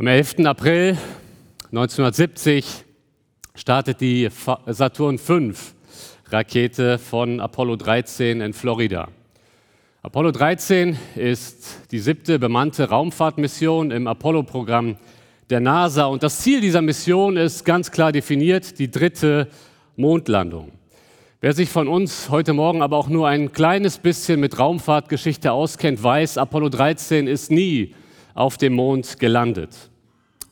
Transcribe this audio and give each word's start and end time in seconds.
Am 0.00 0.06
11. 0.06 0.46
April 0.46 0.96
1970 1.72 2.84
startet 3.56 4.00
die 4.00 4.28
Saturn 4.66 5.18
V 5.18 5.50
Rakete 6.28 6.98
von 6.98 7.40
Apollo 7.40 7.74
13 7.74 8.40
in 8.40 8.52
Florida. 8.52 9.08
Apollo 10.02 10.30
13 10.30 10.96
ist 11.16 11.90
die 11.90 11.98
siebte 11.98 12.38
bemannte 12.38 12.88
Raumfahrtmission 12.88 13.90
im 13.90 14.06
Apollo-Programm 14.06 14.98
der 15.50 15.58
NASA 15.58 16.04
und 16.04 16.22
das 16.22 16.42
Ziel 16.42 16.60
dieser 16.60 16.80
Mission 16.80 17.36
ist 17.36 17.64
ganz 17.64 17.90
klar 17.90 18.12
definiert, 18.12 18.78
die 18.78 18.92
dritte 18.92 19.48
Mondlandung. 19.96 20.70
Wer 21.40 21.54
sich 21.54 21.70
von 21.70 21.88
uns 21.88 22.30
heute 22.30 22.52
Morgen 22.52 22.82
aber 22.82 22.96
auch 22.98 23.08
nur 23.08 23.26
ein 23.26 23.50
kleines 23.50 23.98
bisschen 23.98 24.38
mit 24.38 24.60
Raumfahrtgeschichte 24.60 25.50
auskennt, 25.50 26.00
weiß, 26.00 26.38
Apollo 26.38 26.68
13 26.68 27.26
ist 27.26 27.50
nie 27.50 27.96
auf 28.38 28.56
dem 28.56 28.74
Mond 28.74 29.18
gelandet. 29.18 29.90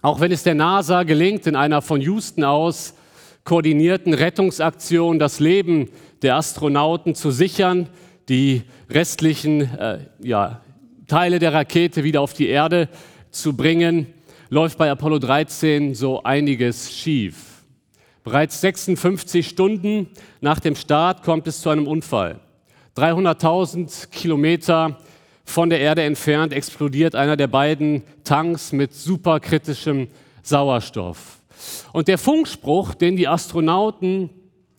Auch 0.02 0.18
wenn 0.18 0.32
es 0.32 0.42
der 0.42 0.56
NASA 0.56 1.04
gelingt, 1.04 1.46
in 1.46 1.54
einer 1.54 1.80
von 1.82 2.00
Houston 2.00 2.42
aus 2.42 2.94
koordinierten 3.44 4.12
Rettungsaktion 4.12 5.20
das 5.20 5.38
Leben 5.38 5.88
der 6.22 6.34
Astronauten 6.34 7.14
zu 7.14 7.30
sichern, 7.30 7.88
die 8.28 8.62
restlichen 8.90 9.60
äh, 9.78 10.00
ja, 10.18 10.62
Teile 11.06 11.38
der 11.38 11.52
Rakete 11.52 12.02
wieder 12.02 12.22
auf 12.22 12.32
die 12.32 12.48
Erde 12.48 12.88
zu 13.30 13.56
bringen, 13.56 14.08
läuft 14.50 14.78
bei 14.78 14.90
Apollo 14.90 15.20
13 15.20 15.94
so 15.94 16.24
einiges 16.24 16.92
schief. 16.92 17.62
Bereits 18.24 18.60
56 18.62 19.46
Stunden 19.46 20.08
nach 20.40 20.58
dem 20.58 20.74
Start 20.74 21.22
kommt 21.22 21.46
es 21.46 21.60
zu 21.60 21.70
einem 21.70 21.86
Unfall. 21.86 22.40
300.000 22.96 24.10
Kilometer 24.10 24.98
von 25.46 25.70
der 25.70 25.80
Erde 25.80 26.02
entfernt 26.02 26.52
explodiert 26.52 27.14
einer 27.14 27.36
der 27.36 27.46
beiden 27.46 28.02
Tanks 28.24 28.72
mit 28.72 28.92
superkritischem 28.92 30.08
Sauerstoff. 30.42 31.40
Und 31.92 32.08
der 32.08 32.18
Funkspruch, 32.18 32.94
den 32.94 33.16
die 33.16 33.28
Astronauten 33.28 34.28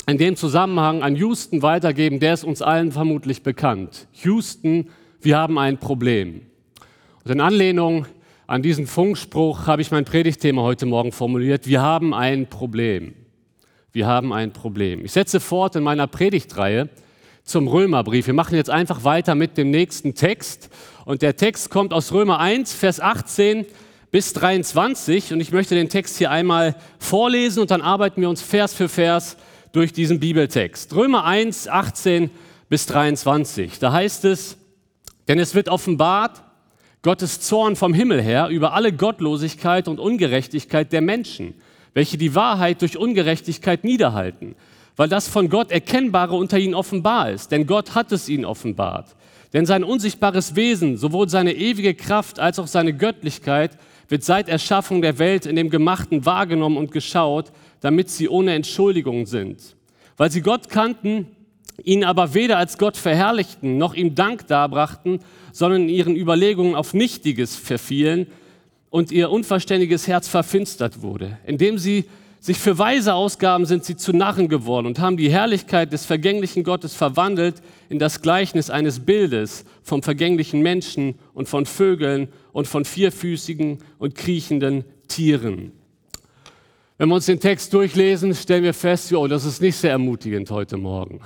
in 0.07 0.17
dem 0.17 0.35
Zusammenhang 0.35 1.01
an 1.01 1.15
Houston 1.15 1.63
weitergeben, 1.63 2.19
der 2.19 2.33
ist 2.33 2.43
uns 2.43 2.61
allen 2.61 2.91
vermutlich 2.91 3.41
bekannt. 3.41 4.07
Houston, 4.23 4.89
wir 5.21 5.37
haben 5.37 5.57
ein 5.57 5.79
Problem. 5.79 6.41
Und 7.23 7.31
in 7.31 7.41
Anlehnung 7.41 8.05
an 8.45 8.61
diesen 8.61 8.87
Funkspruch 8.87 9.67
habe 9.67 9.81
ich 9.81 9.89
mein 9.89 10.05
Predigtthema 10.05 10.61
heute 10.61 10.85
Morgen 10.85 11.11
formuliert. 11.11 11.65
Wir 11.65 11.81
haben 11.81 12.13
ein 12.13 12.47
Problem. 12.47 13.13
Wir 13.93 14.05
haben 14.05 14.31
ein 14.31 14.53
Problem. 14.53 15.03
Ich 15.03 15.13
setze 15.13 15.39
fort 15.39 15.75
in 15.75 15.83
meiner 15.83 16.07
Predigtreihe 16.07 16.89
zum 17.47 17.67
Römerbrief. 17.67 18.27
Wir 18.27 18.33
machen 18.33 18.55
jetzt 18.55 18.69
einfach 18.69 19.03
weiter 19.03 19.33
mit 19.33 19.57
dem 19.57 19.71
nächsten 19.71 20.13
Text. 20.13 20.69
Und 21.05 21.21
der 21.21 21.37
Text 21.37 21.69
kommt 21.69 21.93
aus 21.93 22.11
Römer 22.11 22.39
1, 22.39 22.73
Vers 22.73 22.99
18 22.99 23.65
bis 24.11 24.33
23. 24.33 25.31
Und 25.31 25.39
ich 25.39 25.51
möchte 25.51 25.73
den 25.73 25.89
Text 25.89 26.17
hier 26.17 26.29
einmal 26.29 26.75
vorlesen 26.99 27.61
und 27.61 27.71
dann 27.71 27.81
arbeiten 27.81 28.21
wir 28.21 28.29
uns 28.29 28.41
Vers 28.41 28.73
für 28.73 28.89
Vers 28.89 29.37
durch 29.71 29.93
diesen 29.93 30.19
Bibeltext. 30.19 30.93
Römer 30.93 31.23
1, 31.23 31.69
18 31.69 32.29
bis 32.67 32.85
23. 32.85 33.79
Da 33.79 33.93
heißt 33.93 34.25
es, 34.25 34.57
denn 35.29 35.39
es 35.39 35.55
wird 35.55 35.69
offenbart, 35.69 36.43
Gottes 37.01 37.39
Zorn 37.39 37.77
vom 37.77 37.93
Himmel 37.93 38.21
her 38.21 38.49
über 38.49 38.73
alle 38.73 38.91
Gottlosigkeit 38.91 39.87
und 39.87 39.99
Ungerechtigkeit 39.99 40.91
der 40.91 41.01
Menschen, 41.01 41.53
welche 41.93 42.17
die 42.17 42.35
Wahrheit 42.35 42.81
durch 42.81 42.97
Ungerechtigkeit 42.97 43.85
niederhalten 43.85 44.55
weil 44.97 45.07
das 45.07 45.29
von 45.29 45.47
Gott 45.47 45.71
Erkennbare 45.71 46.35
unter 46.35 46.57
ihnen 46.57 46.73
offenbar 46.73 47.31
ist. 47.31 47.51
Denn 47.51 47.67
Gott 47.67 47.95
hat 47.95 48.11
es 48.11 48.27
ihnen 48.27 48.43
offenbart. 48.43 49.15
Denn 49.53 49.65
sein 49.65 49.83
unsichtbares 49.83 50.55
Wesen, 50.55 50.97
sowohl 50.97 51.29
seine 51.29 51.53
ewige 51.53 51.93
Kraft 51.93 52.39
als 52.39 52.59
auch 52.59 52.67
seine 52.67 52.93
Göttlichkeit, 52.93 53.77
wird 54.09 54.23
seit 54.23 54.49
Erschaffung 54.49 55.01
der 55.01 55.19
Welt 55.19 55.45
in 55.45 55.55
dem 55.55 55.69
Gemachten 55.69 56.25
wahrgenommen 56.25 56.77
und 56.77 56.91
geschaut, 56.91 57.51
damit 57.79 58.09
sie 58.09 58.27
ohne 58.27 58.53
Entschuldigung 58.53 59.25
sind. 59.25 59.75
Weil 60.17 60.31
sie 60.31 60.41
Gott 60.41 60.69
kannten, 60.69 61.27
ihn 61.83 62.03
aber 62.03 62.33
weder 62.33 62.57
als 62.57 62.77
Gott 62.77 62.97
verherrlichten, 62.97 63.77
noch 63.77 63.93
ihm 63.93 64.15
Dank 64.15 64.47
darbrachten, 64.47 65.19
sondern 65.51 65.83
in 65.83 65.89
ihren 65.89 66.15
Überlegungen 66.15 66.75
auf 66.75 66.93
Nichtiges 66.93 67.55
verfielen 67.55 68.27
und 68.89 69.11
ihr 69.11 69.29
unverständiges 69.29 70.07
Herz 70.07 70.27
verfinstert 70.27 71.01
wurde, 71.01 71.37
indem 71.45 71.77
sie 71.77 72.05
sich 72.39 72.57
für 72.57 72.77
weise 72.77 73.13
ausgaben, 73.13 73.65
sind 73.65 73.83
sie 73.83 73.95
zu 73.95 74.13
Narren 74.13 74.47
geworden 74.47 74.85
und 74.85 74.99
haben 74.99 75.17
die 75.17 75.31
Herrlichkeit 75.31 75.91
des 75.91 76.05
vergänglichen 76.05 76.63
Gottes 76.63 76.93
verwandelt 76.93 77.61
in 77.89 77.99
das 77.99 78.21
Gleichnis 78.21 78.69
eines 78.69 78.99
Bildes 78.99 79.65
vom 79.83 80.03
vergänglichen 80.03 80.61
Menschen 80.61 81.15
und 81.33 81.49
von 81.49 81.65
Vögeln 81.65 82.29
und 82.51 82.67
von 82.67 82.85
vierfüßigen 82.85 83.79
und 83.97 84.15
kriechenden 84.15 84.85
Tieren. 85.07 85.71
Wenn 86.97 87.09
wir 87.09 87.15
uns 87.15 87.27
den 87.27 87.39
Text 87.39 87.73
durchlesen, 87.73 88.33
stellen 88.33 88.63
wir 88.63 88.73
fest, 88.73 89.13
oh, 89.13 89.27
das 89.27 89.45
ist 89.45 89.61
nicht 89.61 89.75
sehr 89.75 89.91
ermutigend 89.91 90.49
heute 90.49 90.77
Morgen. 90.77 91.21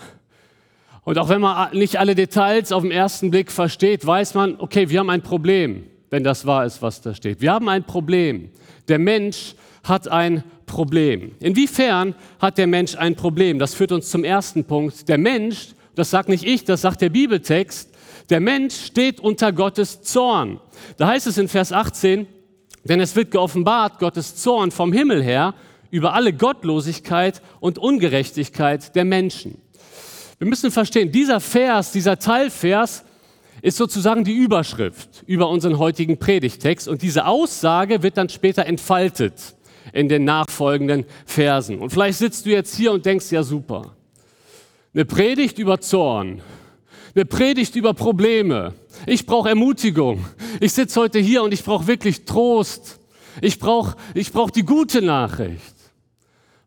Und 1.04 1.18
auch 1.18 1.30
wenn 1.30 1.42
man 1.42 1.76
nicht 1.76 1.98
alle 1.98 2.14
Details 2.14 2.72
auf 2.72 2.84
den 2.84 2.92
ersten 2.92 3.32
Blick 3.32 3.52
versteht, 3.52 4.06
weiß 4.06 4.34
man, 4.34 4.60
okay, 4.60 4.90
wir 4.90 5.00
haben 5.00 5.10
ein 5.10 5.22
Problem, 5.22 5.84
wenn 6.10 6.24
das 6.24 6.46
wahr 6.46 6.66
ist, 6.66 6.82
was 6.82 7.02
da 7.02 7.16
steht. 7.16 7.42
Wir 7.42 7.54
haben 7.54 7.70
ein 7.70 7.86
Problem. 7.86 8.50
Der 8.88 9.00
Mensch 9.00 9.56
hat 9.84 10.08
ein 10.08 10.44
Problem. 10.72 11.36
Inwiefern 11.42 12.16
hat 12.40 12.58
der 12.58 12.66
Mensch 12.66 12.96
ein 12.96 13.18
Problem? 13.18 13.60
Das 13.60 13.74
führt 13.74 13.92
uns 13.92 14.10
zum 14.10 14.24
ersten 14.24 14.64
Punkt. 14.64 15.10
Der 15.10 15.18
Mensch, 15.18 15.76
das 15.96 16.10
sagt 16.10 16.30
nicht 16.30 16.46
ich, 16.46 16.64
das 16.64 16.80
sagt 16.80 17.02
der 17.02 17.10
Bibeltext, 17.10 17.90
der 18.30 18.40
Mensch 18.40 18.86
steht 18.86 19.20
unter 19.20 19.52
Gottes 19.52 20.02
Zorn. 20.02 20.62
Da 20.96 21.08
heißt 21.08 21.28
es 21.28 21.38
in 21.38 21.50
Vers 21.50 21.74
18, 21.74 22.26
denn 22.86 23.02
es 23.02 23.18
wird 23.18 23.32
geoffenbart 23.32 24.00
Gottes 24.00 24.38
Zorn 24.38 24.72
vom 24.72 24.94
Himmel 24.94 25.22
her 25.22 25.56
über 25.90 26.14
alle 26.14 26.32
Gottlosigkeit 26.32 27.42
und 27.60 27.78
Ungerechtigkeit 27.78 28.96
der 28.96 29.04
Menschen. 29.04 29.58
Wir 30.40 30.48
müssen 30.48 30.72
verstehen, 30.72 31.12
dieser 31.12 31.42
Vers, 31.42 31.92
dieser 31.92 32.18
Teilvers 32.18 33.04
ist 33.62 33.76
sozusagen 33.76 34.24
die 34.24 34.38
Überschrift 34.38 35.24
über 35.28 35.50
unseren 35.50 35.78
heutigen 35.78 36.18
Predigtext 36.18 36.88
und 36.88 37.02
diese 37.02 37.26
Aussage 37.26 38.04
wird 38.04 38.16
dann 38.16 38.30
später 38.30 38.66
entfaltet 38.66 39.34
in 39.94 40.10
den 40.10 40.24
nachfolgenden 40.24 41.06
Versen. 41.26 41.80
Und 41.80 41.92
vielleicht 41.92 42.20
sitzt 42.20 42.46
du 42.46 42.50
jetzt 42.50 42.76
hier 42.76 42.92
und 42.92 43.06
denkst, 43.06 43.32
ja 43.32 43.44
super, 43.44 43.96
eine 44.94 45.06
Predigt 45.06 45.60
über 45.60 45.80
Zorn, 45.80 46.42
eine 47.16 47.26
Predigt 47.26 47.76
über 47.76 47.94
Probleme. 47.94 48.74
Ich 49.06 49.26
brauche 49.26 49.50
Ermutigung. 49.50 50.26
Ich 50.60 50.74
sitze 50.74 51.00
heute 51.00 51.20
hier 51.20 51.44
und 51.44 51.54
ich 51.54 51.64
brauche 51.64 51.88
wirklich 51.88 52.26
Trost. 52.26 53.00
Ich 53.42 53.60
brauche 53.60 53.96
ich 54.14 54.32
brauch 54.32 54.50
die 54.50 54.64
gute 54.64 55.02
Nachricht. 55.02 55.76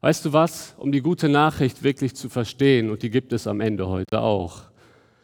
Weißt 0.01 0.25
du 0.27 0.35
was? 0.35 0.75
Um 0.77 0.93
die 0.93 1.01
gute 1.01 1.31
Nachricht 1.31 1.83
wirklich 1.83 2.15
zu 2.15 2.29
verstehen, 2.29 2.91
und 2.91 3.03
die 3.03 3.09
gibt 3.09 3.33
es 3.33 3.47
am 3.47 3.63
Ende 3.63 3.89
heute 3.89 4.21
auch, 4.21 4.65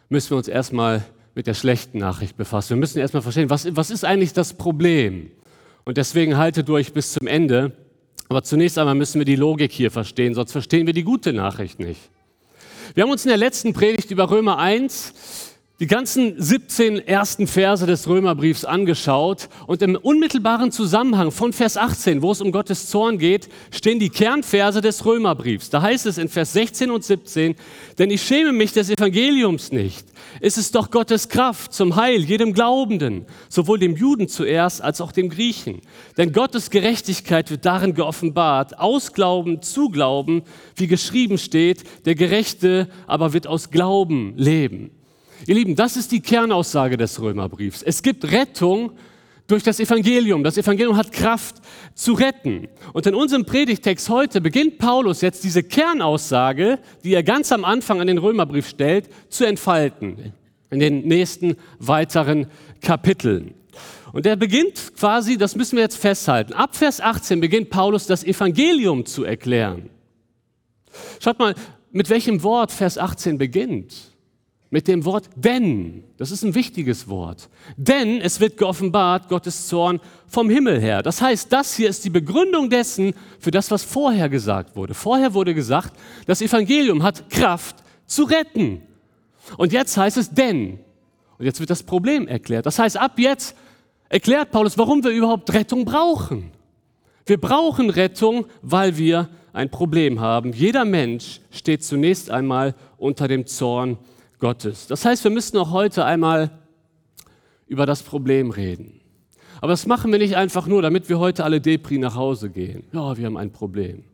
müssen 0.08 0.30
wir 0.30 0.38
uns 0.38 0.48
erstmal 0.48 1.04
mit 1.34 1.46
der 1.46 1.52
schlechten 1.54 1.98
Nachricht 1.98 2.36
befassen. 2.36 2.70
Wir 2.70 2.76
müssen 2.76 2.98
erstmal 2.98 3.22
verstehen, 3.22 3.50
was, 3.50 3.76
was 3.76 3.90
ist 3.90 4.04
eigentlich 4.04 4.32
das 4.32 4.54
Problem? 4.54 5.30
Und 5.84 5.96
deswegen 5.96 6.36
halte 6.36 6.64
durch 6.64 6.92
bis 6.92 7.12
zum 7.12 7.26
Ende. 7.26 7.72
Aber 8.30 8.44
zunächst 8.44 8.78
einmal 8.78 8.94
müssen 8.94 9.18
wir 9.18 9.24
die 9.24 9.34
Logik 9.34 9.72
hier 9.72 9.90
verstehen, 9.90 10.34
sonst 10.34 10.52
verstehen 10.52 10.86
wir 10.86 10.94
die 10.94 11.02
gute 11.02 11.32
Nachricht 11.32 11.80
nicht. 11.80 11.98
Wir 12.94 13.02
haben 13.02 13.10
uns 13.10 13.24
in 13.24 13.28
der 13.28 13.36
letzten 13.36 13.72
Predigt 13.72 14.12
über 14.12 14.30
Römer 14.30 14.56
1 14.56 15.49
die 15.80 15.86
ganzen 15.86 16.34
17 16.40 16.98
ersten 17.08 17.46
Verse 17.46 17.86
des 17.86 18.06
Römerbriefs 18.06 18.66
angeschaut 18.66 19.48
und 19.66 19.80
im 19.80 19.96
unmittelbaren 19.96 20.72
Zusammenhang 20.72 21.30
von 21.30 21.54
Vers 21.54 21.78
18, 21.78 22.20
wo 22.20 22.32
es 22.32 22.42
um 22.42 22.52
Gottes 22.52 22.90
Zorn 22.90 23.16
geht, 23.16 23.48
stehen 23.70 23.98
die 23.98 24.10
Kernverse 24.10 24.82
des 24.82 25.06
Römerbriefs. 25.06 25.70
Da 25.70 25.80
heißt 25.80 26.04
es 26.04 26.18
in 26.18 26.28
Vers 26.28 26.52
16 26.52 26.90
und 26.90 27.02
17, 27.02 27.54
denn 27.98 28.10
ich 28.10 28.20
schäme 28.20 28.52
mich 28.52 28.74
des 28.74 28.90
Evangeliums 28.90 29.72
nicht. 29.72 30.04
Es 30.42 30.58
ist 30.58 30.74
doch 30.74 30.90
Gottes 30.90 31.30
Kraft 31.30 31.72
zum 31.72 31.96
Heil 31.96 32.24
jedem 32.24 32.52
Glaubenden, 32.52 33.24
sowohl 33.48 33.78
dem 33.78 33.96
Juden 33.96 34.28
zuerst 34.28 34.82
als 34.82 35.00
auch 35.00 35.12
dem 35.12 35.30
Griechen. 35.30 35.80
Denn 36.18 36.32
Gottes 36.32 36.68
Gerechtigkeit 36.68 37.50
wird 37.50 37.64
darin 37.64 37.94
geoffenbart, 37.94 38.78
aus 38.78 39.14
Glauben 39.14 39.62
zu 39.62 39.88
Glauben, 39.88 40.42
wie 40.76 40.88
geschrieben 40.88 41.38
steht, 41.38 41.84
der 42.04 42.16
Gerechte 42.16 42.86
aber 43.06 43.32
wird 43.32 43.46
aus 43.46 43.70
Glauben 43.70 44.34
leben. 44.36 44.90
Ihr 45.46 45.54
Lieben, 45.54 45.74
das 45.74 45.96
ist 45.96 46.12
die 46.12 46.20
Kernaussage 46.20 46.96
des 46.96 47.20
Römerbriefs. 47.20 47.82
Es 47.82 48.02
gibt 48.02 48.30
Rettung 48.30 48.92
durch 49.46 49.62
das 49.62 49.80
Evangelium. 49.80 50.44
Das 50.44 50.58
Evangelium 50.58 50.96
hat 50.96 51.12
Kraft 51.12 51.56
zu 51.94 52.12
retten. 52.12 52.68
Und 52.92 53.06
in 53.06 53.14
unserem 53.14 53.44
Predigtext 53.44 54.08
heute 54.10 54.40
beginnt 54.40 54.78
Paulus 54.78 55.22
jetzt 55.22 55.42
diese 55.42 55.62
Kernaussage, 55.62 56.78
die 57.04 57.14
er 57.14 57.22
ganz 57.22 57.50
am 57.52 57.64
Anfang 57.64 58.00
an 58.00 58.06
den 58.06 58.18
Römerbrief 58.18 58.68
stellt, 58.68 59.08
zu 59.28 59.44
entfalten 59.44 60.32
in 60.70 60.78
den 60.78 61.00
nächsten 61.06 61.56
weiteren 61.78 62.46
Kapiteln. 62.80 63.54
Und 64.12 64.26
er 64.26 64.36
beginnt 64.36 64.94
quasi, 64.96 65.38
das 65.38 65.56
müssen 65.56 65.76
wir 65.76 65.82
jetzt 65.82 65.96
festhalten, 65.96 66.52
ab 66.52 66.76
Vers 66.76 67.00
18 67.00 67.40
beginnt 67.40 67.70
Paulus 67.70 68.06
das 68.06 68.24
Evangelium 68.24 69.06
zu 69.06 69.24
erklären. 69.24 69.90
Schaut 71.20 71.38
mal, 71.38 71.54
mit 71.92 72.10
welchem 72.10 72.42
Wort 72.42 72.72
Vers 72.72 72.98
18 72.98 73.38
beginnt. 73.38 74.09
Mit 74.70 74.86
dem 74.86 75.04
Wort 75.04 75.28
denn. 75.34 76.04
Das 76.16 76.30
ist 76.30 76.44
ein 76.44 76.54
wichtiges 76.54 77.08
Wort. 77.08 77.48
Denn 77.76 78.20
es 78.20 78.38
wird 78.38 78.56
geoffenbart, 78.56 79.28
Gottes 79.28 79.66
Zorn 79.66 80.00
vom 80.28 80.48
Himmel 80.48 80.80
her. 80.80 81.02
Das 81.02 81.20
heißt, 81.20 81.52
das 81.52 81.74
hier 81.74 81.88
ist 81.88 82.04
die 82.04 82.10
Begründung 82.10 82.70
dessen 82.70 83.12
für 83.40 83.50
das, 83.50 83.70
was 83.72 83.82
vorher 83.82 84.28
gesagt 84.28 84.76
wurde. 84.76 84.94
Vorher 84.94 85.34
wurde 85.34 85.54
gesagt, 85.54 85.92
das 86.26 86.40
Evangelium 86.40 87.02
hat 87.02 87.28
Kraft 87.30 87.76
zu 88.06 88.24
retten. 88.24 88.82
Und 89.56 89.72
jetzt 89.72 89.96
heißt 89.96 90.16
es 90.16 90.30
denn. 90.30 90.78
Und 91.38 91.44
jetzt 91.46 91.58
wird 91.58 91.70
das 91.70 91.82
Problem 91.82 92.28
erklärt. 92.28 92.66
Das 92.66 92.78
heißt, 92.78 92.96
ab 92.96 93.18
jetzt 93.18 93.56
erklärt 94.08 94.52
Paulus, 94.52 94.78
warum 94.78 95.02
wir 95.02 95.10
überhaupt 95.10 95.52
Rettung 95.52 95.84
brauchen. 95.84 96.52
Wir 97.26 97.40
brauchen 97.40 97.90
Rettung, 97.90 98.46
weil 98.62 98.96
wir 98.96 99.28
ein 99.52 99.70
Problem 99.70 100.20
haben. 100.20 100.52
Jeder 100.52 100.84
Mensch 100.84 101.40
steht 101.50 101.82
zunächst 101.82 102.30
einmal 102.30 102.74
unter 102.98 103.26
dem 103.26 103.46
Zorn 103.46 103.98
Gottes. 104.40 104.86
Das 104.86 105.04
heißt, 105.04 105.22
wir 105.22 105.30
müssen 105.30 105.56
auch 105.58 105.70
heute 105.70 106.04
einmal 106.04 106.50
über 107.66 107.86
das 107.86 108.02
Problem 108.02 108.50
reden. 108.50 109.00
Aber 109.60 109.72
das 109.72 109.86
machen 109.86 110.10
wir 110.10 110.18
nicht 110.18 110.36
einfach 110.36 110.66
nur, 110.66 110.82
damit 110.82 111.08
wir 111.08 111.18
heute 111.18 111.44
alle 111.44 111.60
Depri 111.60 111.98
nach 111.98 112.16
Hause 112.16 112.50
gehen. 112.50 112.84
Ja, 112.92 113.16
wir 113.16 113.26
haben 113.26 113.36
ein 113.36 113.52
Problem. 113.52 114.04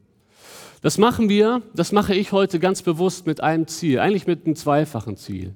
Das 0.82 0.98
machen 0.98 1.28
wir, 1.28 1.62
das 1.74 1.92
mache 1.92 2.14
ich 2.14 2.32
heute 2.32 2.58
ganz 2.58 2.82
bewusst 2.82 3.26
mit 3.26 3.40
einem 3.42 3.66
Ziel, 3.66 4.00
eigentlich 4.00 4.26
mit 4.26 4.44
einem 4.44 4.56
zweifachen 4.56 5.16
Ziel. 5.16 5.54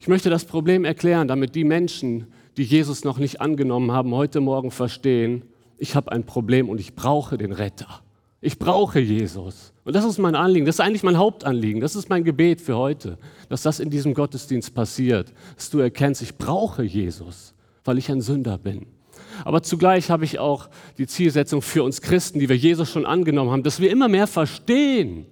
Ich 0.00 0.08
möchte 0.08 0.30
das 0.30 0.44
Problem 0.44 0.84
erklären, 0.84 1.26
damit 1.26 1.54
die 1.54 1.64
Menschen, 1.64 2.26
die 2.56 2.64
Jesus 2.64 3.04
noch 3.04 3.18
nicht 3.18 3.40
angenommen 3.40 3.92
haben, 3.92 4.14
heute 4.14 4.40
Morgen 4.40 4.70
verstehen, 4.70 5.42
ich 5.78 5.94
habe 5.94 6.12
ein 6.12 6.24
Problem 6.24 6.68
und 6.68 6.80
ich 6.80 6.94
brauche 6.94 7.38
den 7.38 7.52
Retter. 7.52 8.02
Ich 8.40 8.58
brauche 8.58 9.00
Jesus. 9.00 9.72
Und 9.84 9.96
das 9.96 10.04
ist 10.04 10.18
mein 10.18 10.36
Anliegen, 10.36 10.66
das 10.66 10.76
ist 10.76 10.80
eigentlich 10.80 11.02
mein 11.02 11.18
Hauptanliegen, 11.18 11.80
das 11.80 11.96
ist 11.96 12.08
mein 12.08 12.22
Gebet 12.22 12.60
für 12.60 12.76
heute, 12.76 13.18
dass 13.48 13.62
das 13.62 13.80
in 13.80 13.90
diesem 13.90 14.14
Gottesdienst 14.14 14.74
passiert, 14.74 15.32
dass 15.56 15.70
du 15.70 15.78
erkennst, 15.80 16.22
ich 16.22 16.36
brauche 16.36 16.84
Jesus, 16.84 17.54
weil 17.84 17.98
ich 17.98 18.10
ein 18.10 18.20
Sünder 18.20 18.58
bin. 18.58 18.86
Aber 19.44 19.62
zugleich 19.62 20.10
habe 20.10 20.24
ich 20.24 20.38
auch 20.38 20.68
die 20.98 21.06
Zielsetzung 21.06 21.62
für 21.62 21.82
uns 21.82 22.00
Christen, 22.00 22.38
die 22.38 22.48
wir 22.48 22.56
Jesus 22.56 22.90
schon 22.90 23.06
angenommen 23.06 23.50
haben, 23.50 23.62
dass 23.62 23.80
wir 23.80 23.90
immer 23.90 24.08
mehr 24.08 24.26
verstehen, 24.26 25.26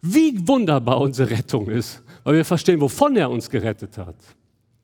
wie 0.00 0.46
wunderbar 0.46 1.00
unsere 1.00 1.30
Rettung 1.30 1.68
ist, 1.68 2.02
weil 2.22 2.36
wir 2.36 2.44
verstehen, 2.44 2.80
wovon 2.80 3.16
er 3.16 3.30
uns 3.30 3.50
gerettet 3.50 3.98
hat. 3.98 4.16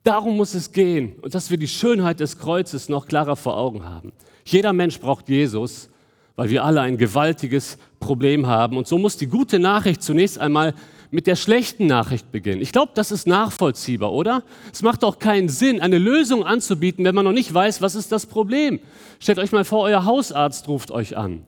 Darum 0.02 0.36
muss 0.36 0.54
es 0.54 0.72
gehen 0.72 1.12
und 1.20 1.34
dass 1.34 1.50
wir 1.50 1.58
die 1.58 1.68
Schönheit 1.68 2.20
des 2.20 2.38
Kreuzes 2.38 2.88
noch 2.88 3.06
klarer 3.06 3.36
vor 3.36 3.56
Augen 3.56 3.84
haben. 3.84 4.12
Jeder 4.44 4.72
Mensch 4.72 4.98
braucht 4.98 5.28
Jesus, 5.28 5.90
weil 6.36 6.50
wir 6.50 6.64
alle 6.64 6.80
ein 6.80 6.96
gewaltiges 6.96 7.78
Problem 7.98 8.46
haben. 8.46 8.76
Und 8.76 8.86
so 8.86 8.98
muss 8.98 9.16
die 9.16 9.26
gute 9.26 9.58
Nachricht 9.58 10.02
zunächst 10.02 10.38
einmal 10.38 10.74
mit 11.10 11.26
der 11.26 11.36
schlechten 11.36 11.86
Nachricht 11.86 12.30
beginnen. 12.30 12.62
Ich 12.62 12.72
glaube, 12.72 12.92
das 12.94 13.10
ist 13.10 13.26
nachvollziehbar, 13.26 14.12
oder? 14.12 14.42
Es 14.72 14.82
macht 14.82 15.04
auch 15.04 15.18
keinen 15.18 15.48
Sinn, 15.48 15.80
eine 15.80 15.98
Lösung 15.98 16.44
anzubieten, 16.44 17.04
wenn 17.04 17.14
man 17.14 17.24
noch 17.24 17.32
nicht 17.32 17.52
weiß, 17.52 17.82
was 17.82 17.94
ist 17.94 18.12
das 18.12 18.26
Problem. 18.26 18.78
Stellt 19.18 19.38
euch 19.38 19.52
mal 19.52 19.64
vor, 19.64 19.82
euer 19.82 20.04
Hausarzt 20.04 20.68
ruft 20.68 20.90
euch 20.90 21.16
an 21.16 21.42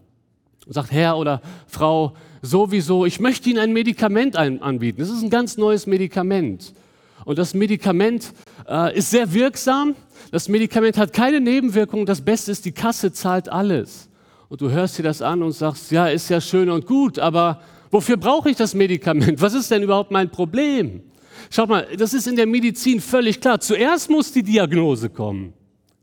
und 0.67 0.73
sagt, 0.73 0.90
Herr 0.90 1.17
oder 1.17 1.40
Frau, 1.67 2.14
sowieso, 2.40 3.06
ich 3.06 3.20
möchte 3.20 3.50
Ihnen 3.50 3.61
ein 3.61 3.73
Medikament 3.73 4.37
anbieten. 4.37 5.00
Das 5.00 5.11
ist 5.11 5.23
ein 5.23 5.31
ganz 5.31 5.56
neues 5.56 5.87
Medikament. 5.87 6.73
Und 7.25 7.38
das 7.38 7.55
Medikament 7.55 8.32
äh, 8.69 8.96
ist 8.96 9.11
sehr 9.11 9.32
wirksam. 9.32 9.94
Das 10.32 10.49
Medikament 10.49 10.96
hat 10.99 11.12
keine 11.12 11.40
Nebenwirkungen. 11.40 12.05
Das 12.05 12.20
Beste 12.20 12.50
ist, 12.50 12.64
die 12.64 12.73
Kasse 12.73 13.12
zahlt 13.12 13.49
alles. 13.49 14.08
Und 14.52 14.60
du 14.60 14.70
hörst 14.70 14.99
dir 14.99 15.02
das 15.02 15.22
an 15.22 15.43
und 15.43 15.52
sagst, 15.52 15.90
ja, 15.90 16.08
ist 16.08 16.28
ja 16.28 16.38
schön 16.38 16.69
und 16.69 16.84
gut, 16.84 17.19
aber 17.19 17.62
Wofür 17.93 18.16
brauche 18.16 18.49
ich 18.50 18.56
das 18.56 18.75
Medikament? 18.75 19.40
Was 19.40 19.52
ist 19.52 19.70
denn 19.70 19.82
überhaupt 19.82 20.10
mein 20.10 20.31
Problem? 20.31 21.02
Schaut 21.50 21.69
mal, 21.69 21.87
das 21.96 22.14
ist 22.14 22.26
in 22.26 22.37
der 22.37 22.46
Medizin 22.46 23.00
völlig 23.02 23.38
klar. 23.38 23.60
Zuerst 23.60 24.08
muss 24.08 24.32
die 24.32 24.43
Diagnose 24.43 25.10
kommen, 25.10 25.52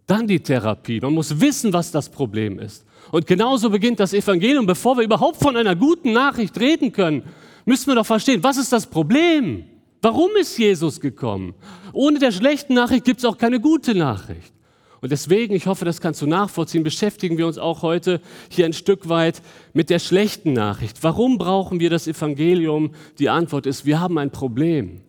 dann 0.06 0.28
die 0.28 0.40
Therapie. 0.40 1.00
Man 1.02 1.14
muss 1.14 1.42
wissen, 1.42 1.74
was 1.74 1.92
das 1.92 2.08
Problem 2.08 2.60
ist. 2.60 2.86
Und 3.12 3.26
genauso 3.26 3.72
beginnt 3.72 4.00
das 4.00 4.14
Evangelium. 4.14 4.68
Bevor 4.68 4.98
wir 4.98 5.04
überhaupt 5.04 5.38
von 5.38 5.58
einer 5.58 5.76
guten 5.76 6.14
Nachricht 6.14 6.60
reden 6.60 6.92
können, 6.92 7.24
müssen 7.66 7.88
wir 7.88 7.96
doch 7.96 8.06
verstehen, 8.06 8.44
was 8.44 8.58
ist 8.58 8.72
das 8.72 8.86
Problem? 8.86 9.64
Warum 10.04 10.30
ist 10.40 10.60
Jesus 10.60 11.00
gekommen? 11.00 11.56
Ohne 11.92 12.20
der 12.20 12.32
schlechten 12.32 12.76
Nachricht 12.76 13.04
gibt 13.04 13.18
es 13.18 13.26
auch 13.26 13.40
keine 13.40 13.60
gute 13.60 13.96
Nachricht. 13.96 14.54
Und 15.02 15.12
deswegen, 15.12 15.56
ich 15.56 15.68
hoffe, 15.68 15.86
das 15.86 16.02
kannst 16.02 16.22
du 16.22 16.28
nachvollziehen, 16.28 16.84
beschäftigen 16.84 17.38
wir 17.38 17.48
uns 17.48 17.58
auch 17.58 17.82
heute 17.82 18.22
hier 18.50 18.66
ein 18.66 18.74
Stück 18.74 19.08
weit 19.08 19.42
mit 19.74 19.90
der 19.90 20.00
schlechten 20.00 20.54
Nachricht. 20.54 21.04
Warum 21.04 21.38
brauchen 21.38 21.80
wir 21.80 21.90
das 21.90 22.08
Evangelium? 22.08 22.92
Die 23.18 23.30
Antwort 23.30 23.66
ist, 23.66 23.86
wir 23.86 24.00
haben 24.00 24.18
ein 24.18 24.32
Problem. 24.32 25.02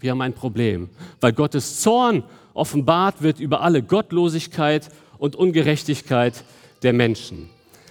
Wir 0.00 0.10
haben 0.10 0.20
ein 0.20 0.34
Problem, 0.34 0.88
weil 1.20 1.32
Gottes 1.32 1.80
Zorn 1.80 2.24
offenbart 2.54 3.22
wird 3.22 3.38
über 3.38 3.60
alle 3.60 3.82
Gottlosigkeit 3.82 4.88
und 5.18 5.36
Ungerechtigkeit 5.36 6.42
der 6.82 6.92
Menschen. 6.92 7.48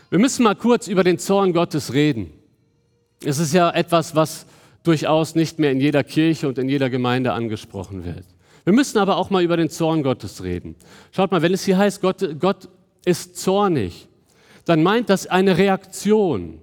Wir 0.09 0.19
müssen 0.19 0.43
mal 0.43 0.55
kurz 0.55 0.89
über 0.89 1.05
den 1.05 1.17
Zorn 1.17 1.53
Gottes 1.53 1.93
reden. 1.93 2.31
Es 3.23 3.39
ist 3.39 3.53
ja 3.53 3.69
etwas, 3.71 4.13
was 4.13 4.45
durchaus 4.83 5.35
nicht 5.35 5.57
mehr 5.57 5.71
in 5.71 5.79
jeder 5.79 6.03
Kirche 6.03 6.49
und 6.49 6.57
in 6.57 6.67
jeder 6.67 6.89
Gemeinde 6.89 7.31
angesprochen 7.31 8.03
wird. 8.03 8.25
Wir 8.63 8.73
müssen 8.73 8.97
aber 8.97 9.17
auch 9.17 9.29
mal 9.29 9.43
über 9.43 9.57
den 9.57 9.69
Zorn 9.69 10.03
Gottes 10.03 10.43
reden. 10.43 10.75
Schaut 11.11 11.31
mal, 11.31 11.41
wenn 11.41 11.53
es 11.53 11.63
hier 11.63 11.77
heißt, 11.77 12.01
Gott, 12.01 12.39
Gott 12.39 12.69
ist 13.05 13.37
zornig, 13.37 14.07
dann 14.65 14.83
meint 14.83 15.09
das 15.09 15.27
eine 15.27 15.57
Reaktion. 15.57 16.59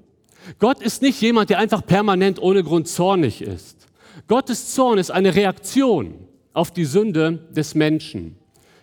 Gott 0.58 0.80
ist 0.80 1.02
nicht 1.02 1.20
jemand, 1.20 1.50
der 1.50 1.58
einfach 1.58 1.84
permanent 1.84 2.40
ohne 2.40 2.62
Grund 2.62 2.88
zornig 2.88 3.42
ist. 3.42 3.88
Gottes 4.28 4.74
Zorn 4.74 4.98
ist 4.98 5.10
eine 5.10 5.34
Reaktion 5.34 6.14
auf 6.52 6.70
die 6.70 6.84
Sünde 6.84 7.48
des 7.50 7.74
Menschen. 7.74 8.36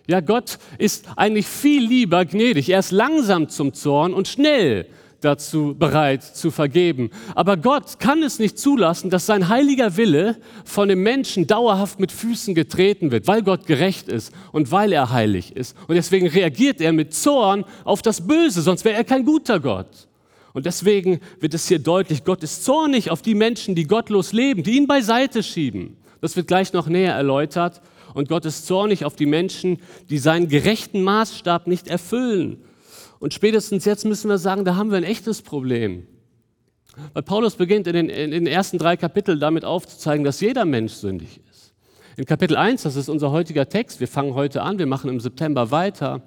Ja, 0.06 0.20
Gott 0.20 0.58
ist 0.78 1.06
eigentlich 1.16 1.46
viel 1.46 1.84
lieber 1.84 2.24
gnädig. 2.24 2.68
Er 2.68 2.78
ist 2.78 2.92
langsam 2.92 3.48
zum 3.48 3.74
Zorn 3.74 4.14
und 4.14 4.28
schnell 4.28 4.86
dazu 5.26 5.74
bereit 5.78 6.22
zu 6.22 6.50
vergeben. 6.50 7.10
Aber 7.34 7.56
Gott 7.56 7.98
kann 7.98 8.22
es 8.22 8.38
nicht 8.38 8.58
zulassen, 8.58 9.10
dass 9.10 9.26
sein 9.26 9.48
heiliger 9.48 9.96
Wille 9.96 10.36
von 10.64 10.88
dem 10.88 11.02
Menschen 11.02 11.46
dauerhaft 11.46 12.00
mit 12.00 12.12
Füßen 12.12 12.54
getreten 12.54 13.10
wird, 13.10 13.26
weil 13.26 13.42
Gott 13.42 13.66
gerecht 13.66 14.08
ist 14.08 14.32
und 14.52 14.70
weil 14.70 14.92
er 14.92 15.10
heilig 15.10 15.54
ist. 15.54 15.76
Und 15.88 15.96
deswegen 15.96 16.28
reagiert 16.28 16.80
er 16.80 16.92
mit 16.92 17.12
Zorn 17.12 17.64
auf 17.84 18.02
das 18.02 18.26
Böse, 18.26 18.62
sonst 18.62 18.84
wäre 18.84 18.96
er 18.96 19.04
kein 19.04 19.24
guter 19.24 19.60
Gott. 19.60 20.08
Und 20.52 20.64
deswegen 20.64 21.20
wird 21.40 21.52
es 21.52 21.68
hier 21.68 21.80
deutlich, 21.80 22.24
Gott 22.24 22.42
ist 22.42 22.64
zornig 22.64 23.10
auf 23.10 23.20
die 23.20 23.34
Menschen, 23.34 23.74
die 23.74 23.84
gottlos 23.84 24.32
leben, 24.32 24.62
die 24.62 24.76
ihn 24.76 24.86
beiseite 24.86 25.42
schieben. 25.42 25.96
Das 26.20 26.36
wird 26.36 26.46
gleich 26.46 26.72
noch 26.72 26.86
näher 26.86 27.14
erläutert. 27.14 27.82
Und 28.14 28.28
Gott 28.28 28.46
ist 28.46 28.66
zornig 28.66 29.04
auf 29.04 29.16
die 29.16 29.26
Menschen, 29.26 29.78
die 30.08 30.16
seinen 30.16 30.48
gerechten 30.48 31.02
Maßstab 31.02 31.66
nicht 31.66 31.88
erfüllen 31.88 32.62
und 33.26 33.34
spätestens 33.34 33.84
jetzt 33.84 34.04
müssen 34.04 34.30
wir 34.30 34.38
sagen, 34.38 34.64
da 34.64 34.76
haben 34.76 34.92
wir 34.92 34.98
ein 34.98 35.02
echtes 35.02 35.42
Problem. 35.42 36.06
Weil 37.12 37.24
Paulus 37.24 37.56
beginnt 37.56 37.88
in 37.88 37.94
den, 37.94 38.08
in 38.08 38.30
den 38.30 38.46
ersten 38.46 38.78
drei 38.78 38.96
Kapiteln 38.96 39.40
damit 39.40 39.64
aufzuzeigen, 39.64 40.24
dass 40.24 40.40
jeder 40.40 40.64
Mensch 40.64 40.92
sündig 40.92 41.40
ist. 41.50 41.74
In 42.16 42.24
Kapitel 42.24 42.56
1, 42.56 42.84
das 42.84 42.94
ist 42.94 43.08
unser 43.08 43.32
heutiger 43.32 43.68
Text, 43.68 43.98
wir 43.98 44.06
fangen 44.06 44.34
heute 44.34 44.62
an, 44.62 44.78
wir 44.78 44.86
machen 44.86 45.10
im 45.10 45.18
September 45.18 45.72
weiter, 45.72 46.22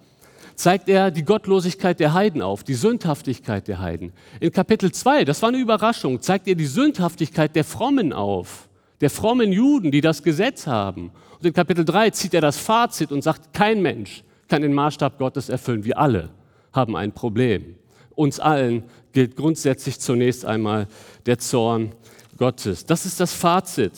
zeigt 0.56 0.90
er 0.90 1.10
die 1.10 1.24
Gottlosigkeit 1.24 2.02
der 2.02 2.14
Heiden 2.14 2.42
auf, 2.42 2.66
die 2.66 2.74
Sündhaftigkeit 2.74 3.70
der 3.70 3.80
Heiden. 3.80 4.12
In 4.42 4.52
Kapitel 4.52 4.92
2, 4.92 5.24
das 5.24 5.42
war 5.42 5.48
eine 5.48 5.60
Überraschung, 5.60 6.20
zeigt 6.20 6.50
er 6.50 6.56
die 6.56 6.66
Sündhaftigkeit 6.66 7.56
der 7.56 7.64
Frommen 7.64 8.12
auf, 8.12 8.68
der 9.00 9.10
frommen 9.10 9.54
Juden, 9.54 9.90
die 9.90 10.02
das 10.02 10.22
Gesetz 10.22 10.68
haben. 10.68 11.12
Und 11.38 11.46
in 11.46 11.54
Kapitel 11.54 11.86
3 11.86 12.10
zieht 12.10 12.34
er 12.34 12.42
das 12.42 12.58
Fazit 12.58 13.14
und 13.14 13.22
sagt, 13.22 13.54
kein 13.54 13.82
Mensch 13.82 14.26
kann 14.50 14.64
den 14.64 14.74
Maßstab 14.74 15.18
Gottes 15.18 15.48
erfüllen, 15.48 15.86
wir 15.86 15.98
alle 15.98 16.32
haben 16.74 16.96
ein 16.96 17.14
Problem. 17.14 17.76
Uns 18.16 18.40
allen 18.40 18.84
gilt 19.14 19.36
grundsätzlich 19.36 20.00
zunächst 20.00 20.46
einmal 20.46 20.88
der 21.26 21.40
Zorn 21.40 21.94
Gottes. 22.38 22.86
Das 22.86 23.06
ist 23.06 23.20
das 23.20 23.34
Fazit. 23.34 23.92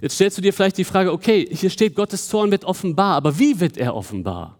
Jetzt 0.00 0.14
stellst 0.16 0.38
du 0.38 0.42
dir 0.42 0.52
vielleicht 0.52 0.78
die 0.78 0.84
Frage, 0.84 1.12
okay, 1.12 1.48
hier 1.50 1.70
steht, 1.70 1.94
Gottes 1.94 2.28
Zorn 2.28 2.50
wird 2.50 2.64
offenbar, 2.64 3.16
aber 3.16 3.38
wie 3.38 3.60
wird 3.60 3.76
er 3.76 3.94
offenbar? 3.94 4.58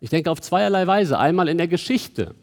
Ich 0.00 0.10
denke 0.10 0.30
auf 0.30 0.40
zweierlei 0.40 0.86
Weise. 0.86 1.18
Einmal 1.18 1.48
in 1.48 1.58
der 1.58 1.68
Geschichte, 1.68 2.34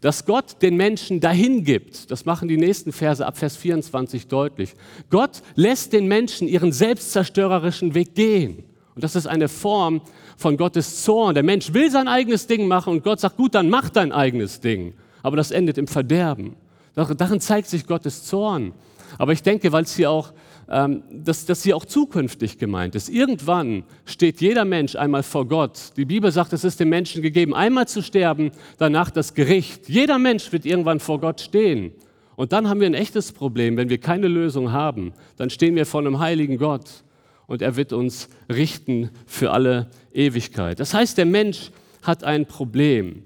dass 0.00 0.24
Gott 0.24 0.62
den 0.62 0.76
Menschen 0.76 1.20
dahin 1.20 1.64
gibt. 1.64 2.10
Das 2.10 2.24
machen 2.24 2.48
die 2.48 2.56
nächsten 2.56 2.92
Verse 2.92 3.24
ab 3.24 3.36
Vers 3.38 3.56
24 3.56 4.28
deutlich. 4.28 4.74
Gott 5.10 5.42
lässt 5.54 5.92
den 5.92 6.06
Menschen 6.06 6.48
ihren 6.48 6.72
selbstzerstörerischen 6.72 7.94
Weg 7.94 8.14
gehen. 8.14 8.64
Und 8.96 9.04
das 9.04 9.14
ist 9.14 9.26
eine 9.26 9.48
Form 9.48 10.00
von 10.38 10.56
Gottes 10.56 11.04
Zorn. 11.04 11.34
Der 11.34 11.44
Mensch 11.44 11.74
will 11.74 11.90
sein 11.90 12.08
eigenes 12.08 12.46
Ding 12.46 12.66
machen 12.66 12.94
und 12.94 13.04
Gott 13.04 13.20
sagt, 13.20 13.36
gut, 13.36 13.54
dann 13.54 13.68
mach 13.68 13.90
dein 13.90 14.10
eigenes 14.10 14.60
Ding. 14.60 14.94
Aber 15.22 15.36
das 15.36 15.50
endet 15.50 15.76
im 15.76 15.86
Verderben. 15.86 16.56
Darin 16.94 17.40
zeigt 17.40 17.68
sich 17.68 17.86
Gottes 17.86 18.24
Zorn. 18.24 18.72
Aber 19.18 19.32
ich 19.32 19.42
denke, 19.42 19.70
weil 19.70 19.82
es 19.84 19.94
hier 19.94 20.10
auch, 20.10 20.32
ähm, 20.70 21.02
dass 21.10 21.44
das 21.44 21.62
hier 21.62 21.76
auch 21.76 21.84
zukünftig 21.84 22.56
gemeint 22.56 22.94
ist. 22.94 23.10
Irgendwann 23.10 23.84
steht 24.06 24.40
jeder 24.40 24.64
Mensch 24.64 24.96
einmal 24.96 25.22
vor 25.22 25.46
Gott. 25.46 25.92
Die 25.98 26.06
Bibel 26.06 26.32
sagt, 26.32 26.54
es 26.54 26.64
ist 26.64 26.80
dem 26.80 26.88
Menschen 26.88 27.20
gegeben, 27.20 27.54
einmal 27.54 27.86
zu 27.86 28.02
sterben, 28.02 28.50
danach 28.78 29.10
das 29.10 29.34
Gericht. 29.34 29.90
Jeder 29.90 30.18
Mensch 30.18 30.52
wird 30.52 30.64
irgendwann 30.64 31.00
vor 31.00 31.20
Gott 31.20 31.42
stehen. 31.42 31.92
Und 32.34 32.52
dann 32.52 32.66
haben 32.66 32.80
wir 32.80 32.86
ein 32.86 32.94
echtes 32.94 33.32
Problem, 33.32 33.76
wenn 33.76 33.90
wir 33.90 33.98
keine 33.98 34.28
Lösung 34.28 34.72
haben. 34.72 35.12
Dann 35.36 35.50
stehen 35.50 35.76
wir 35.76 35.84
vor 35.84 36.00
einem 36.00 36.18
heiligen 36.18 36.56
Gott 36.56 37.04
und 37.46 37.62
er 37.62 37.76
wird 37.76 37.92
uns 37.92 38.28
richten 38.50 39.10
für 39.26 39.52
alle 39.52 39.90
Ewigkeit. 40.12 40.80
Das 40.80 40.94
heißt, 40.94 41.18
der 41.18 41.26
Mensch 41.26 41.70
hat 42.02 42.24
ein 42.24 42.46
Problem. 42.46 43.24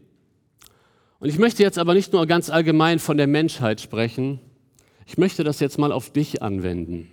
Und 1.19 1.29
ich 1.29 1.39
möchte 1.39 1.63
jetzt 1.63 1.79
aber 1.79 1.95
nicht 1.95 2.13
nur 2.13 2.27
ganz 2.27 2.51
allgemein 2.51 2.99
von 2.99 3.17
der 3.17 3.27
Menschheit 3.27 3.81
sprechen, 3.81 4.41
ich 5.07 5.19
möchte 5.19 5.43
das 5.43 5.61
jetzt 5.61 5.79
mal 5.79 5.93
auf 5.93 6.11
dich 6.11 6.41
anwenden. 6.41 7.11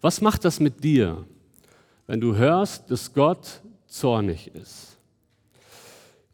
Was 0.00 0.20
macht 0.20 0.44
das 0.44 0.60
mit 0.60 0.84
dir, 0.84 1.24
wenn 2.06 2.20
du 2.20 2.36
hörst, 2.36 2.90
dass 2.90 3.12
Gott 3.12 3.62
zornig 3.86 4.52
ist? 4.54 4.96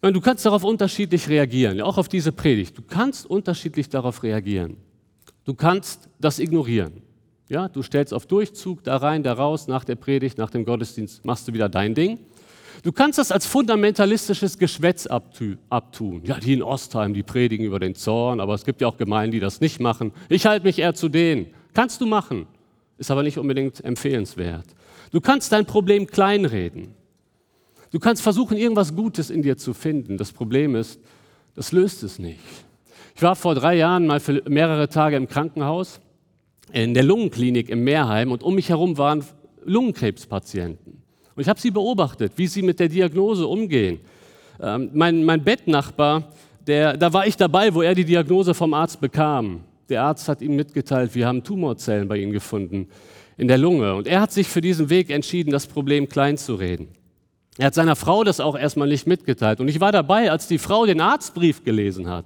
Du 0.03 0.21
kannst 0.21 0.45
darauf 0.45 0.65
unterschiedlich 0.65 1.29
reagieren, 1.29 1.81
auch 1.81 1.97
auf 1.97 2.09
diese 2.09 2.33
Predigt. 2.33 2.77
Du 2.77 2.83
kannst 2.83 3.25
unterschiedlich 3.25 3.89
darauf 3.89 4.23
reagieren. 4.25 4.77
Du 5.45 5.55
kannst 5.55 6.09
das 6.21 6.41
ignorieren. 6.41 7.03
Ja, 7.53 7.69
du 7.69 7.83
stellst 7.83 8.15
auf 8.15 8.25
Durchzug, 8.25 8.83
da 8.83 8.97
rein, 8.97 9.23
da 9.23 9.35
raus, 9.35 9.69
nach 9.69 9.85
der 9.85 9.97
Predigt, 9.97 10.39
nach 10.39 10.49
dem 10.49 10.65
Gottesdienst 10.65 11.23
machst 11.27 11.47
du 11.47 11.53
wieder 11.53 11.69
dein 11.69 11.95
Ding. 11.95 12.19
Du 12.83 12.93
kannst 12.93 13.19
das 13.19 13.31
als 13.31 13.45
fundamentalistisches 13.45 14.57
Geschwätz 14.57 15.07
abtun. 15.07 16.23
Ja, 16.25 16.41
die 16.41 16.55
in 16.55 16.63
Ostheim, 16.63 17.13
die 17.13 17.23
predigen 17.23 17.67
über 17.67 17.79
den 17.79 17.95
Zorn, 17.95 18.41
aber 18.41 18.55
es 18.55 18.65
gibt 18.65 18.81
ja 18.81 18.89
auch 18.89 18.97
Gemeinden, 18.97 19.33
die 19.33 19.41
das 19.41 19.61
nicht 19.61 19.81
machen. 19.81 20.13
Ich 20.31 20.47
halte 20.47 20.65
mich 20.65 20.79
eher 20.79 20.95
zu 20.95 21.11
denen. 21.11 21.49
Kannst 21.75 22.01
du 22.01 22.07
machen, 22.07 22.47
ist 22.97 23.11
aber 23.11 23.23
nicht 23.23 23.37
unbedingt 23.37 23.85
empfehlenswert. 23.85 24.65
Du 25.11 25.21
kannst 25.21 25.53
dein 25.53 25.67
Problem 25.67 26.07
kleinreden. 26.07 26.95
Du 27.91 27.99
kannst 27.99 28.23
versuchen, 28.23 28.57
irgendwas 28.57 28.97
Gutes 28.97 29.29
in 29.29 29.43
dir 29.43 29.59
zu 29.59 29.75
finden. 29.75 30.17
Das 30.17 30.33
Problem 30.33 30.75
ist, 30.75 30.99
das 31.55 31.71
löst 31.71 32.03
es 32.03 32.19
nicht. 32.19 32.41
Ich 33.15 33.21
war 33.21 33.37
vor 33.37 33.55
drei 33.55 33.75
Jahren 33.75 34.07
mal 34.07 34.21
für 34.21 34.43
mehrere 34.49 34.89
Tage 34.89 35.17
im 35.17 35.29
Krankenhaus, 35.29 36.01
in 36.73 36.95
der 36.95 37.03
Lungenklinik 37.03 37.69
im 37.69 37.85
Meerheim 37.85 38.33
und 38.33 38.43
um 38.43 38.55
mich 38.55 38.69
herum 38.69 38.99
waren 38.99 39.25
Lungenkrebspatienten. 39.65 41.03
Und 41.35 41.43
ich 41.43 41.49
habe 41.49 41.61
sie 41.61 41.71
beobachtet, 41.71 42.33
wie 42.37 42.47
sie 42.47 42.63
mit 42.63 42.81
der 42.81 42.89
Diagnose 42.89 43.47
umgehen. 43.47 44.01
Ähm, 44.61 44.91
mein, 44.93 45.25
mein 45.25 45.43
Bettnachbar, 45.43 46.33
der, 46.67 46.97
da 46.97 47.13
war 47.13 47.27
ich 47.27 47.37
dabei, 47.37 47.75
wo 47.75 47.83
er 47.83 47.95
die 47.95 48.05
Diagnose 48.05 48.55
vom 48.55 48.75
Arzt 48.75 49.01
bekam. 49.01 49.61
Der 49.89 50.03
Arzt 50.03 50.29
hat 50.29 50.41
ihm 50.43 50.57
mitgeteilt, 50.57 51.15
wir 51.15 51.27
haben 51.27 51.43
Tumorzellen 51.43 52.09
bei 52.09 52.19
ihm 52.19 52.33
gefunden 52.33 52.89
in 53.37 53.49
der 53.49 53.59
Lunge. 53.59 53.95
Und 53.95 54.07
er 54.07 54.21
hat 54.21 54.33
sich 54.33 54.49
für 54.49 54.61
diesen 54.61 54.91
Weg 54.91 55.11
entschieden, 55.11 55.51
das 55.51 55.67
Problem 55.67 56.09
klein 56.09 56.37
zu 56.37 56.55
reden. 56.55 56.89
Er 57.59 57.67
hat 57.67 57.75
seiner 57.75 57.97
Frau 57.97 58.25
das 58.25 58.41
auch 58.41 58.57
erstmal 58.57 58.89
nicht 58.89 59.07
mitgeteilt. 59.07 59.61
Und 59.61 59.69
ich 59.69 59.81
war 59.81 59.93
dabei, 59.93 60.31
als 60.31 60.49
die 60.49 60.59
Frau 60.59 60.87
den 60.87 61.01
Arztbrief 61.01 61.65
gelesen 61.65 62.09
hat. 62.09 62.25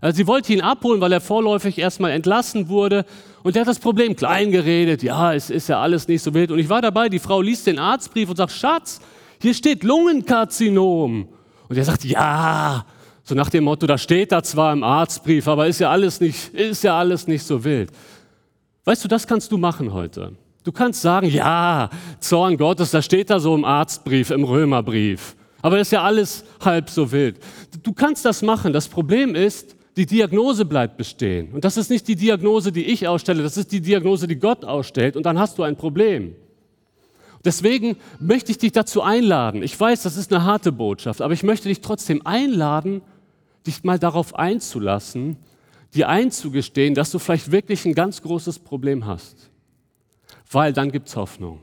Also 0.00 0.16
sie 0.16 0.26
wollte 0.26 0.52
ihn 0.52 0.60
abholen, 0.60 1.00
weil 1.00 1.12
er 1.12 1.20
vorläufig 1.20 1.78
erstmal 1.78 2.10
entlassen 2.10 2.68
wurde. 2.68 3.04
Und 3.42 3.56
er 3.56 3.62
hat 3.62 3.68
das 3.68 3.78
Problem 3.78 4.14
klein 4.14 4.50
geredet. 4.50 5.02
Ja, 5.02 5.32
es 5.32 5.50
ist 5.50 5.68
ja 5.68 5.80
alles 5.80 6.08
nicht 6.08 6.22
so 6.22 6.34
wild. 6.34 6.50
Und 6.50 6.58
ich 6.58 6.68
war 6.68 6.82
dabei, 6.82 7.08
die 7.08 7.18
Frau 7.18 7.40
liest 7.40 7.66
den 7.66 7.78
Arztbrief 7.78 8.28
und 8.28 8.36
sagt, 8.36 8.52
Schatz, 8.52 9.00
hier 9.40 9.54
steht 9.54 9.84
Lungenkarzinom. 9.84 11.28
Und 11.68 11.76
er 11.76 11.84
sagt, 11.84 12.04
ja, 12.04 12.84
so 13.24 13.34
nach 13.34 13.50
dem 13.50 13.64
Motto, 13.64 13.86
da 13.86 13.98
steht 13.98 14.32
da 14.32 14.42
zwar 14.42 14.72
im 14.72 14.84
Arztbrief, 14.84 15.48
aber 15.48 15.66
ist 15.66 15.80
ja 15.80 15.90
alles 15.90 16.20
nicht, 16.20 16.54
ist 16.54 16.84
ja 16.84 16.96
alles 16.98 17.26
nicht 17.26 17.42
so 17.42 17.64
wild. 17.64 17.90
Weißt 18.84 19.02
du, 19.02 19.08
das 19.08 19.26
kannst 19.26 19.50
du 19.50 19.58
machen 19.58 19.92
heute. 19.92 20.32
Du 20.62 20.72
kannst 20.72 21.02
sagen, 21.02 21.28
ja, 21.28 21.90
Zorn 22.20 22.56
Gottes, 22.56 22.90
da 22.90 23.02
steht 23.02 23.30
da 23.30 23.40
so 23.40 23.54
im 23.54 23.64
Arztbrief, 23.64 24.30
im 24.30 24.44
Römerbrief. 24.44 25.34
Aber 25.62 25.78
das 25.78 25.88
ist 25.88 25.92
ja 25.92 26.02
alles 26.02 26.44
halb 26.64 26.88
so 26.88 27.10
wild. 27.10 27.40
Du 27.82 27.92
kannst 27.92 28.24
das 28.24 28.42
machen. 28.42 28.72
Das 28.72 28.86
Problem 28.86 29.34
ist, 29.34 29.76
die 29.96 30.06
Diagnose 30.06 30.64
bleibt 30.64 30.96
bestehen. 30.96 31.52
Und 31.52 31.64
das 31.64 31.76
ist 31.76 31.90
nicht 31.90 32.06
die 32.08 32.16
Diagnose, 32.16 32.72
die 32.72 32.84
ich 32.84 33.08
ausstelle, 33.08 33.42
das 33.42 33.56
ist 33.56 33.72
die 33.72 33.80
Diagnose, 33.80 34.26
die 34.26 34.36
Gott 34.36 34.64
ausstellt. 34.64 35.16
Und 35.16 35.24
dann 35.24 35.38
hast 35.38 35.58
du 35.58 35.62
ein 35.62 35.76
Problem. 35.76 36.34
Deswegen 37.44 37.96
möchte 38.18 38.50
ich 38.50 38.58
dich 38.58 38.72
dazu 38.72 39.02
einladen. 39.02 39.62
Ich 39.62 39.78
weiß, 39.78 40.02
das 40.02 40.16
ist 40.16 40.32
eine 40.32 40.44
harte 40.44 40.72
Botschaft, 40.72 41.22
aber 41.22 41.32
ich 41.32 41.42
möchte 41.42 41.68
dich 41.68 41.80
trotzdem 41.80 42.26
einladen, 42.26 43.02
dich 43.66 43.84
mal 43.84 43.98
darauf 43.98 44.34
einzulassen, 44.34 45.36
dir 45.94 46.08
einzugestehen, 46.08 46.94
dass 46.94 47.10
du 47.10 47.18
vielleicht 47.18 47.52
wirklich 47.52 47.84
ein 47.84 47.94
ganz 47.94 48.22
großes 48.22 48.58
Problem 48.58 49.06
hast 49.06 49.50
weil 50.50 50.72
dann 50.72 50.92
gibt 50.92 51.08
es 51.08 51.16
Hoffnung. 51.16 51.60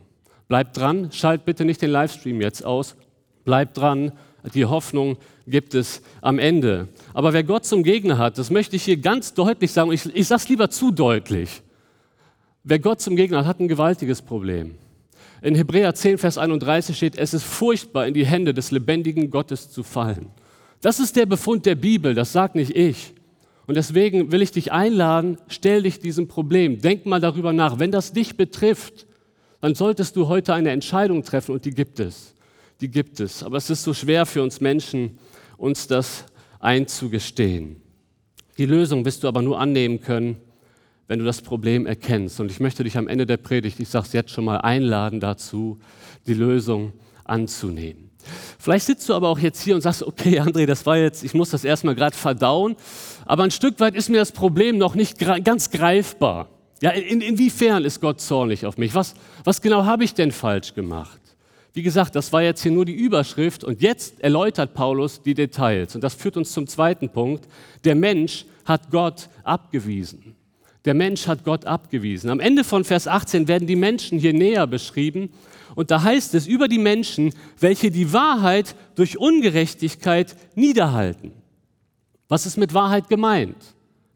Bleib 0.47 0.73
dran, 0.73 1.11
schalt 1.11 1.45
bitte 1.45 1.65
nicht 1.65 1.81
den 1.81 1.89
Livestream 1.89 2.41
jetzt 2.41 2.65
aus. 2.65 2.95
Bleib 3.45 3.73
dran, 3.73 4.11
die 4.53 4.65
Hoffnung 4.65 5.17
gibt 5.47 5.73
es 5.73 6.01
am 6.21 6.39
Ende. 6.39 6.87
Aber 7.13 7.33
wer 7.33 7.43
Gott 7.43 7.65
zum 7.65 7.83
Gegner 7.83 8.17
hat, 8.17 8.37
das 8.37 8.49
möchte 8.49 8.75
ich 8.75 8.83
hier 8.83 8.97
ganz 8.97 9.33
deutlich 9.33 9.71
sagen, 9.71 9.91
ich, 9.91 10.05
ich 10.13 10.27
sage 10.27 10.41
es 10.41 10.49
lieber 10.49 10.69
zu 10.69 10.91
deutlich. 10.91 11.61
Wer 12.63 12.79
Gott 12.79 13.01
zum 13.01 13.15
Gegner 13.15 13.39
hat, 13.39 13.45
hat 13.45 13.59
ein 13.59 13.67
gewaltiges 13.67 14.21
Problem. 14.21 14.75
In 15.41 15.55
Hebräer 15.55 15.93
10, 15.93 16.17
Vers 16.17 16.37
31 16.37 16.95
steht, 16.95 17.17
es 17.17 17.33
ist 17.33 17.43
furchtbar, 17.43 18.07
in 18.07 18.13
die 18.13 18.25
Hände 18.25 18.53
des 18.53 18.71
lebendigen 18.71 19.29
Gottes 19.29 19.69
zu 19.69 19.83
fallen. 19.83 20.27
Das 20.81 20.99
ist 20.99 21.15
der 21.15 21.25
Befund 21.25 21.65
der 21.65 21.75
Bibel, 21.75 22.13
das 22.13 22.31
sagt 22.31 22.55
nicht 22.55 22.75
ich. 22.75 23.13
Und 23.65 23.75
deswegen 23.75 24.31
will 24.31 24.41
ich 24.41 24.51
dich 24.51 24.71
einladen, 24.71 25.37
stell 25.47 25.83
dich 25.83 25.99
diesem 25.99 26.27
Problem, 26.27 26.81
denk 26.81 27.05
mal 27.05 27.21
darüber 27.21 27.53
nach. 27.53 27.79
Wenn 27.79 27.91
das 27.91 28.11
dich 28.11 28.35
betrifft, 28.35 29.05
dann 29.61 29.75
solltest 29.75 30.15
du 30.17 30.27
heute 30.27 30.53
eine 30.53 30.71
Entscheidung 30.71 31.23
treffen 31.23 31.53
und 31.53 31.63
die 31.63 31.71
gibt 31.71 31.99
es. 32.01 32.32
Die 32.81 32.89
gibt 32.89 33.19
es. 33.19 33.43
Aber 33.43 33.57
es 33.57 33.69
ist 33.69 33.83
so 33.83 33.93
schwer 33.93 34.25
für 34.25 34.43
uns 34.43 34.61
Menschen, 34.61 35.17
uns 35.57 35.87
das 35.87 36.25
einzugestehen. 36.59 37.81
Die 38.57 38.65
Lösung 38.65 39.05
wirst 39.05 39.23
du 39.23 39.27
aber 39.27 39.41
nur 39.41 39.59
annehmen 39.59 40.01
können, 40.01 40.37
wenn 41.07 41.19
du 41.19 41.25
das 41.25 41.41
Problem 41.41 41.85
erkennst. 41.85 42.39
Und 42.39 42.51
ich 42.51 42.59
möchte 42.59 42.83
dich 42.83 42.97
am 42.97 43.07
Ende 43.07 43.25
der 43.25 43.37
Predigt, 43.37 43.79
ich 43.79 43.89
sage 43.89 44.05
es 44.07 44.13
jetzt 44.13 44.31
schon 44.31 44.45
mal, 44.45 44.57
einladen 44.57 45.19
dazu, 45.19 45.79
die 46.27 46.33
Lösung 46.33 46.93
anzunehmen. 47.23 48.09
Vielleicht 48.57 48.85
sitzt 48.85 49.09
du 49.09 49.13
aber 49.13 49.27
auch 49.27 49.39
jetzt 49.39 49.61
hier 49.61 49.75
und 49.75 49.81
sagst, 49.81 50.03
okay, 50.03 50.39
André, 50.39 50.65
das 50.65 50.85
war 50.85 50.97
jetzt, 50.97 51.23
ich 51.23 51.33
muss 51.33 51.49
das 51.49 51.65
erstmal 51.65 51.95
gerade 51.95 52.15
verdauen, 52.15 52.75
aber 53.25 53.43
ein 53.43 53.51
Stück 53.51 53.79
weit 53.79 53.95
ist 53.95 54.09
mir 54.09 54.17
das 54.17 54.31
Problem 54.31 54.77
noch 54.77 54.95
nicht 54.95 55.19
ganz 55.43 55.71
greifbar. 55.71 56.47
Ja, 56.81 56.91
in, 56.91 57.21
inwiefern 57.21 57.83
ist 57.85 58.01
Gott 58.01 58.21
zornig 58.21 58.65
auf 58.65 58.77
mich? 58.77 58.95
Was, 58.95 59.13
was 59.43 59.61
genau 59.61 59.85
habe 59.85 60.03
ich 60.03 60.13
denn 60.13 60.31
falsch 60.31 60.73
gemacht? 60.73 61.19
Wie 61.73 61.81
gesagt, 61.83 62.15
das 62.15 62.31
war 62.31 62.43
jetzt 62.43 62.61
hier 62.61 62.71
nur 62.71 62.85
die 62.85 62.93
Überschrift 62.93 63.63
und 63.63 63.81
jetzt 63.81 64.21
erläutert 64.21 64.75
Paulus 64.75 65.21
die 65.23 65.33
Details. 65.33 65.95
Und 65.95 66.03
das 66.03 66.13
führt 66.13 66.37
uns 66.37 66.51
zum 66.51 66.67
zweiten 66.67 67.09
Punkt. 67.09 67.47
Der 67.83 67.95
Mensch 67.95 68.45
hat 68.63 68.91
Gott 68.91 69.27
abgewiesen. 69.43 70.35
Der 70.85 70.93
Mensch 70.93 71.27
hat 71.27 71.43
Gott 71.43 71.65
abgewiesen. 71.65 72.29
Am 72.29 72.39
Ende 72.39 72.63
von 72.63 72.83
Vers 72.83 73.07
18 73.07 73.47
werden 73.47 73.67
die 73.67 73.75
Menschen 73.75 74.19
hier 74.19 74.33
näher 74.33 74.67
beschrieben 74.67 75.31
und 75.75 75.89
da 75.89 76.03
heißt 76.03 76.35
es 76.35 76.45
über 76.45 76.67
die 76.67 76.77
Menschen, 76.77 77.33
welche 77.59 77.89
die 77.89 78.13
Wahrheit 78.13 78.75
durch 78.95 79.17
Ungerechtigkeit 79.17 80.35
niederhalten. 80.55 81.31
Was 82.27 82.45
ist 82.45 82.57
mit 82.57 82.73
Wahrheit 82.73 83.09
gemeint? 83.09 83.57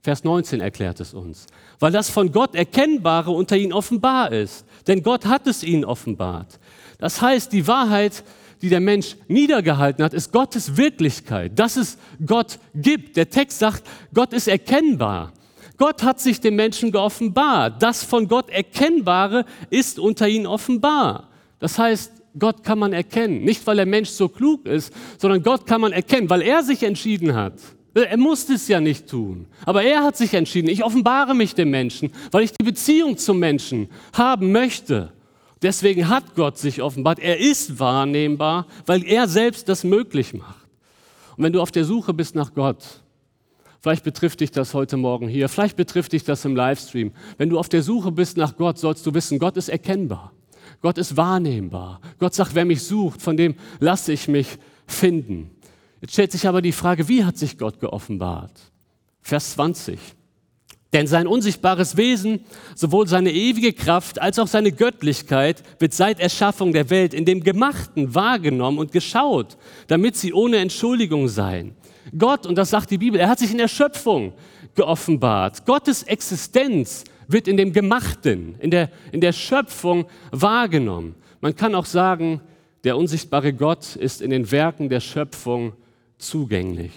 Vers 0.01 0.23
19 0.23 0.61
erklärt 0.61 0.99
es 0.99 1.13
uns. 1.13 1.47
Weil 1.79 1.91
das 1.91 2.09
von 2.09 2.31
Gott 2.31 2.55
Erkennbare 2.55 3.31
unter 3.31 3.57
ihnen 3.57 3.73
offenbar 3.73 4.31
ist. 4.31 4.65
Denn 4.87 5.03
Gott 5.03 5.25
hat 5.25 5.47
es 5.47 5.63
ihnen 5.63 5.83
offenbart. 5.83 6.59
Das 6.97 7.21
heißt, 7.21 7.53
die 7.53 7.67
Wahrheit, 7.67 8.23
die 8.61 8.69
der 8.69 8.79
Mensch 8.79 9.15
niedergehalten 9.27 10.03
hat, 10.03 10.13
ist 10.13 10.31
Gottes 10.31 10.77
Wirklichkeit, 10.77 11.57
dass 11.57 11.77
es 11.77 11.97
Gott 12.25 12.59
gibt. 12.73 13.17
Der 13.17 13.29
Text 13.29 13.59
sagt, 13.59 13.83
Gott 14.13 14.33
ist 14.33 14.47
erkennbar. 14.47 15.33
Gott 15.77 16.01
hat 16.03 16.19
sich 16.19 16.41
dem 16.41 16.55
Menschen 16.55 16.91
geoffenbart. 16.91 17.81
Das 17.81 18.03
von 18.03 18.27
Gott 18.27 18.49
Erkennbare 18.49 19.45
ist 19.69 19.99
unter 19.99 20.27
ihnen 20.27 20.47
offenbar. 20.47 21.29
Das 21.59 21.77
heißt, 21.77 22.11
Gott 22.37 22.63
kann 22.63 22.79
man 22.79 22.93
erkennen. 22.93 23.43
Nicht, 23.43 23.65
weil 23.67 23.75
der 23.77 23.85
Mensch 23.85 24.09
so 24.09 24.27
klug 24.27 24.65
ist, 24.65 24.93
sondern 25.19 25.43
Gott 25.43 25.65
kann 25.65 25.81
man 25.81 25.91
erkennen, 25.91 26.29
weil 26.29 26.41
er 26.41 26.63
sich 26.63 26.83
entschieden 26.83 27.35
hat. 27.35 27.53
Er 27.93 28.17
musste 28.17 28.53
es 28.53 28.67
ja 28.67 28.79
nicht 28.79 29.07
tun. 29.07 29.47
Aber 29.65 29.81
er 29.81 30.03
hat 30.03 30.17
sich 30.17 30.33
entschieden, 30.33 30.69
ich 30.69 30.83
offenbare 30.83 31.33
mich 31.33 31.55
dem 31.55 31.71
Menschen, 31.71 32.11
weil 32.31 32.43
ich 32.43 32.51
die 32.51 32.63
Beziehung 32.63 33.17
zum 33.17 33.39
Menschen 33.39 33.89
haben 34.13 34.51
möchte. 34.51 35.11
Deswegen 35.61 36.07
hat 36.07 36.35
Gott 36.35 36.57
sich 36.57 36.81
offenbart. 36.81 37.19
Er 37.19 37.39
ist 37.39 37.79
wahrnehmbar, 37.79 38.67
weil 38.85 39.03
er 39.03 39.27
selbst 39.27 39.69
das 39.69 39.83
möglich 39.83 40.33
macht. 40.33 40.67
Und 41.35 41.43
wenn 41.43 41.53
du 41.53 41.61
auf 41.61 41.71
der 41.71 41.85
Suche 41.85 42.13
bist 42.13 42.35
nach 42.35 42.53
Gott, 42.53 43.01
vielleicht 43.81 44.03
betrifft 44.03 44.39
dich 44.39 44.51
das 44.51 44.73
heute 44.73 44.97
Morgen 44.97 45.27
hier, 45.27 45.49
vielleicht 45.49 45.77
betrifft 45.77 46.13
dich 46.13 46.23
das 46.23 46.45
im 46.45 46.55
Livestream. 46.55 47.11
Wenn 47.37 47.49
du 47.49 47.59
auf 47.59 47.69
der 47.69 47.83
Suche 47.83 48.11
bist 48.11 48.37
nach 48.37 48.55
Gott, 48.55 48.77
sollst 48.77 49.05
du 49.05 49.13
wissen, 49.13 49.39
Gott 49.39 49.57
ist 49.57 49.69
erkennbar. 49.69 50.31
Gott 50.81 50.97
ist 50.97 51.17
wahrnehmbar. 51.17 52.01
Gott 52.19 52.33
sagt, 52.33 52.53
wer 52.53 52.65
mich 52.65 52.83
sucht, 52.83 53.21
von 53.21 53.37
dem 53.37 53.55
lasse 53.79 54.13
ich 54.13 54.27
mich 54.27 54.57
finden. 54.85 55.51
Jetzt 56.01 56.13
stellt 56.13 56.31
sich 56.31 56.47
aber 56.47 56.61
die 56.61 56.71
Frage, 56.71 57.07
wie 57.07 57.23
hat 57.23 57.37
sich 57.37 57.57
Gott 57.57 57.79
geoffenbart? 57.79 58.51
Vers 59.21 59.53
20. 59.53 59.97
Denn 60.93 61.05
sein 61.05 61.27
unsichtbares 61.27 61.97
Wesen, 61.97 62.45
sowohl 62.75 63.07
seine 63.07 63.31
ewige 63.31 63.73
Kraft 63.73 64.21
als 64.21 64.39
auch 64.39 64.47
seine 64.47 64.71
Göttlichkeit, 64.71 65.61
wird 65.79 65.93
seit 65.93 66.19
Erschaffung 66.19 66.71
der 66.71 66.89
Welt 66.89 67.13
in 67.13 67.25
dem 67.25 67.43
Gemachten 67.43 68.15
wahrgenommen 68.15 68.79
und 68.79 68.93
geschaut, 68.93 69.57
damit 69.87 70.15
sie 70.15 70.33
ohne 70.33 70.57
Entschuldigung 70.57 71.27
seien. 71.27 71.75
Gott, 72.17 72.45
und 72.45 72.57
das 72.57 72.69
sagt 72.69 72.89
die 72.89 72.97
Bibel, 72.97 73.19
er 73.19 73.27
hat 73.27 73.39
sich 73.39 73.51
in 73.51 73.57
der 73.57 73.67
Schöpfung 73.67 74.33
geoffenbart. 74.75 75.65
Gottes 75.65 76.03
Existenz 76.03 77.03
wird 77.27 77.49
in 77.49 77.57
dem 77.57 77.73
Gemachten, 77.73 78.55
in 78.59 78.71
der, 78.71 78.89
in 79.11 79.19
der 79.19 79.33
Schöpfung 79.33 80.05
wahrgenommen. 80.31 81.15
Man 81.41 81.55
kann 81.55 81.75
auch 81.75 81.85
sagen, 81.85 82.39
der 82.85 82.95
unsichtbare 82.95 83.51
Gott 83.51 83.97
ist 83.97 84.21
in 84.21 84.29
den 84.29 84.49
Werken 84.51 84.87
der 84.87 85.01
Schöpfung 85.01 85.73
zugänglich. 86.17 86.93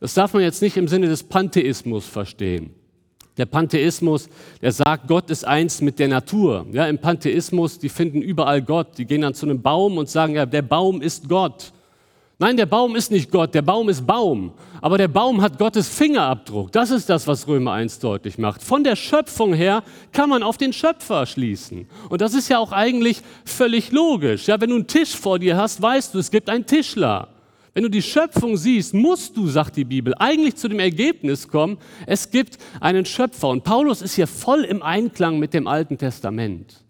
Das 0.00 0.12
darf 0.12 0.34
man 0.34 0.42
jetzt 0.42 0.60
nicht 0.60 0.76
im 0.76 0.88
Sinne 0.88 1.06
des 1.06 1.22
Pantheismus 1.22 2.04
verstehen. 2.06 2.74
Der 3.36 3.46
Pantheismus, 3.46 4.28
der 4.62 4.72
sagt, 4.72 5.08
Gott 5.08 5.30
ist 5.30 5.44
eins 5.44 5.82
mit 5.82 5.98
der 5.98 6.08
Natur. 6.08 6.66
Ja, 6.72 6.86
Im 6.86 6.98
Pantheismus, 6.98 7.78
die 7.78 7.90
finden 7.90 8.22
überall 8.22 8.62
Gott. 8.62 8.96
Die 8.96 9.04
gehen 9.04 9.20
dann 9.20 9.34
zu 9.34 9.46
einem 9.46 9.60
Baum 9.60 9.98
und 9.98 10.08
sagen, 10.08 10.34
ja, 10.34 10.46
der 10.46 10.62
Baum 10.62 11.02
ist 11.02 11.28
Gott. 11.28 11.72
Nein, 12.38 12.58
der 12.58 12.66
Baum 12.66 12.96
ist 12.96 13.10
nicht 13.10 13.30
Gott, 13.30 13.54
der 13.54 13.62
Baum 13.62 13.88
ist 13.88 14.06
Baum. 14.06 14.52
Aber 14.82 14.98
der 14.98 15.08
Baum 15.08 15.40
hat 15.40 15.58
Gottes 15.58 15.88
Fingerabdruck. 15.88 16.70
Das 16.70 16.90
ist 16.90 17.08
das, 17.08 17.26
was 17.26 17.48
Römer 17.48 17.72
1 17.72 17.98
deutlich 17.98 18.36
macht. 18.36 18.62
Von 18.62 18.84
der 18.84 18.94
Schöpfung 18.94 19.54
her 19.54 19.82
kann 20.12 20.28
man 20.28 20.42
auf 20.42 20.58
den 20.58 20.74
Schöpfer 20.74 21.24
schließen. 21.24 21.88
Und 22.10 22.20
das 22.20 22.34
ist 22.34 22.50
ja 22.50 22.58
auch 22.58 22.72
eigentlich 22.72 23.22
völlig 23.46 23.90
logisch. 23.90 24.48
Ja, 24.48 24.60
wenn 24.60 24.68
du 24.68 24.76
einen 24.76 24.86
Tisch 24.86 25.16
vor 25.16 25.38
dir 25.38 25.56
hast, 25.56 25.80
weißt 25.80 26.12
du, 26.12 26.18
es 26.18 26.30
gibt 26.30 26.50
einen 26.50 26.66
Tischler. 26.66 27.28
Wenn 27.76 27.82
du 27.82 27.90
die 27.90 28.00
Schöpfung 28.00 28.56
siehst, 28.56 28.94
musst 28.94 29.36
du, 29.36 29.48
sagt 29.48 29.76
die 29.76 29.84
Bibel, 29.84 30.14
eigentlich 30.18 30.56
zu 30.56 30.66
dem 30.66 30.78
Ergebnis 30.78 31.46
kommen, 31.46 31.76
es 32.06 32.30
gibt 32.30 32.56
einen 32.80 33.04
Schöpfer. 33.04 33.48
Und 33.48 33.64
Paulus 33.64 34.00
ist 34.00 34.14
hier 34.14 34.26
voll 34.26 34.64
im 34.64 34.82
Einklang 34.82 35.38
mit 35.38 35.52
dem 35.52 35.66
Alten 35.66 35.98
Testament. 35.98 36.82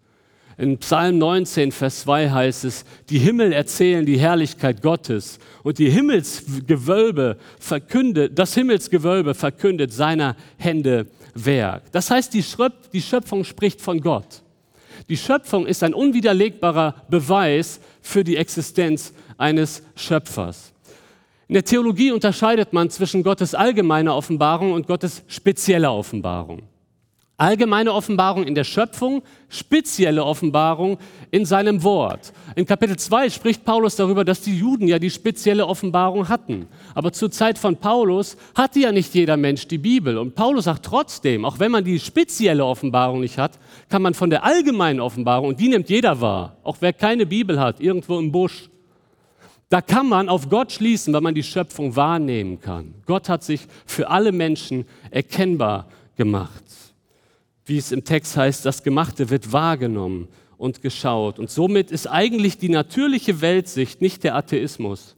In 0.57 0.77
Psalm 0.77 1.17
19, 1.17 1.73
Vers 1.73 2.03
2 2.03 2.29
heißt 2.29 2.63
es, 2.63 2.85
die 3.09 3.19
Himmel 3.19 3.51
erzählen 3.51 4.05
die 4.05 4.17
Herrlichkeit 4.17 4.81
Gottes 4.81 5.39
und 5.61 5.77
die 5.77 5.89
Himmelsgewölbe 5.89 7.35
verkündet, 7.59 8.39
das 8.39 8.53
Himmelsgewölbe 8.53 9.33
verkündet 9.33 9.91
seiner 9.91 10.37
Hände 10.55 11.07
Werk. 11.33 11.91
Das 11.91 12.09
heißt, 12.09 12.33
die, 12.33 12.41
Schröp 12.41 12.91
die 12.93 13.01
Schöpfung 13.01 13.43
spricht 13.43 13.81
von 13.81 13.99
Gott. 13.99 14.41
Die 15.09 15.17
Schöpfung 15.17 15.67
ist 15.67 15.83
ein 15.83 15.93
unwiderlegbarer 15.93 16.95
Beweis 17.09 17.81
für 18.01 18.23
die 18.23 18.37
Existenz 18.37 19.13
eines 19.37 19.83
Schöpfers. 19.93 20.73
In 21.49 21.53
der 21.53 21.63
Theologie 21.63 22.11
unterscheidet 22.11 22.73
man 22.73 22.89
zwischen 22.89 23.23
Gottes 23.23 23.55
allgemeiner 23.55 24.15
Offenbarung 24.15 24.73
und 24.73 24.85
Gottes 24.85 25.23
spezieller 25.27 25.93
Offenbarung. 25.93 26.63
Allgemeine 27.39 27.93
Offenbarung 27.93 28.45
in 28.45 28.55
der 28.55 28.63
Schöpfung, 28.63 29.21
spezielle 29.47 30.25
Offenbarung 30.25 30.97
in 31.29 31.45
seinem 31.45 31.83
Wort. 31.83 32.33
In 32.55 32.65
Kapitel 32.65 32.97
2 32.97 33.29
spricht 33.29 33.63
Paulus 33.63 33.95
darüber, 33.95 34.25
dass 34.25 34.41
die 34.41 34.57
Juden 34.57 34.87
ja 34.87 34.97
die 34.97 35.11
spezielle 35.11 35.67
Offenbarung 35.67 36.27
hatten. 36.27 36.67
Aber 36.95 37.13
zur 37.13 37.29
Zeit 37.29 37.59
von 37.59 37.77
Paulus 37.77 38.35
hatte 38.55 38.79
ja 38.79 38.91
nicht 38.91 39.13
jeder 39.13 39.37
Mensch 39.37 39.67
die 39.67 39.77
Bibel. 39.77 40.17
Und 40.17 40.33
Paulus 40.33 40.65
sagt 40.65 40.83
trotzdem, 40.83 41.45
auch 41.45 41.59
wenn 41.59 41.71
man 41.71 41.85
die 41.85 41.99
spezielle 41.99 42.65
Offenbarung 42.65 43.19
nicht 43.19 43.37
hat, 43.37 43.59
kann 43.87 44.01
man 44.01 44.15
von 44.15 44.31
der 44.31 44.43
allgemeinen 44.43 44.99
Offenbarung, 44.99 45.49
und 45.49 45.59
die 45.59 45.69
nimmt 45.69 45.89
jeder 45.89 46.19
wahr, 46.19 46.57
auch 46.63 46.77
wer 46.79 46.91
keine 46.91 47.27
Bibel 47.27 47.59
hat, 47.59 47.79
irgendwo 47.79 48.19
im 48.19 48.31
Busch, 48.31 48.69
da 49.69 49.81
kann 49.81 50.07
man 50.07 50.29
auf 50.29 50.49
Gott 50.49 50.71
schließen, 50.71 51.13
weil 51.13 51.21
man 51.21 51.35
die 51.35 51.43
Schöpfung 51.43 51.95
wahrnehmen 51.95 52.61
kann. 52.61 52.95
Gott 53.05 53.27
hat 53.27 53.43
sich 53.43 53.67
für 53.85 54.09
alle 54.09 54.31
Menschen 54.31 54.85
erkennbar 55.11 55.89
gemacht. 56.15 56.63
Wie 57.65 57.77
es 57.77 57.91
im 57.91 58.05
Text 58.05 58.37
heißt, 58.37 58.65
das 58.65 58.83
Gemachte 58.83 59.29
wird 59.29 59.51
wahrgenommen 59.51 60.29
und 60.57 60.81
geschaut. 60.81 61.37
Und 61.37 61.49
somit 61.49 61.91
ist 61.91 62.07
eigentlich 62.07 62.57
die 62.57 62.69
natürliche 62.69 63.41
Weltsicht 63.41 64.01
nicht 64.01 64.23
der 64.23 64.35
Atheismus. 64.35 65.17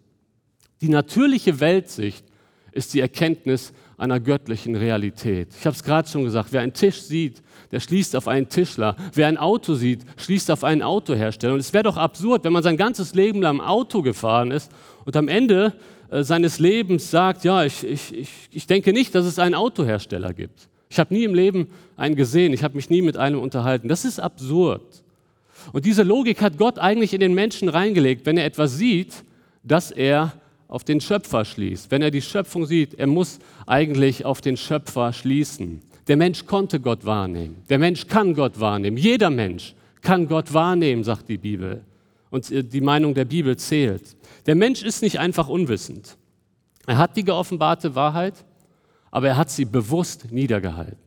Die 0.82 0.90
natürliche 0.90 1.60
Weltsicht 1.60 2.26
ist 2.72 2.94
die 2.94 3.02
Erkenntnis 3.02 3.74
einer 3.98 4.20
göttlichen 4.20 4.76
Realität. 4.76 5.50
Ich 5.60 5.66
habe 5.66 5.76
es 5.76 5.84
gerade 5.84 6.08
schon 6.10 6.24
gesagt, 6.24 6.52
wer 6.52 6.62
einen 6.62 6.74
Tisch 6.74 7.02
sieht, 7.02 7.44
der 7.72 7.80
schließt 7.80 8.16
auf 8.16 8.28
einen 8.28 8.50
Tischler. 8.50 8.96
Wer 9.14 9.28
ein 9.28 9.38
Auto 9.38 9.76
sieht, 9.76 10.02
schließt 10.18 10.50
auf 10.52 10.64
einen 10.64 10.82
Autohersteller. 10.82 11.54
Und 11.54 11.60
es 11.60 11.74
wäre 11.74 11.84
doch 11.84 11.98
absurd, 11.98 12.44
wenn 12.44 12.54
man 12.54 12.64
sein 12.64 12.78
ganzes 12.78 13.14
Leben 13.14 13.42
lang 13.42 13.62
Auto 13.62 14.02
gefahren 14.02 14.52
ist 14.52 14.72
und 15.06 15.16
am 15.16 15.28
Ende 15.28 15.74
äh, 16.10 16.24
seines 16.24 16.60
Lebens 16.60 17.12
sagt, 17.12 17.44
ja, 17.44 17.64
ich, 17.64 17.84
ich, 17.84 18.14
ich, 18.14 18.30
ich 18.52 18.68
denke 18.68 18.94
nicht, 18.94 19.14
dass 19.14 19.26
es 19.26 19.40
einen 19.40 19.56
Autohersteller 19.56 20.34
gibt. 20.34 20.68
Ich 20.90 20.98
habe 20.98 21.14
nie 21.14 21.24
im 21.24 21.36
Leben 21.36 21.68
einen 21.98 22.16
gesehen, 22.16 22.52
ich 22.54 22.64
habe 22.64 22.76
mich 22.76 22.90
nie 22.90 23.04
mit 23.04 23.16
einem 23.16 23.40
unterhalten. 23.40 23.88
Das 23.88 24.06
ist 24.06 24.20
absurd. 24.20 25.04
Und 25.72 25.86
diese 25.86 26.04
Logik 26.04 26.42
hat 26.42 26.58
Gott 26.58 26.80
eigentlich 26.80 27.14
in 27.14 27.20
den 27.20 27.36
Menschen 27.36 27.70
reingelegt, 27.70 28.26
wenn 28.26 28.38
er 28.38 28.46
etwas 28.46 28.78
sieht, 28.78 29.24
dass 29.64 29.92
er 29.92 30.34
auf 30.68 30.84
den 30.84 31.02
Schöpfer 31.02 31.46
schließt. 31.46 31.92
Wenn 31.92 32.02
er 32.02 32.12
die 32.12 32.22
Schöpfung 32.22 32.66
sieht, 32.66 32.94
er 32.94 33.08
muss 33.08 33.40
eigentlich 33.66 34.26
auf 34.26 34.42
den 34.42 34.58
Schöpfer 34.58 35.14
schließen. 35.14 35.82
Der 36.10 36.18
Mensch 36.18 36.48
konnte 36.48 36.80
Gott 36.80 37.06
wahrnehmen. 37.06 37.64
Der 37.70 37.78
Mensch 37.78 38.08
kann 38.08 38.34
Gott 38.34 38.60
wahrnehmen. 38.60 38.98
Jeder 38.98 39.30
Mensch 39.30 39.76
kann 40.02 40.28
Gott 40.28 40.52
wahrnehmen, 40.54 41.04
sagt 41.04 41.30
die 41.30 41.38
Bibel. 41.38 41.86
Und 42.32 42.50
die 42.50 42.82
Meinung 42.82 43.14
der 43.14 43.26
Bibel 43.26 43.56
zählt. 43.58 44.18
Der 44.48 44.56
Mensch 44.56 44.82
ist 44.82 45.04
nicht 45.04 45.20
einfach 45.20 45.48
unwissend. 45.48 46.18
Er 46.88 46.98
hat 46.98 47.16
die 47.16 47.24
geoffenbarte 47.24 47.94
Wahrheit, 47.94 48.34
aber 49.12 49.28
er 49.28 49.38
hat 49.38 49.52
sie 49.52 49.66
bewusst 49.66 50.32
niedergehalten. 50.32 50.98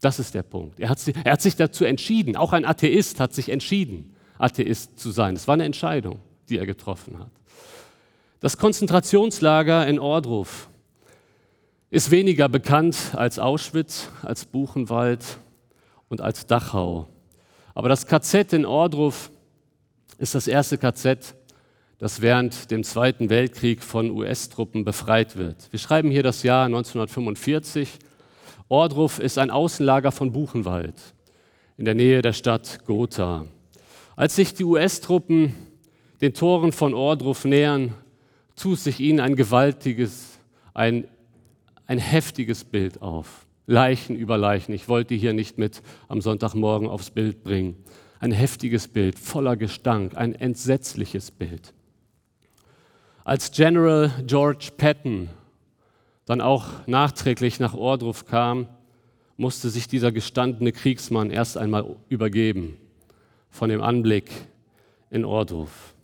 Das 0.00 0.18
ist 0.18 0.34
der 0.34 0.42
Punkt. 0.42 0.78
Er 0.78 0.90
hat, 0.90 0.98
sie, 0.98 1.14
er 1.24 1.32
hat 1.32 1.42
sich 1.42 1.56
dazu 1.56 1.86
entschieden. 1.86 2.36
Auch 2.36 2.52
ein 2.52 2.66
Atheist 2.66 3.20
hat 3.20 3.32
sich 3.32 3.48
entschieden, 3.48 4.14
Atheist 4.38 4.98
zu 4.98 5.10
sein. 5.10 5.36
Es 5.36 5.48
war 5.48 5.54
eine 5.54 5.64
Entscheidung, 5.64 6.20
die 6.50 6.58
er 6.58 6.66
getroffen 6.66 7.18
hat. 7.18 7.30
Das 8.40 8.58
Konzentrationslager 8.58 9.86
in 9.86 9.98
Ordruf 9.98 10.68
ist 11.90 12.10
weniger 12.10 12.48
bekannt 12.48 12.96
als 13.14 13.38
Auschwitz, 13.38 14.10
als 14.22 14.44
Buchenwald 14.44 15.24
und 16.08 16.20
als 16.20 16.46
Dachau. 16.46 17.08
Aber 17.74 17.88
das 17.88 18.06
KZ 18.06 18.52
in 18.52 18.66
Ordruf 18.66 19.30
ist 20.18 20.34
das 20.34 20.48
erste 20.48 20.76
KZ, 20.76 21.34
das 21.98 22.20
während 22.20 22.70
dem 22.70 22.84
Zweiten 22.84 23.30
Weltkrieg 23.30 23.82
von 23.82 24.10
US-Truppen 24.10 24.84
befreit 24.84 25.36
wird. 25.36 25.68
Wir 25.70 25.78
schreiben 25.78 26.10
hier 26.10 26.22
das 26.22 26.42
Jahr 26.42 26.66
1945. 26.66 27.98
Ordruf 28.68 29.18
ist 29.18 29.38
ein 29.38 29.50
Außenlager 29.50 30.12
von 30.12 30.32
Buchenwald 30.32 30.94
in 31.78 31.86
der 31.86 31.94
Nähe 31.94 32.20
der 32.20 32.34
Stadt 32.34 32.84
Gotha. 32.84 33.46
Als 34.14 34.36
sich 34.36 34.52
die 34.52 34.64
US-Truppen 34.64 35.54
den 36.20 36.34
Toren 36.34 36.72
von 36.72 36.92
Ordruf 36.92 37.44
nähern, 37.44 37.94
tut 38.56 38.78
sich 38.78 39.00
ihnen 39.00 39.20
ein 39.20 39.36
gewaltiges, 39.36 40.38
ein 40.74 41.08
ein 41.88 41.98
heftiges 41.98 42.64
Bild 42.64 43.02
auf. 43.02 43.46
Leichen 43.66 44.14
über 44.14 44.38
Leichen. 44.38 44.72
Ich 44.72 44.88
wollte 44.88 45.14
hier 45.14 45.32
nicht 45.32 45.58
mit 45.58 45.82
am 46.06 46.20
Sonntagmorgen 46.20 46.88
aufs 46.88 47.10
Bild 47.10 47.42
bringen. 47.42 47.76
Ein 48.20 48.32
heftiges 48.32 48.88
Bild, 48.88 49.18
voller 49.18 49.56
Gestank, 49.56 50.16
ein 50.16 50.34
entsetzliches 50.34 51.30
Bild. 51.30 51.74
Als 53.24 53.50
General 53.50 54.10
George 54.26 54.70
Patton 54.76 55.28
dann 56.24 56.40
auch 56.40 56.86
nachträglich 56.86 57.58
nach 57.58 57.74
Ordruf 57.74 58.26
kam, 58.26 58.68
musste 59.36 59.70
sich 59.70 59.88
dieser 59.88 60.12
gestandene 60.12 60.72
Kriegsmann 60.72 61.30
erst 61.30 61.56
einmal 61.56 61.96
übergeben 62.08 62.76
von 63.50 63.70
dem 63.70 63.82
Anblick 63.82 64.30
in 65.10 65.24
Ordruf. 65.24 65.94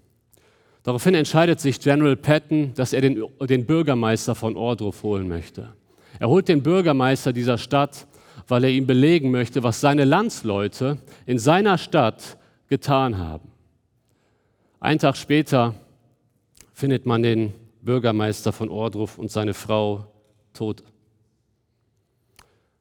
Daraufhin 0.84 1.14
entscheidet 1.14 1.60
sich 1.60 1.80
General 1.80 2.14
Patton, 2.14 2.74
dass 2.74 2.92
er 2.92 3.00
den, 3.00 3.24
den 3.40 3.64
Bürgermeister 3.64 4.34
von 4.34 4.54
Ordruf 4.54 5.02
holen 5.02 5.26
möchte. 5.26 5.72
Er 6.20 6.28
holt 6.28 6.46
den 6.46 6.62
Bürgermeister 6.62 7.32
dieser 7.32 7.56
Stadt, 7.56 8.06
weil 8.46 8.64
er 8.64 8.70
ihm 8.70 8.86
belegen 8.86 9.30
möchte, 9.30 9.62
was 9.62 9.80
seine 9.80 10.04
Landsleute 10.04 10.98
in 11.24 11.38
seiner 11.38 11.78
Stadt 11.78 12.36
getan 12.68 13.16
haben. 13.16 13.50
Einen 14.78 14.98
Tag 14.98 15.16
später 15.16 15.74
findet 16.74 17.06
man 17.06 17.22
den 17.22 17.54
Bürgermeister 17.80 18.52
von 18.52 18.68
Ordruf 18.68 19.18
und 19.18 19.30
seine 19.30 19.54
Frau 19.54 20.06
tot. 20.52 20.84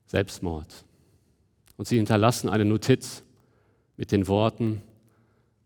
Selbstmord. 0.08 0.84
Und 1.78 1.88
sie 1.88 1.96
hinterlassen 1.96 2.50
eine 2.50 2.66
Notiz 2.66 3.24
mit 3.96 4.12
den 4.12 4.28
Worten, 4.28 4.82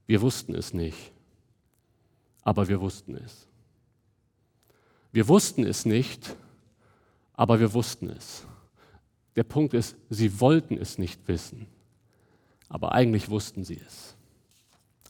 wir 0.05 0.21
wussten 0.21 0.53
es 0.53 0.73
nicht 0.73 1.11
aber 2.47 2.69
wir 2.69 2.79
wussten 2.79 3.17
es. 3.17 3.45
Wir 5.11 5.27
wussten 5.27 5.65
es 5.65 5.83
nicht, 5.83 6.33
aber 7.33 7.59
wir 7.59 7.73
wussten 7.73 8.09
es. 8.09 8.45
Der 9.35 9.43
Punkt 9.43 9.73
ist, 9.73 9.97
sie 10.09 10.39
wollten 10.39 10.77
es 10.77 10.97
nicht 10.97 11.27
wissen, 11.27 11.67
aber 12.69 12.93
eigentlich 12.93 13.29
wussten 13.29 13.65
sie 13.65 13.81
es. 13.85 14.15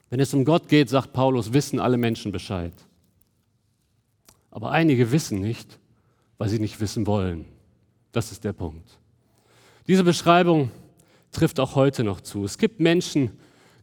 Wenn 0.09 0.19
es 0.19 0.33
um 0.33 0.45
Gott 0.45 0.67
geht, 0.67 0.89
sagt 0.89 1.13
Paulus, 1.13 1.53
wissen 1.53 1.79
alle 1.79 1.97
Menschen 1.97 2.31
Bescheid. 2.31 2.73
Aber 4.49 4.71
einige 4.71 5.11
wissen 5.11 5.39
nicht, 5.39 5.77
weil 6.39 6.49
sie 6.49 6.57
nicht 6.57 6.79
wissen 6.79 7.05
wollen. 7.05 7.45
Das 8.13 8.31
ist 8.31 8.45
der 8.45 8.53
Punkt. 8.53 8.97
Diese 9.85 10.03
Beschreibung 10.03 10.71
trifft 11.31 11.59
auch 11.59 11.75
heute 11.75 12.03
noch 12.03 12.21
zu. 12.21 12.45
Es 12.45 12.57
gibt 12.57 12.79
Menschen, 12.79 13.37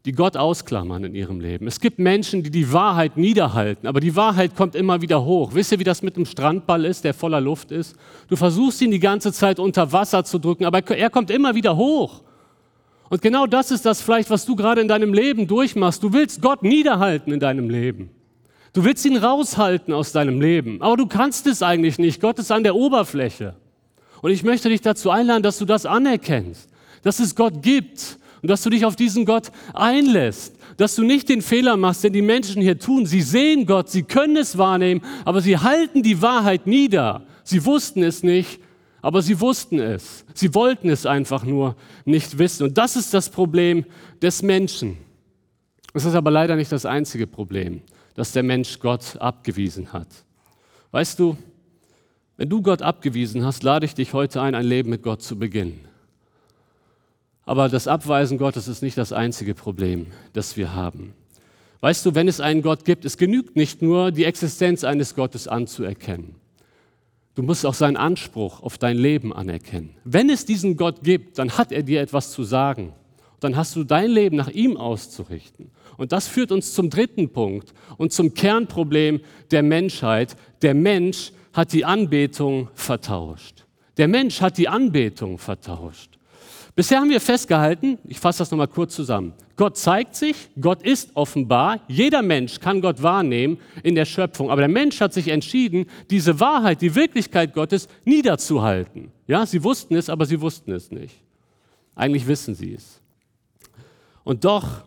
die 0.05 0.13
Gott 0.13 0.37
ausklammern 0.37 1.05
in 1.05 1.15
ihrem 1.15 1.41
Leben. 1.41 1.67
Es 1.67 1.81
gibt 1.81 1.99
Menschen, 1.99 2.43
die 2.43 2.51
die 2.51 2.73
Wahrheit 2.73 3.17
niederhalten, 3.17 3.87
aber 3.87 4.01
die 4.01 4.15
Wahrheit 4.15 4.55
kommt 4.55 4.75
immer 4.75 5.01
wieder 5.01 5.25
hoch. 5.25 5.55
Wisst 5.55 5.73
ihr, 5.73 5.79
wie 5.79 5.85
das 5.85 6.03
mit 6.03 6.17
einem 6.17 6.27
Strandball 6.27 6.85
ist, 6.85 7.05
der 7.05 7.15
voller 7.15 7.41
Luft 7.41 7.71
ist? 7.71 7.97
Du 8.29 8.37
versuchst 8.37 8.83
ihn 8.83 8.91
die 8.91 9.01
ganze 9.01 9.33
Zeit 9.33 9.59
unter 9.59 9.93
Wasser 9.93 10.25
zu 10.25 10.39
drücken, 10.39 10.67
aber 10.67 10.87
er 10.91 11.09
kommt 11.09 11.31
immer 11.31 11.55
wieder 11.55 11.77
hoch. 11.77 12.23
Und 13.09 13.23
genau 13.23 13.47
das 13.47 13.71
ist 13.71 13.87
das 13.87 14.03
vielleicht, 14.03 14.29
was 14.29 14.45
du 14.45 14.57
gerade 14.57 14.83
in 14.83 14.89
deinem 14.89 15.15
Leben 15.15 15.47
durchmachst. 15.47 16.03
Du 16.03 16.13
willst 16.13 16.43
Gott 16.43 16.63
niederhalten 16.63 17.33
in 17.33 17.41
deinem 17.41 17.71
Leben. 17.71 18.11
Du 18.75 18.85
willst 18.85 19.07
ihn 19.07 19.17
raushalten 19.17 19.95
aus 19.95 20.13
deinem 20.13 20.41
Leben, 20.41 20.83
aber 20.83 20.97
du 20.97 21.07
kannst 21.07 21.47
es 21.47 21.63
eigentlich 21.63 21.99
nicht. 21.99 22.21
Gott 22.21 22.39
ist 22.39 22.51
an 22.51 22.65
der 22.65 22.75
Oberfläche. 22.75 23.55
Und 24.21 24.33
ich 24.33 24.43
möchte 24.43 24.69
dich 24.69 24.81
dazu 24.81 25.11
einladen, 25.11 25.43
dass 25.43 25.59
du 25.59 25.65
das 25.65 25.87
anerkennst, 25.87 26.69
dass 27.03 27.21
es 27.21 27.37
Gott 27.37 27.63
gibt 27.63 28.19
und 28.45 28.49
dass 28.49 28.61
du 28.61 28.69
dich 28.69 28.85
auf 28.85 28.95
diesen 28.95 29.25
Gott 29.25 29.51
einlässt, 29.73 30.55
dass 30.77 30.95
du 30.97 31.03
nicht 31.03 31.31
den 31.31 31.41
Fehler 31.41 31.79
machst, 31.79 32.05
den 32.05 32.13
die 32.13 32.21
Menschen 32.21 32.61
hier 32.61 32.79
tun. 32.79 33.07
Sie 33.07 33.23
sehen 33.23 33.65
Gott, 33.65 33.89
sie 33.89 34.03
können 34.03 34.37
es 34.37 34.59
wahrnehmen, 34.59 35.01
aber 35.25 35.41
sie 35.41 35.57
halten 35.57 36.03
die 36.03 36.21
Wahrheit 36.21 36.67
nieder. 36.67 37.23
Sie 37.43 37.65
wussten 37.65 38.03
es 38.03 38.23
nicht, 38.23 38.61
aber 39.01 39.23
sie 39.23 39.41
wussten 39.41 39.79
es. 39.79 40.27
Sie 40.35 40.55
wollten 40.55 40.91
es 40.91 41.07
einfach 41.07 41.45
nur 41.45 41.75
nicht 42.05 42.37
wissen. 42.37 42.65
Und 42.65 42.77
das 42.77 42.97
ist 42.97 43.15
das 43.15 43.31
Problem 43.31 43.87
des 44.21 44.43
Menschen. 44.43 44.99
Es 45.95 46.05
ist 46.05 46.15
aber 46.15 46.31
leider 46.31 46.55
nicht 46.55 46.71
das 46.71 46.85
einzige 46.85 47.27
Problem, 47.27 47.81
dass 48.15 48.33
der 48.33 48.43
Mensch 48.43 48.79
Gott 48.79 49.17
abgewiesen 49.21 49.95
hat. 49.95 50.09
Weißt 50.91 51.19
du, 51.19 51.39
wenn 52.37 52.51
du 52.51 52.61
Gott 52.61 52.83
abgewiesen 52.83 53.43
hast, 53.43 53.63
lade 53.63 53.87
ich 53.87 53.95
dich 53.95 54.13
heute 54.13 54.43
ein, 54.43 54.55
ein 54.55 54.67
Leben 54.67 54.91
mit 54.91 55.03
Gott 55.03 55.23
zu 55.23 55.39
beginnen. 55.39 55.94
Aber 57.47 57.69
das 57.69 57.89
Abweisen 57.89 58.39
Gottes 58.39 58.69
ist 58.69 58.83
nicht 58.83 58.97
das 58.97 59.13
einzige 59.13 59.55
Problem, 59.55 60.07
das 60.33 60.57
wir 60.57 60.75
haben. 60.75 61.15
Weißt 61.81 62.07
du, 62.07 62.15
wenn 62.15 62.29
es 62.29 62.41
einen 62.41 62.63
Gott 62.63 62.85
gibt, 62.87 63.05
es 63.05 63.19
genügt 63.19 63.57
nicht 63.57 63.83
nur, 63.83 64.11
die 64.11 64.25
Existenz 64.25 64.85
eines 64.85 65.15
Gottes 65.15 65.47
anzuerkennen. 65.47 66.37
Du 67.35 67.43
musst 67.43 67.67
auch 67.67 67.75
seinen 67.75 67.97
Anspruch 67.97 68.63
auf 68.63 68.79
dein 68.79 68.97
Leben 68.97 69.33
anerkennen. 69.33 69.95
Wenn 70.05 70.31
es 70.31 70.47
diesen 70.47 70.77
Gott 70.77 71.03
gibt, 71.03 71.39
dann 71.39 71.59
hat 71.59 71.73
er 71.73 71.83
dir 71.83 72.01
etwas 72.01 72.31
zu 72.31 72.45
sagen. 72.45 72.93
Dann 73.41 73.57
hast 73.57 73.77
du 73.77 73.85
dein 73.85 74.11
Leben 74.11 74.37
nach 74.37 74.49
ihm 74.49 74.77
auszurichten. 74.77 75.71
Und 75.99 76.13
das 76.13 76.29
führt 76.29 76.53
uns 76.53 76.73
zum 76.73 76.89
dritten 76.89 77.31
Punkt 77.31 77.75
und 77.99 78.13
zum 78.13 78.33
Kernproblem 78.33 79.21
der 79.51 79.63
Menschheit. 79.63 80.37
Der 80.63 80.75
Mensch 80.75 81.33
hat 81.53 81.73
die 81.73 81.85
Anbetung 81.85 82.71
vertauscht. 82.75 83.67
Der 83.99 84.09
Mensch 84.09 84.41
hat 84.41 84.57
die 84.57 84.69
Anbetung 84.69 85.39
vertauscht. 85.39 86.14
Bisher 86.77 86.99
haben 86.99 87.11
wir 87.11 87.21
festgehalten, 87.21 87.99
ich 88.05 88.19
fasse 88.19 88.41
das 88.41 88.51
nochmal 88.51 88.67
kurz 88.67 88.97
zusammen. 88.97 89.33
Gott 89.55 89.77
zeigt 89.77 90.17
sich, 90.17 90.49
Gott 90.61 90.83
ist 90.83 91.11
offenbar, 91.15 91.81
jeder 91.87 92.21
Mensch 92.21 92.59
kann 92.59 92.81
Gott 92.81 93.01
wahrnehmen 93.01 93.59
in 93.85 93.95
der 93.95 94.05
Schöpfung, 94.05 94.51
aber 94.51 94.63
der 94.63 94.69
Mensch 94.69 95.01
hat 95.01 95.13
sich 95.13 95.29
entschieden, 95.29 95.87
diese 96.11 96.41
Wahrheit, 96.41 96.83
die 96.83 96.97
Wirklichkeit 96.97 97.55
Gottes 97.55 97.87
niederzuhalten. 98.05 99.13
Ja, 99.29 99.47
sie 99.47 99.63
wussten 99.63 99.95
es, 99.95 100.11
aber 100.11 100.27
sie 100.27 100.41
wussten 100.41 100.73
es 100.73 100.91
nicht. 100.91 101.15
Eigentlich 101.95 102.27
wissen 102.27 102.57
sie 102.57 102.75
es. 102.75 103.01
Und 104.25 104.45
doch 104.45 104.83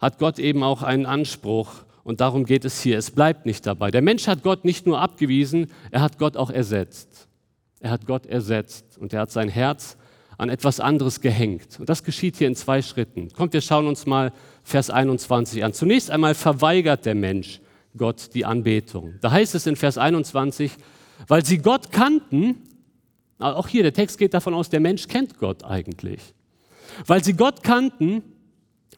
hat 0.00 0.18
Gott 0.18 0.40
eben 0.40 0.64
auch 0.64 0.82
einen 0.82 1.06
Anspruch 1.06 1.84
und 2.02 2.20
darum 2.20 2.46
geht 2.46 2.64
es 2.64 2.80
hier. 2.80 2.98
Es 2.98 3.12
bleibt 3.12 3.46
nicht 3.46 3.64
dabei. 3.64 3.92
Der 3.92 4.02
Mensch 4.02 4.26
hat 4.26 4.42
Gott 4.42 4.64
nicht 4.64 4.86
nur 4.86 5.00
abgewiesen, 5.00 5.70
er 5.92 6.00
hat 6.00 6.18
Gott 6.18 6.36
auch 6.36 6.50
ersetzt. 6.50 7.28
Er 7.78 7.92
hat 7.92 8.06
Gott 8.06 8.26
ersetzt 8.26 8.98
und 8.98 9.12
er 9.12 9.20
hat 9.20 9.30
sein 9.30 9.48
Herz 9.48 9.96
an 10.38 10.48
etwas 10.48 10.78
anderes 10.80 11.20
gehängt. 11.20 11.78
Und 11.80 11.88
das 11.88 12.04
geschieht 12.04 12.36
hier 12.36 12.46
in 12.46 12.54
zwei 12.54 12.80
Schritten. 12.80 13.28
Kommt, 13.32 13.52
wir 13.52 13.60
schauen 13.60 13.86
uns 13.88 14.06
mal 14.06 14.32
Vers 14.62 14.88
21 14.88 15.64
an. 15.64 15.72
Zunächst 15.74 16.10
einmal 16.10 16.34
verweigert 16.34 17.04
der 17.04 17.16
Mensch 17.16 17.60
Gott 17.96 18.30
die 18.34 18.44
Anbetung. 18.44 19.14
Da 19.20 19.32
heißt 19.32 19.56
es 19.56 19.66
in 19.66 19.74
Vers 19.74 19.98
21, 19.98 20.72
weil 21.26 21.44
sie 21.44 21.58
Gott 21.58 21.90
kannten, 21.90 22.62
auch 23.40 23.66
hier, 23.66 23.82
der 23.82 23.92
Text 23.92 24.18
geht 24.18 24.32
davon 24.32 24.54
aus, 24.54 24.70
der 24.70 24.80
Mensch 24.80 25.08
kennt 25.08 25.38
Gott 25.38 25.64
eigentlich. 25.64 26.20
Weil 27.06 27.22
sie 27.22 27.34
Gott 27.34 27.64
kannten, 27.64 28.22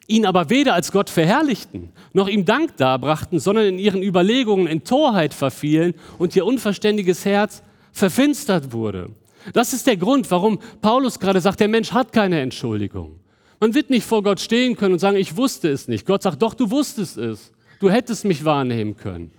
ihn 0.07 0.27
aber 0.27 0.51
weder 0.51 0.75
als 0.75 0.91
Gott 0.91 1.09
verherrlichten, 1.09 1.89
noch 2.13 2.27
ihm 2.27 2.45
Dank 2.45 2.77
darbrachten, 2.77 3.39
sondern 3.39 3.65
in 3.65 3.79
ihren 3.79 4.03
Überlegungen 4.03 4.67
in 4.67 4.83
Torheit 4.83 5.33
verfielen 5.33 5.95
und 6.19 6.35
ihr 6.35 6.45
unverständiges 6.45 7.25
Herz 7.25 7.63
verfinstert 7.91 8.73
wurde. 8.73 9.09
Das 9.53 9.73
ist 9.73 9.87
der 9.87 9.97
Grund, 9.97 10.29
warum 10.31 10.59
Paulus 10.81 11.19
gerade 11.19 11.41
sagt, 11.41 11.59
der 11.59 11.67
Mensch 11.67 11.91
hat 11.91 12.11
keine 12.11 12.39
Entschuldigung. 12.41 13.19
Man 13.59 13.73
wird 13.73 13.89
nicht 13.89 14.05
vor 14.05 14.23
Gott 14.23 14.39
stehen 14.39 14.75
können 14.75 14.93
und 14.93 14.99
sagen, 14.99 15.17
ich 15.17 15.37
wusste 15.37 15.69
es 15.69 15.87
nicht. 15.87 16.05
Gott 16.05 16.23
sagt, 16.23 16.41
doch, 16.41 16.53
du 16.53 16.71
wusstest 16.71 17.17
es. 17.17 17.51
Du 17.79 17.89
hättest 17.89 18.25
mich 18.25 18.43
wahrnehmen 18.43 18.95
können. 18.97 19.31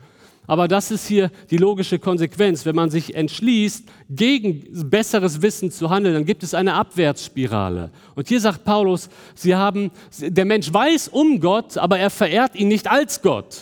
Aber 0.46 0.68
das 0.68 0.90
ist 0.90 1.06
hier 1.06 1.30
die 1.50 1.56
logische 1.56 1.98
Konsequenz. 1.98 2.66
Wenn 2.66 2.74
man 2.74 2.90
sich 2.90 3.14
entschließt, 3.14 3.84
gegen 4.10 4.90
besseres 4.90 5.40
Wissen 5.40 5.70
zu 5.70 5.88
handeln, 5.88 6.14
dann 6.14 6.24
gibt 6.24 6.42
es 6.42 6.52
eine 6.52 6.74
Abwärtsspirale. 6.74 7.90
Und 8.14 8.28
hier 8.28 8.40
sagt 8.40 8.64
Paulus, 8.64 9.08
sie 9.34 9.54
haben, 9.54 9.90
der 10.20 10.44
Mensch 10.44 10.72
weiß 10.72 11.08
um 11.08 11.40
Gott, 11.40 11.78
aber 11.78 11.98
er 11.98 12.10
verehrt 12.10 12.56
ihn 12.56 12.68
nicht 12.68 12.90
als 12.90 13.22
Gott. 13.22 13.56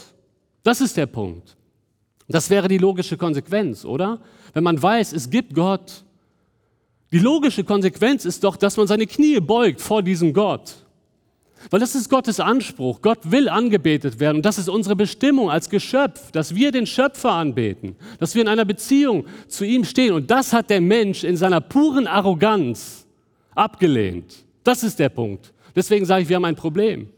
Das 0.63 0.81
ist 0.81 0.97
der 0.97 1.07
Punkt. 1.07 1.57
Das 2.29 2.49
wäre 2.49 2.69
die 2.69 2.79
logische 2.79 3.17
Konsequenz, 3.17 3.85
oder? 3.85 4.21
Wenn 4.53 4.65
man 4.65 4.81
weiß, 4.83 5.13
es 5.13 5.29
gibt 5.31 5.55
Gott, 5.55 6.05
die 7.13 7.19
logische 7.19 7.65
Konsequenz 7.65 8.25
ist 8.25 8.45
doch, 8.45 8.57
dass 8.57 8.77
man 8.77 8.87
seine 8.87 9.07
Knie 9.07 9.41
beugt 9.41 9.81
vor 9.81 10.03
diesem 10.03 10.33
Gott. 10.33 10.77
Weil 11.69 11.81
das 11.81 11.95
ist 11.95 12.09
Gottes 12.09 12.41
Anspruch. 12.41 13.03
Gott 13.03 13.31
will 13.31 13.49
angebetet 13.49 14.19
werden. 14.19 14.37
Und 14.37 14.47
das 14.47 14.57
ist 14.57 14.69
unsere 14.69 14.97
Bestimmung 14.97 15.51
als 15.51 15.69
Geschöpf, 15.69 16.31
dass 16.31 16.55
wir 16.55 16.73
den 16.73 16.87
Schöpfer 16.87 17.33
anbeten, 17.33 17.97
dass 18.19 18.35
wir 18.35 18.43
in 18.43 18.49
einer 18.49 18.65
Beziehung 18.65 19.27
zu 19.47 19.65
ihm 19.65 19.85
stehen. 19.85 20.15
Und 20.15 20.31
das 20.31 20.53
hat 20.53 20.71
der 20.71 20.81
Mensch 20.81 21.23
in 21.23 21.37
seiner 21.37 21.61
puren 21.61 22.07
Arroganz 22.07 23.07
abgelehnt. 23.55 24.37
Das 24.65 24.83
ist 24.83 24.99
der 24.99 25.11
Punkt. 25.11 25.53
Deswegen 25.77 26.07
sage 26.07 26.23
ich, 26.23 26.29
wir 26.29 26.37
haben 26.37 26.47
ein 26.47 26.57
Problem. 26.57 27.11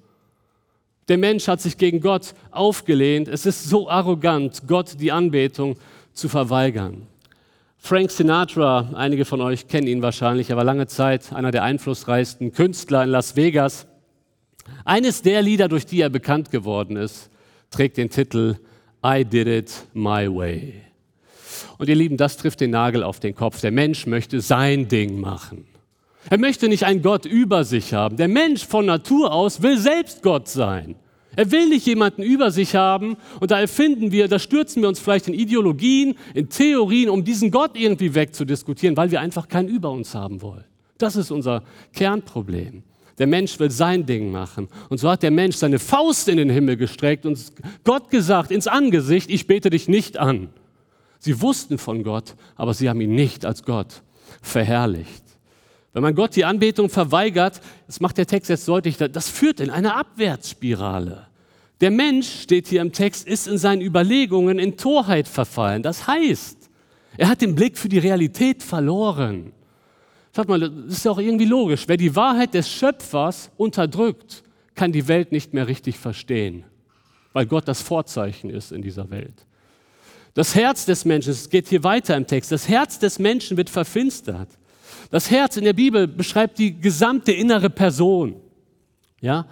Der 1.09 1.19
Mensch 1.19 1.47
hat 1.47 1.61
sich 1.61 1.77
gegen 1.77 2.01
Gott 2.01 2.35
aufgelehnt. 2.51 3.29
Es 3.29 3.47
ist 3.47 3.65
so 3.65 3.89
arrogant, 3.89 4.63
Gott 4.67 4.97
die 4.99 5.13
Anbetung 5.13 5.77
zu 6.13 6.29
verweigern. 6.29 7.07
Frank 7.85 8.13
Sinatra, 8.13 8.91
einige 8.95 9.25
von 9.25 9.41
euch 9.41 9.67
kennen 9.67 9.89
ihn 9.89 10.03
wahrscheinlich, 10.03 10.51
er 10.51 10.57
war 10.57 10.63
lange 10.63 10.87
Zeit 10.87 11.33
einer 11.33 11.51
der 11.51 11.65
einflussreichsten 11.65 12.53
Künstler 12.53 13.03
in 13.03 13.11
Las 13.11 13.35
Vegas. 13.35 13.89
Eines 14.85 15.23
der 15.23 15.43
Lieder, 15.43 15.67
durch 15.67 15.85
die 15.85 16.01
er 16.01 16.09
bekannt 16.09 16.53
geworden 16.53 16.97
ist, 16.97 17.29
trägt 17.73 17.97
den 17.97 18.09
Titel 18.09 18.55
I 19.05 19.25
Did 19.25 19.49
It 19.49 19.73
My 19.95 20.33
Way. 20.33 20.75
Und 21.77 21.89
ihr 21.89 21.97
Lieben, 21.97 22.17
das 22.17 22.37
trifft 22.37 22.61
den 22.61 22.71
Nagel 22.71 23.03
auf 23.03 23.19
den 23.19 23.35
Kopf. 23.35 23.61
Der 23.61 23.73
Mensch 23.73 24.07
möchte 24.07 24.41
sein 24.41 24.87
Ding 24.87 25.19
machen. 25.19 25.67
Er 26.31 26.39
möchte 26.39 26.69
nicht 26.69 26.87
einen 26.87 27.03
Gott 27.03 27.27
über 27.27 27.65
sich 27.65 27.95
haben. 27.95 28.17
Der 28.17 28.29
Mensch 28.29 28.65
von 28.65 28.87
Natur 28.87 29.33
aus 29.33 29.61
will 29.61 29.77
selbst 29.77 30.23
Gott 30.23 30.47
sein. 30.47 30.95
Er 31.37 31.51
will 31.51 31.69
nicht 31.69 31.87
jemanden 31.87 32.23
über 32.23 32.51
sich 32.51 32.75
haben 32.75 33.17
und 33.41 33.51
da 33.51 33.61
erfinden 33.61 34.13
wir, 34.13 34.29
da 34.29 34.39
stürzen 34.39 34.83
wir 34.83 34.89
uns 34.89 35.01
vielleicht 35.01 35.29
in 35.29 35.35
Ideologien, 35.35 36.17
in 36.35 36.49
Theorien, 36.49 37.09
um 37.09 37.25
diesen 37.25 37.51
Gott 37.51 37.73
irgendwie 37.75 38.15
wegzudiskutieren, 38.15 38.97
weil 38.97 39.11
wir 39.11 39.21
einfach 39.21 39.49
keinen 39.49 39.69
über 39.69 39.91
uns 39.91 40.15
haben 40.15 40.43
wollen. 40.43 40.65
Das 40.99 41.17
ist 41.17 41.31
unser 41.31 41.63
Kernproblem. 41.95 42.83
Der 43.19 43.27
Mensch 43.27 43.59
will 43.59 43.71
sein 43.71 44.07
Ding 44.07 44.31
machen. 44.31 44.69
Und 44.89 44.99
so 44.99 45.11
hat 45.11 45.23
der 45.23 45.31
Mensch 45.31 45.57
seine 45.57 45.79
Faust 45.79 46.29
in 46.29 46.37
den 46.37 46.51
Himmel 46.51 46.77
gestreckt 46.77 47.27
und 47.27 47.39
Gott 47.85 48.11
gesagt 48.11 48.51
ins 48.51 48.67
Angesicht, 48.67 49.31
ich 49.31 49.47
bete 49.47 49.71
dich 49.71 49.89
nicht 49.89 50.19
an. 50.19 50.49
Sie 51.19 51.41
wussten 51.41 51.79
von 51.79 52.03
Gott, 52.03 52.35
aber 52.57 52.75
sie 52.75 52.89
haben 52.89 53.01
ihn 53.01 53.15
nicht 53.15 53.47
als 53.47 53.63
Gott 53.63 54.03
verherrlicht. 54.41 55.23
Wenn 55.93 56.03
man 56.03 56.15
Gott 56.15 56.37
die 56.37 56.45
Anbetung 56.45 56.89
verweigert, 56.89 57.61
das 57.87 58.01
macht 58.01 58.17
der 58.17 58.27
Text 58.27 58.49
jetzt 58.49 58.67
deutlich, 58.67 58.97
das 58.97 59.29
führt 59.29 59.61
in 59.61 59.71
eine 59.71 59.95
Abwärtsspirale. 59.95 61.27
Der 61.83 61.91
Mensch, 61.91 62.43
steht 62.43 62.69
hier 62.69 62.81
im 62.81 62.93
Text, 62.93 63.27
ist 63.27 63.47
in 63.47 63.59
seinen 63.59 63.83
Überlegungen 63.83 64.59
in 64.59 64.77
Torheit 64.77 65.29
verfallen. 65.29 65.83
Das 65.83 66.07
heißt, 66.07 66.71
er 67.17 67.29
hat 67.29 67.43
den 67.43 67.55
Blick 67.55 67.77
für 67.77 67.89
die 67.89 67.99
Realität 67.99 68.63
verloren. 68.63 69.53
Schaut 70.35 70.49
mal, 70.49 70.61
das 70.61 70.71
ist 70.97 71.05
ja 71.05 71.11
auch 71.11 71.19
irgendwie 71.19 71.45
logisch. 71.45 71.85
Wer 71.87 71.99
die 71.99 72.17
Wahrheit 72.17 72.55
des 72.55 72.71
Schöpfers 72.71 73.51
unterdrückt, 73.57 74.45
kann 74.75 74.93
die 74.93 75.09
Welt 75.09 75.33
nicht 75.33 75.53
mehr 75.53 75.67
richtig 75.69 75.99
verstehen, 75.99 76.65
weil 77.35 77.45
Gott 77.45 77.69
das 77.69 77.83
Vorzeichen 77.83 78.49
ist 78.49 78.73
in 78.73 78.81
dieser 78.81 79.11
Welt. 79.11 79.45
Das 80.33 80.55
Herz 80.55 80.87
des 80.87 81.05
Menschen, 81.05 81.33
es 81.33 81.51
geht 81.51 81.69
hier 81.69 81.85
weiter 81.85 82.17
im 82.17 82.27
Text, 82.27 82.51
das 82.51 82.67
Herz 82.67 82.99
des 82.99 83.19
Menschen 83.19 83.59
wird 83.59 83.69
verfinstert. 83.69 84.49
Das 85.11 85.31
Herz 85.31 85.57
in 85.57 85.65
der 85.65 85.73
Bibel 85.73 86.07
beschreibt 86.09 86.59
die 86.59 86.81
gesamte 86.81 87.33
innere 87.33 87.71
Person. 87.71 88.37
Ja? 89.21 89.47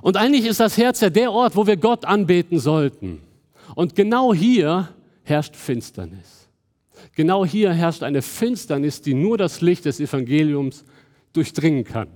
Und 0.00 0.16
eigentlich 0.16 0.46
ist 0.46 0.60
das 0.60 0.76
Herz 0.76 1.00
ja 1.00 1.10
der 1.10 1.32
Ort, 1.32 1.56
wo 1.56 1.66
wir 1.66 1.76
Gott 1.76 2.04
anbeten 2.04 2.58
sollten. 2.58 3.20
Und 3.74 3.94
genau 3.94 4.32
hier 4.32 4.88
herrscht 5.24 5.56
Finsternis. 5.56 6.48
Genau 7.14 7.44
hier 7.44 7.72
herrscht 7.72 8.02
eine 8.02 8.22
Finsternis, 8.22 9.00
die 9.00 9.14
nur 9.14 9.38
das 9.38 9.60
Licht 9.60 9.84
des 9.84 10.00
Evangeliums 10.00 10.84
durchdringen 11.32 11.84
kann. 11.84 12.08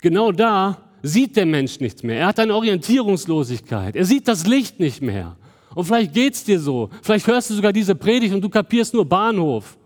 Genau 0.00 0.32
da 0.32 0.78
sieht 1.02 1.36
der 1.36 1.46
Mensch 1.46 1.80
nichts 1.80 2.02
mehr. 2.02 2.20
Er 2.20 2.26
hat 2.26 2.38
eine 2.38 2.54
Orientierungslosigkeit. 2.54 3.96
Er 3.96 4.04
sieht 4.04 4.28
das 4.28 4.46
Licht 4.46 4.80
nicht 4.80 5.02
mehr. 5.02 5.36
Und 5.74 5.84
vielleicht 5.84 6.12
geht 6.12 6.34
es 6.34 6.44
dir 6.44 6.58
so. 6.58 6.90
Vielleicht 7.02 7.26
hörst 7.26 7.50
du 7.50 7.54
sogar 7.54 7.72
diese 7.72 7.94
Predigt 7.94 8.34
und 8.34 8.42
du 8.42 8.48
kapierst 8.48 8.92
nur 8.92 9.04
Bahnhof 9.04 9.78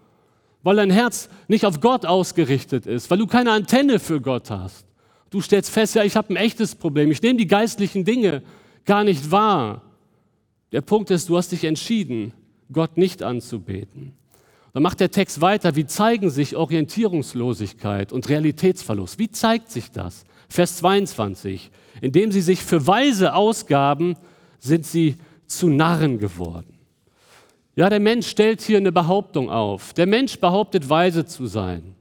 weil 0.64 0.76
dein 0.76 0.90
Herz 0.90 1.28
nicht 1.46 1.64
auf 1.64 1.80
Gott 1.80 2.04
ausgerichtet 2.04 2.86
ist, 2.86 3.08
weil 3.10 3.18
du 3.18 3.28
keine 3.28 3.52
Antenne 3.52 4.00
für 4.00 4.20
Gott 4.20 4.50
hast. 4.50 4.86
Du 5.30 5.40
stellst 5.40 5.70
fest, 5.70 5.94
ja, 5.94 6.02
ich 6.02 6.16
habe 6.16 6.32
ein 6.32 6.36
echtes 6.36 6.74
Problem. 6.74 7.10
Ich 7.10 7.22
nehme 7.22 7.38
die 7.38 7.46
geistlichen 7.46 8.04
Dinge 8.04 8.42
gar 8.84 9.04
nicht 9.04 9.30
wahr. 9.30 9.82
Der 10.72 10.80
Punkt 10.80 11.10
ist, 11.10 11.28
du 11.28 11.36
hast 11.36 11.52
dich 11.52 11.64
entschieden, 11.64 12.32
Gott 12.72 12.96
nicht 12.96 13.22
anzubeten. 13.22 14.12
Dann 14.72 14.82
macht 14.82 14.98
der 14.98 15.10
Text 15.10 15.40
weiter, 15.40 15.76
wie 15.76 15.86
zeigen 15.86 16.30
sich 16.30 16.56
Orientierungslosigkeit 16.56 18.12
und 18.12 18.28
Realitätsverlust? 18.28 19.18
Wie 19.20 19.30
zeigt 19.30 19.70
sich 19.70 19.92
das? 19.92 20.24
Vers 20.48 20.78
22, 20.78 21.70
indem 22.00 22.32
sie 22.32 22.40
sich 22.40 22.62
für 22.62 22.86
Weise 22.86 23.34
ausgaben, 23.34 24.16
sind 24.58 24.84
sie 24.84 25.16
zu 25.46 25.68
Narren 25.68 26.18
geworden. 26.18 26.73
Ja, 27.76 27.90
der 27.90 28.00
Mensch 28.00 28.28
stellt 28.28 28.60
hier 28.60 28.78
eine 28.78 28.92
Behauptung 28.92 29.50
auf. 29.50 29.92
Der 29.94 30.06
Mensch 30.06 30.38
behauptet, 30.38 30.88
weise 30.88 31.24
zu 31.26 31.46
sein. 31.46 31.94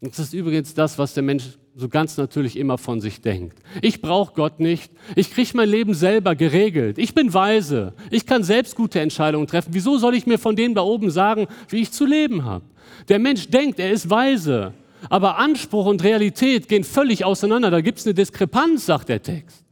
Das 0.00 0.18
ist 0.18 0.34
übrigens 0.34 0.74
das, 0.74 0.98
was 0.98 1.14
der 1.14 1.22
Mensch 1.22 1.58
so 1.74 1.88
ganz 1.88 2.16
natürlich 2.16 2.56
immer 2.56 2.78
von 2.78 3.00
sich 3.00 3.20
denkt. 3.20 3.58
Ich 3.82 4.00
brauche 4.00 4.32
Gott 4.34 4.60
nicht. 4.60 4.90
Ich 5.14 5.30
kriege 5.30 5.50
mein 5.54 5.68
Leben 5.68 5.92
selber 5.92 6.34
geregelt. 6.34 6.98
Ich 6.98 7.14
bin 7.14 7.34
weise. 7.34 7.92
Ich 8.10 8.24
kann 8.24 8.42
selbst 8.42 8.76
gute 8.76 9.00
Entscheidungen 9.00 9.46
treffen. 9.46 9.74
Wieso 9.74 9.98
soll 9.98 10.14
ich 10.14 10.26
mir 10.26 10.38
von 10.38 10.56
denen 10.56 10.74
da 10.74 10.82
oben 10.82 11.10
sagen, 11.10 11.46
wie 11.68 11.82
ich 11.82 11.92
zu 11.92 12.06
leben 12.06 12.44
habe? 12.44 12.64
Der 13.08 13.18
Mensch 13.18 13.48
denkt, 13.48 13.78
er 13.78 13.90
ist 13.90 14.08
weise. 14.08 14.72
Aber 15.10 15.38
Anspruch 15.38 15.86
und 15.86 16.02
Realität 16.02 16.68
gehen 16.68 16.84
völlig 16.84 17.24
auseinander. 17.24 17.70
Da 17.70 17.82
gibt 17.82 17.98
es 17.98 18.06
eine 18.06 18.14
Diskrepanz, 18.14 18.86
sagt 18.86 19.10
der 19.10 19.22
Text. 19.22 19.65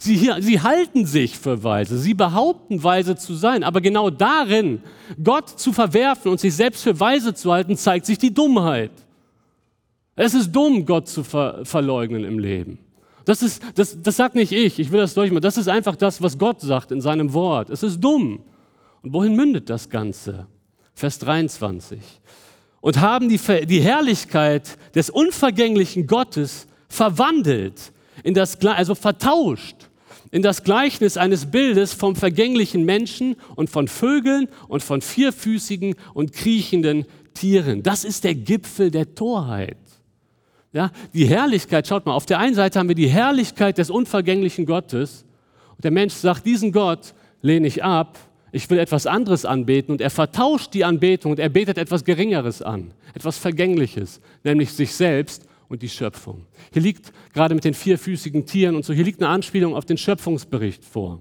Sie, 0.00 0.30
sie 0.38 0.60
halten 0.60 1.06
sich 1.06 1.36
für 1.36 1.64
weise, 1.64 1.98
sie 1.98 2.14
behaupten 2.14 2.82
weise 2.84 3.16
zu 3.16 3.34
sein, 3.34 3.64
aber 3.64 3.80
genau 3.80 4.10
darin, 4.10 4.80
Gott 5.22 5.48
zu 5.48 5.72
verwerfen 5.72 6.30
und 6.30 6.38
sich 6.38 6.54
selbst 6.54 6.84
für 6.84 6.98
weise 7.00 7.34
zu 7.34 7.52
halten, 7.52 7.76
zeigt 7.76 8.06
sich 8.06 8.16
die 8.16 8.32
Dummheit. 8.32 8.92
Es 10.14 10.34
ist 10.34 10.52
dumm, 10.52 10.86
Gott 10.86 11.08
zu 11.08 11.24
ver 11.24 11.64
verleugnen 11.64 12.24
im 12.24 12.38
Leben. 12.38 12.78
Das, 13.24 13.42
ist, 13.42 13.60
das, 13.74 14.00
das 14.00 14.16
sagt 14.16 14.36
nicht 14.36 14.52
ich, 14.52 14.78
ich 14.78 14.90
will 14.92 15.00
das 15.00 15.14
durchmachen. 15.14 15.42
Das 15.42 15.56
ist 15.56 15.68
einfach 15.68 15.96
das, 15.96 16.22
was 16.22 16.38
Gott 16.38 16.60
sagt 16.60 16.92
in 16.92 17.00
seinem 17.00 17.32
Wort. 17.32 17.68
Es 17.68 17.82
ist 17.82 18.00
dumm. 18.00 18.40
Und 19.02 19.12
wohin 19.12 19.34
mündet 19.34 19.68
das 19.68 19.90
Ganze? 19.90 20.46
Vers 20.94 21.18
23. 21.18 21.98
Und 22.80 23.00
haben 23.00 23.28
die, 23.28 23.38
die 23.66 23.80
Herrlichkeit 23.80 24.78
des 24.94 25.10
unvergänglichen 25.10 26.06
Gottes 26.06 26.68
verwandelt, 26.88 27.92
in 28.24 28.34
das, 28.34 28.60
also 28.64 28.94
vertauscht 28.94 29.87
in 30.30 30.42
das 30.42 30.62
Gleichnis 30.64 31.16
eines 31.16 31.50
Bildes 31.50 31.92
vom 31.92 32.16
vergänglichen 32.16 32.84
Menschen 32.84 33.36
und 33.56 33.70
von 33.70 33.88
Vögeln 33.88 34.48
und 34.68 34.82
von 34.82 35.00
vierfüßigen 35.00 35.94
und 36.14 36.32
kriechenden 36.32 37.06
Tieren. 37.34 37.82
Das 37.82 38.04
ist 38.04 38.24
der 38.24 38.34
Gipfel 38.34 38.90
der 38.90 39.14
Torheit. 39.14 39.76
Ja, 40.72 40.90
die 41.14 41.26
Herrlichkeit, 41.26 41.86
schaut 41.86 42.04
mal, 42.04 42.12
auf 42.12 42.26
der 42.26 42.38
einen 42.38 42.54
Seite 42.54 42.78
haben 42.78 42.88
wir 42.88 42.94
die 42.94 43.08
Herrlichkeit 43.08 43.78
des 43.78 43.88
unvergänglichen 43.88 44.66
Gottes. 44.66 45.24
Und 45.76 45.84
der 45.84 45.90
Mensch 45.90 46.14
sagt, 46.14 46.44
diesen 46.44 46.72
Gott 46.72 47.14
lehne 47.40 47.66
ich 47.66 47.82
ab, 47.82 48.18
ich 48.52 48.68
will 48.68 48.78
etwas 48.78 49.06
anderes 49.06 49.44
anbeten. 49.44 49.92
Und 49.92 50.00
er 50.00 50.10
vertauscht 50.10 50.74
die 50.74 50.84
Anbetung 50.84 51.32
und 51.32 51.38
er 51.38 51.48
betet 51.48 51.78
etwas 51.78 52.04
Geringeres 52.04 52.60
an, 52.60 52.92
etwas 53.14 53.38
Vergängliches, 53.38 54.20
nämlich 54.44 54.72
sich 54.72 54.94
selbst 54.94 55.47
und 55.68 55.82
die 55.82 55.88
Schöpfung. 55.88 56.46
Hier 56.72 56.82
liegt 56.82 57.12
gerade 57.32 57.54
mit 57.54 57.64
den 57.64 57.74
vierfüßigen 57.74 58.46
Tieren 58.46 58.76
und 58.76 58.84
so, 58.84 58.92
hier 58.92 59.04
liegt 59.04 59.20
eine 59.20 59.30
Anspielung 59.30 59.74
auf 59.74 59.84
den 59.84 59.98
Schöpfungsbericht 59.98 60.84
vor. 60.84 61.20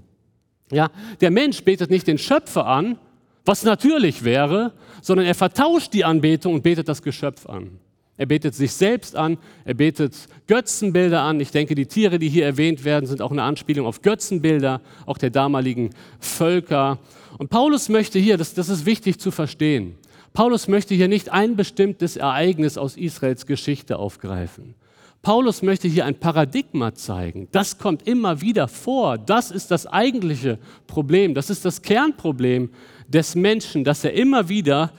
Ja, 0.71 0.89
der 1.21 1.31
Mensch 1.31 1.63
betet 1.63 1.89
nicht 1.89 2.07
den 2.07 2.17
Schöpfer 2.17 2.65
an, 2.65 2.97
was 3.45 3.63
natürlich 3.63 4.23
wäre, 4.23 4.73
sondern 5.01 5.25
er 5.25 5.35
vertauscht 5.35 5.93
die 5.93 6.03
Anbetung 6.03 6.55
und 6.55 6.63
betet 6.63 6.89
das 6.89 7.01
Geschöpf 7.01 7.45
an. 7.45 7.79
Er 8.17 8.25
betet 8.25 8.55
sich 8.55 8.73
selbst 8.73 9.15
an, 9.15 9.37
er 9.63 9.75
betet 9.75 10.15
Götzenbilder 10.47 11.21
an. 11.21 11.39
Ich 11.39 11.51
denke, 11.51 11.75
die 11.75 11.85
Tiere, 11.85 12.17
die 12.17 12.29
hier 12.29 12.45
erwähnt 12.45 12.83
werden, 12.83 13.05
sind 13.05 13.21
auch 13.21 13.31
eine 13.31 13.43
Anspielung 13.43 13.85
auf 13.85 14.01
Götzenbilder, 14.01 14.81
auch 15.05 15.19
der 15.19 15.29
damaligen 15.29 15.91
Völker. 16.19 16.97
Und 17.37 17.51
Paulus 17.51 17.89
möchte 17.89 18.17
hier, 18.17 18.37
das, 18.37 18.55
das 18.55 18.69
ist 18.69 18.87
wichtig 18.87 19.19
zu 19.19 19.29
verstehen, 19.29 19.95
Paulus 20.37 20.67
möchte 20.67 20.93
hier 20.93 21.07
nicht 21.07 21.31
ein 21.31 21.55
bestimmtes 21.55 22.15
Ereignis 22.15 22.77
aus 22.77 22.95
Israels 22.95 23.47
Geschichte 23.47 23.97
aufgreifen. 23.97 24.75
Paulus 25.23 25.63
möchte 25.63 25.87
hier 25.87 26.05
ein 26.05 26.13
Paradigma 26.13 26.93
zeigen. 26.93 27.47
Das 27.51 27.79
kommt 27.79 28.07
immer 28.07 28.39
wieder 28.39 28.67
vor. 28.67 29.17
Das 29.17 29.49
ist 29.49 29.71
das 29.71 29.87
eigentliche 29.87 30.59
Problem. 30.85 31.33
Das 31.33 31.49
ist 31.49 31.65
das 31.65 31.81
Kernproblem 31.81 32.69
des 33.07 33.33
Menschen, 33.33 33.83
dass 33.83 34.03
er 34.03 34.13
immer 34.13 34.47
wieder 34.47 34.91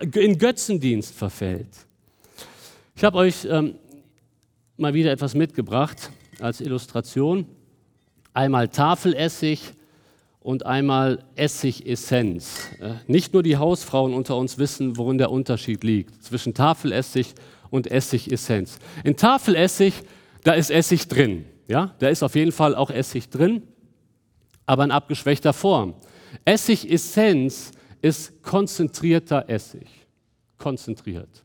in 0.00 0.36
Götzendienst 0.36 1.14
verfällt. 1.14 1.86
Ich 2.96 3.04
habe 3.04 3.18
euch 3.18 3.46
ähm, 3.48 3.76
mal 4.76 4.92
wieder 4.92 5.12
etwas 5.12 5.36
mitgebracht 5.36 6.10
als 6.40 6.60
Illustration. 6.60 7.46
Einmal 8.34 8.66
Tafelessig 8.66 9.72
und 10.40 10.64
einmal 10.64 11.22
Essigessenz. 11.36 12.68
Äh, 12.80 12.94
nicht 13.06 13.32
nur 13.32 13.42
die 13.42 13.56
Hausfrauen 13.56 14.14
unter 14.14 14.36
uns 14.36 14.58
wissen, 14.58 14.96
worin 14.96 15.18
der 15.18 15.30
Unterschied 15.30 15.84
liegt 15.84 16.22
zwischen 16.24 16.54
Tafelessig 16.54 17.34
und 17.70 17.90
Essigessenz. 17.90 18.78
In 19.04 19.16
Tafelessig, 19.16 19.94
da 20.42 20.52
ist 20.52 20.70
Essig 20.70 21.08
drin. 21.08 21.44
Ja, 21.68 21.94
da 22.00 22.08
ist 22.08 22.22
auf 22.22 22.34
jeden 22.34 22.52
Fall 22.52 22.74
auch 22.74 22.90
Essig 22.90 23.28
drin, 23.28 23.62
aber 24.66 24.84
in 24.84 24.90
abgeschwächter 24.90 25.52
Form. 25.52 25.94
Essigessenz 26.44 27.70
ist 28.02 28.42
konzentrierter 28.42 29.48
Essig. 29.48 29.86
Konzentriert. 30.58 31.44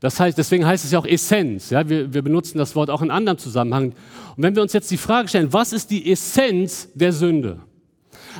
Das 0.00 0.20
heißt, 0.20 0.36
deswegen 0.36 0.66
heißt 0.66 0.84
es 0.84 0.92
ja 0.92 0.98
auch 0.98 1.06
Essenz. 1.06 1.70
Ja? 1.70 1.88
Wir, 1.88 2.12
wir 2.12 2.22
benutzen 2.22 2.58
das 2.58 2.76
Wort 2.76 2.90
auch 2.90 3.02
in 3.02 3.10
anderem 3.10 3.38
Zusammenhang. 3.38 3.94
Und 4.36 4.42
wenn 4.42 4.54
wir 4.54 4.62
uns 4.62 4.72
jetzt 4.72 4.90
die 4.90 4.98
Frage 4.98 5.28
stellen, 5.28 5.52
was 5.52 5.72
ist 5.72 5.90
die 5.90 6.10
Essenz 6.12 6.88
der 6.94 7.12
Sünde? 7.12 7.60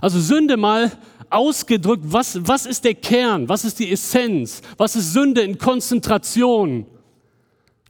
Also 0.01 0.21
Sünde 0.21 0.57
mal 0.57 0.93
ausgedrückt, 1.31 2.05
was, 2.07 2.39
was 2.47 2.67
ist 2.67 2.85
der 2.85 2.95
Kern, 2.95 3.49
was 3.49 3.65
ist 3.65 3.79
die 3.79 3.91
Essenz, 3.91 4.63
was 4.77 4.97
ist 4.97 5.13
Sünde 5.13 5.43
in 5.43 5.59
Konzentration? 5.59 6.87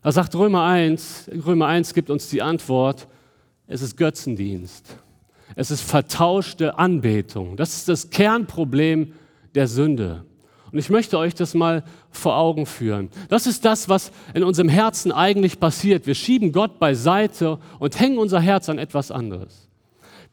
Da 0.02 0.12
sagt 0.12 0.34
Römer 0.34 0.64
1, 0.64 1.30
Römer 1.44 1.66
1 1.66 1.92
gibt 1.92 2.10
uns 2.10 2.28
die 2.28 2.42
Antwort, 2.42 3.08
es 3.66 3.82
ist 3.82 3.96
Götzendienst. 3.96 4.96
Es 5.54 5.70
ist 5.70 5.80
vertauschte 5.80 6.78
Anbetung. 6.78 7.56
Das 7.56 7.74
ist 7.74 7.88
das 7.88 8.10
Kernproblem 8.10 9.12
der 9.54 9.66
Sünde. 9.66 10.24
Und 10.70 10.78
ich 10.78 10.90
möchte 10.90 11.18
euch 11.18 11.34
das 11.34 11.54
mal 11.54 11.84
vor 12.10 12.36
Augen 12.36 12.66
führen. 12.66 13.08
Das 13.28 13.46
ist 13.46 13.64
das, 13.64 13.88
was 13.88 14.12
in 14.34 14.44
unserem 14.44 14.68
Herzen 14.68 15.12
eigentlich 15.12 15.58
passiert. 15.58 16.06
Wir 16.06 16.14
schieben 16.14 16.52
Gott 16.52 16.78
beiseite 16.78 17.58
und 17.78 17.98
hängen 17.98 18.18
unser 18.18 18.40
Herz 18.40 18.68
an 18.68 18.78
etwas 18.78 19.10
anderes. 19.10 19.65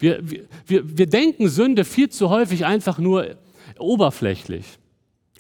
Wir, 0.04 0.22
wir, 0.68 0.98
wir 0.98 1.08
denken 1.08 1.48
Sünde 1.48 1.86
viel 1.86 2.10
zu 2.10 2.30
häufig 2.30 2.66
einfach 2.66 2.98
nur 2.98 3.38
oberflächlich. 3.80 4.66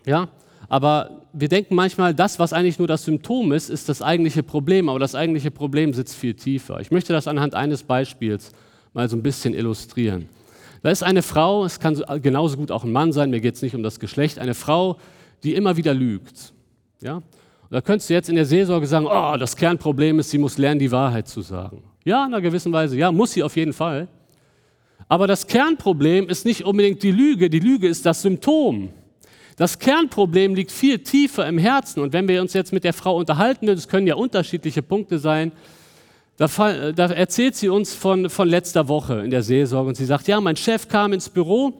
Ja? 0.05 0.29
Aber 0.69 1.21
wir 1.33 1.49
denken 1.49 1.75
manchmal, 1.75 2.13
das, 2.13 2.39
was 2.39 2.53
eigentlich 2.53 2.79
nur 2.79 2.87
das 2.87 3.03
Symptom 3.03 3.51
ist, 3.51 3.69
ist 3.69 3.89
das 3.89 4.01
eigentliche 4.01 4.41
Problem. 4.41 4.87
Aber 4.87 4.99
das 4.99 5.15
eigentliche 5.15 5.51
Problem 5.51 5.93
sitzt 5.93 6.15
viel 6.15 6.33
tiefer. 6.33 6.79
Ich 6.79 6.91
möchte 6.91 7.11
das 7.11 7.27
anhand 7.27 7.55
eines 7.55 7.83
Beispiels 7.83 8.53
mal 8.93 9.09
so 9.09 9.17
ein 9.17 9.21
bisschen 9.21 9.53
illustrieren. 9.53 10.29
Da 10.81 10.91
ist 10.91 11.03
eine 11.03 11.23
Frau, 11.23 11.65
es 11.65 11.81
kann 11.81 12.01
genauso 12.21 12.55
gut 12.55 12.71
auch 12.71 12.85
ein 12.85 12.91
Mann 12.93 13.11
sein, 13.11 13.31
mir 13.31 13.41
geht 13.41 13.55
es 13.55 13.63
nicht 13.63 13.75
um 13.75 13.83
das 13.83 13.99
Geschlecht, 13.99 14.39
eine 14.39 14.53
Frau, 14.53 14.97
die 15.43 15.55
immer 15.55 15.75
wieder 15.75 15.93
lügt. 15.93 16.53
Ja? 17.01 17.15
Und 17.15 17.23
da 17.69 17.81
könntest 17.81 18.09
du 18.09 18.13
jetzt 18.13 18.29
in 18.29 18.35
der 18.35 18.45
Seelsorge 18.45 18.87
sagen, 18.87 19.07
oh, 19.09 19.35
das 19.37 19.57
Kernproblem 19.57 20.19
ist, 20.19 20.29
sie 20.29 20.37
muss 20.37 20.57
lernen, 20.57 20.79
die 20.79 20.91
Wahrheit 20.91 21.27
zu 21.27 21.41
sagen. 21.41 21.83
Ja, 22.05 22.25
in 22.25 22.33
einer 22.33 22.41
gewissen 22.41 22.71
Weise, 22.71 22.95
ja, 22.95 23.11
muss 23.11 23.31
sie 23.31 23.43
auf 23.43 23.57
jeden 23.57 23.73
Fall. 23.73 24.07
Aber 25.13 25.27
das 25.27 25.45
Kernproblem 25.45 26.27
ist 26.27 26.43
nicht 26.43 26.65
unbedingt 26.65 27.03
die 27.03 27.11
Lüge, 27.11 27.47
die 27.47 27.59
Lüge 27.59 27.87
ist 27.87 28.03
das 28.03 28.23
Symptom. 28.23 28.89
Das 29.57 29.77
Kernproblem 29.77 30.55
liegt 30.55 30.71
viel 30.71 30.97
tiefer 31.03 31.47
im 31.47 31.59
Herzen. 31.59 31.99
Und 31.99 32.13
wenn 32.13 32.27
wir 32.27 32.41
uns 32.41 32.53
jetzt 32.53 32.73
mit 32.73 32.83
der 32.83 32.93
Frau 32.93 33.17
unterhalten, 33.17 33.67
das 33.67 33.87
können 33.87 34.07
ja 34.07 34.15
unterschiedliche 34.15 34.81
Punkte 34.81 35.19
sein, 35.19 35.51
da, 36.37 36.47
da, 36.93 37.05
erzählt 37.11 37.55
sie 37.55 37.69
uns 37.69 37.93
von, 37.93 38.27
von 38.27 38.49
letzter 38.49 38.87
Woche 38.87 39.19
in 39.19 39.29
der 39.29 39.43
Seelsorge 39.43 39.89
und 39.89 39.93
sie 39.93 40.05
sagt, 40.05 40.27
ja, 40.27 40.41
mein 40.41 40.55
Chef 40.55 40.87
kam 40.87 41.13
ins 41.13 41.29
Büro 41.29 41.73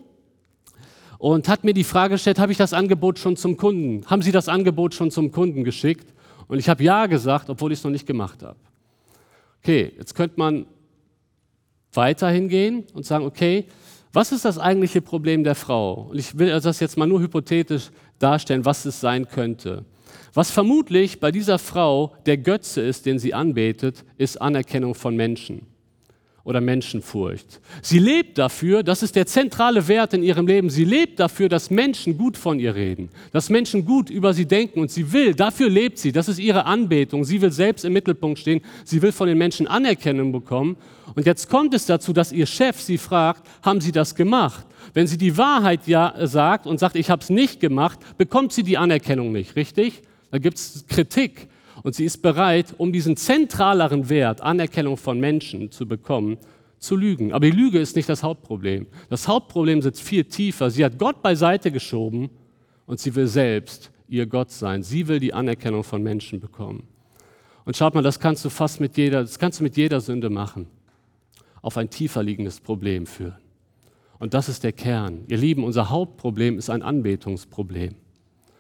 und 1.18 1.50
hat 1.50 1.64
mir 1.64 1.74
die 1.74 1.84
Frage 1.84 2.14
gestellt, 2.14 2.38
habe 2.38 2.52
ich 2.52 2.60
das 2.60 2.72
Angebot 2.72 3.18
schon 3.18 3.36
zum 3.36 3.58
Kunden, 3.58 4.06
haben 4.06 4.22
Sie 4.22 4.32
das 4.32 4.48
Angebot 4.48 4.94
schon 4.94 5.10
zum 5.10 5.32
Kunden 5.32 5.64
geschickt? 5.64 6.14
Und 6.48 6.60
ich 6.60 6.70
habe 6.70 6.84
ja 6.84 7.08
gesagt, 7.08 7.50
obwohl 7.50 7.72
ich 7.72 7.80
es 7.80 7.84
noch 7.84 7.90
nicht 7.90 8.06
gemacht 8.06 8.44
habe. 8.44 8.60
Okay, 9.64 9.92
jetzt 9.98 10.14
könnte 10.14 10.36
man 10.38 10.68
weiterhin 11.94 12.50
gehen 12.50 12.86
und 12.94 13.06
sagen, 13.06 13.26
okay, 13.26 13.66
was 14.12 14.32
ist 14.32 14.46
das 14.46 14.60
eigentliche 14.60 15.02
Problem 15.02 15.44
der 15.44 15.56
Frau? 15.56 16.10
Und 16.12 16.20
ich 16.20 16.38
will 16.38 16.50
das 16.50 16.80
jetzt 16.80 16.98
mal 16.98 17.08
nur 17.08 17.20
hypothetisch 17.20 17.90
darstellen, 18.20 18.64
was 18.64 18.86
es 18.86 19.00
sein 19.02 19.28
könnte. 19.28 19.86
Was 20.34 20.52
vermutlich 20.52 21.20
bei 21.20 21.32
dieser 21.32 21.60
Frau 21.60 22.16
der 22.26 22.38
Götze 22.38 22.82
ist, 22.82 23.06
den 23.06 23.20
sie 23.20 23.34
anbetet, 23.34 24.06
ist 24.18 24.42
Anerkennung 24.42 24.96
von 24.96 25.16
Menschen. 25.16 25.73
Oder 26.46 26.60
Menschenfurcht. 26.60 27.62
Sie 27.82 28.00
lebt 28.00 28.38
dafür, 28.38 28.84
das 28.84 29.02
ist 29.02 29.16
der 29.16 29.26
zentrale 29.26 29.88
Wert 29.88 30.14
in 30.14 30.24
ihrem 30.24 30.46
Leben, 30.46 30.70
sie 30.70 30.84
lebt 30.84 31.20
dafür, 31.20 31.48
dass 31.48 31.70
Menschen 31.70 32.18
gut 32.18 32.36
von 32.36 32.60
ihr 32.60 32.76
reden, 32.76 33.10
dass 33.32 33.50
Menschen 33.50 33.86
gut 33.86 34.10
über 34.10 34.34
sie 34.34 34.46
denken 34.46 34.82
und 34.82 34.92
sie 34.92 35.14
will, 35.14 35.34
dafür 35.34 35.70
lebt 35.70 36.00
sie, 36.00 36.12
das 36.12 36.28
ist 36.28 36.40
ihre 36.40 36.66
Anbetung, 36.66 37.24
sie 37.24 37.42
will 37.42 37.52
selbst 37.52 37.86
im 37.86 37.94
Mittelpunkt 37.94 38.40
stehen, 38.40 38.62
sie 38.84 39.02
will 39.02 39.14
von 39.14 39.28
den 39.28 39.38
Menschen 39.38 39.68
Anerkennung 39.68 40.34
bekommen. 40.34 40.76
Und 41.16 41.26
jetzt 41.26 41.50
kommt 41.50 41.74
es 41.74 41.86
dazu, 41.86 42.12
dass 42.12 42.32
ihr 42.32 42.46
Chef 42.46 42.80
sie 42.82 42.98
fragt, 42.98 43.48
haben 43.62 43.80
sie 43.80 43.92
das 43.92 44.16
gemacht? 44.16 44.66
Wenn 44.94 45.08
sie 45.08 45.18
die 45.18 45.38
Wahrheit 45.38 45.88
ja 45.88 46.14
sagt 46.24 46.68
und 46.68 46.80
sagt, 46.80 46.96
ich 46.98 47.10
habe 47.10 47.22
es 47.22 47.30
nicht 47.30 47.60
gemacht, 47.62 48.00
bekommt 48.18 48.52
sie 48.52 48.64
die 48.64 48.78
Anerkennung 48.78 49.32
nicht, 49.32 49.56
richtig? 49.56 50.02
Da 50.32 50.40
gibt 50.40 50.58
es 50.58 50.86
Kritik. 50.88 51.48
Und 51.84 51.96
sie 51.96 52.06
ist 52.06 52.22
bereit, 52.22 52.74
um 52.78 52.94
diesen 52.94 53.18
zentraleren 53.18 54.10
Wert, 54.10 54.42
Anerkennung 54.42 54.98
von 54.98 55.20
Menschen 55.20 55.70
zu 55.70 55.86
bekommen, 55.86 56.38
zu 56.80 56.96
lügen. 56.96 57.34
Aber 57.34 57.46
die 57.46 57.56
Lüge 57.56 57.80
ist 57.80 57.96
nicht 57.96 58.10
das 58.10 58.24
Hauptproblem. 58.24 58.88
Das 59.10 59.28
Hauptproblem 59.28 59.82
sitzt 59.82 60.02
viel 60.02 60.24
tiefer. 60.24 60.70
Sie 60.70 60.84
hat 60.84 60.98
Gott 60.98 61.22
beiseite 61.22 61.72
geschoben 61.72 62.30
und 62.86 63.00
sie 63.00 63.14
will 63.16 63.28
selbst 63.28 63.92
ihr 64.08 64.26
Gott 64.26 64.52
sein. 64.52 64.84
Sie 64.84 65.08
will 65.08 65.20
die 65.20 65.34
Anerkennung 65.34 65.84
von 65.84 66.02
Menschen 66.02 66.40
bekommen. 66.40 66.88
Und 67.66 67.78
schaut 67.78 67.96
mal, 67.96 68.04
das 68.04 68.20
kannst 68.20 68.44
du 68.44 68.50
fast 68.50 68.80
mit 68.80 68.98
jeder, 68.98 69.22
das 69.22 69.40
kannst 69.40 69.60
du 69.60 69.64
mit 69.64 69.78
jeder 69.78 70.02
Sünde 70.02 70.30
machen. 70.30 70.68
Auf 71.62 71.78
ein 71.78 71.90
tiefer 71.90 72.24
liegendes 72.24 72.60
Problem 72.60 73.06
führen. 73.06 73.38
Und 74.20 74.34
das 74.34 74.50
ist 74.50 74.64
der 74.64 74.74
Kern. 74.74 75.24
Ihr 75.28 75.38
Lieben, 75.38 75.64
unser 75.64 75.90
Hauptproblem 75.90 76.58
ist 76.58 76.70
ein 76.70 76.82
Anbetungsproblem. 76.82 77.96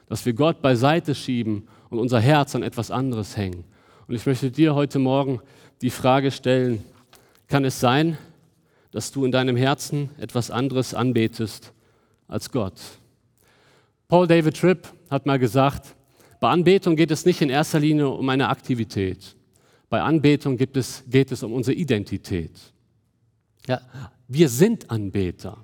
Dass 0.07 0.25
wir 0.25 0.33
Gott 0.33 0.61
beiseite 0.61 1.15
schieben 1.15 1.67
und 1.93 1.99
unser 1.99 2.19
Herz 2.19 2.55
an 2.55 2.63
etwas 2.63 2.91
anderes 2.91 3.37
hängen. 3.37 3.63
Und 4.07 4.15
ich 4.15 4.25
möchte 4.25 4.51
dir 4.51 4.75
heute 4.75 4.99
Morgen 4.99 5.39
die 5.81 5.89
Frage 5.89 6.31
stellen, 6.31 6.83
kann 7.47 7.63
es 7.65 7.79
sein, 7.79 8.17
dass 8.91 9.11
du 9.11 9.25
in 9.25 9.31
deinem 9.31 9.55
Herzen 9.55 10.09
etwas 10.17 10.51
anderes 10.51 10.93
anbetest 10.93 11.71
als 12.27 12.51
Gott? 12.51 12.79
Paul 14.07 14.27
David 14.27 14.57
Tripp 14.59 14.87
hat 15.09 15.25
mal 15.25 15.39
gesagt, 15.39 15.95
bei 16.39 16.49
Anbetung 16.49 16.95
geht 16.95 17.11
es 17.11 17.25
nicht 17.25 17.41
in 17.41 17.49
erster 17.49 17.79
Linie 17.79 18.09
um 18.09 18.27
eine 18.27 18.49
Aktivität. 18.49 19.35
Bei 19.89 20.01
Anbetung 20.01 20.57
es, 20.73 21.03
geht 21.07 21.31
es 21.31 21.43
um 21.43 21.53
unsere 21.53 21.75
Identität. 21.75 22.51
Ja, 23.67 23.81
wir 24.27 24.49
sind 24.49 24.89
Anbeter. 24.89 25.63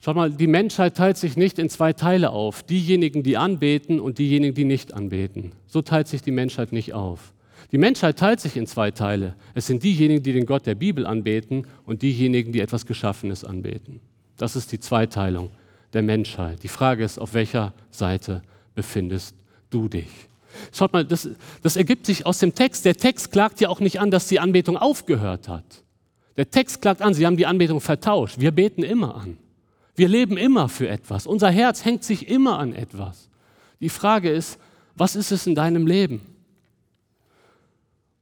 Schau 0.00 0.14
mal, 0.14 0.30
die 0.30 0.46
Menschheit 0.46 0.96
teilt 0.96 1.16
sich 1.16 1.36
nicht 1.36 1.58
in 1.58 1.68
zwei 1.68 1.92
Teile 1.92 2.30
auf. 2.30 2.62
Diejenigen, 2.62 3.22
die 3.22 3.36
anbeten 3.36 3.98
und 3.98 4.18
diejenigen, 4.18 4.54
die 4.54 4.64
nicht 4.64 4.94
anbeten. 4.94 5.52
So 5.66 5.82
teilt 5.82 6.06
sich 6.06 6.22
die 6.22 6.30
Menschheit 6.30 6.72
nicht 6.72 6.92
auf. 6.94 7.32
Die 7.72 7.78
Menschheit 7.78 8.18
teilt 8.18 8.40
sich 8.40 8.56
in 8.56 8.66
zwei 8.66 8.92
Teile. 8.92 9.34
Es 9.54 9.66
sind 9.66 9.82
diejenigen, 9.82 10.22
die 10.22 10.32
den 10.32 10.46
Gott 10.46 10.66
der 10.66 10.76
Bibel 10.76 11.04
anbeten 11.04 11.66
und 11.84 12.02
diejenigen, 12.02 12.52
die 12.52 12.60
etwas 12.60 12.86
Geschaffenes 12.86 13.44
anbeten. 13.44 14.00
Das 14.36 14.54
ist 14.56 14.70
die 14.70 14.80
Zweiteilung 14.80 15.50
der 15.92 16.02
Menschheit. 16.02 16.62
Die 16.62 16.68
Frage 16.68 17.04
ist, 17.04 17.18
auf 17.18 17.34
welcher 17.34 17.74
Seite 17.90 18.42
befindest 18.74 19.34
du 19.68 19.88
dich? 19.88 20.08
Schaut 20.72 20.92
mal, 20.92 21.04
das, 21.04 21.28
das 21.62 21.76
ergibt 21.76 22.06
sich 22.06 22.24
aus 22.24 22.38
dem 22.38 22.54
Text. 22.54 22.84
Der 22.84 22.96
Text 22.96 23.32
klagt 23.32 23.60
ja 23.60 23.68
auch 23.68 23.80
nicht 23.80 24.00
an, 24.00 24.10
dass 24.10 24.28
die 24.28 24.40
Anbetung 24.40 24.76
aufgehört 24.76 25.48
hat. 25.48 25.82
Der 26.36 26.50
Text 26.50 26.80
klagt 26.80 27.02
an, 27.02 27.14
sie 27.14 27.26
haben 27.26 27.36
die 27.36 27.46
Anbetung 27.46 27.80
vertauscht. 27.80 28.38
Wir 28.38 28.52
beten 28.52 28.84
immer 28.84 29.16
an. 29.16 29.36
Wir 29.98 30.06
leben 30.06 30.36
immer 30.36 30.68
für 30.68 30.88
etwas. 30.88 31.26
Unser 31.26 31.50
Herz 31.50 31.84
hängt 31.84 32.04
sich 32.04 32.28
immer 32.28 32.60
an 32.60 32.72
etwas. 32.72 33.28
Die 33.80 33.88
Frage 33.88 34.30
ist, 34.30 34.60
was 34.94 35.16
ist 35.16 35.32
es 35.32 35.44
in 35.48 35.56
deinem 35.56 35.88
Leben? 35.88 36.20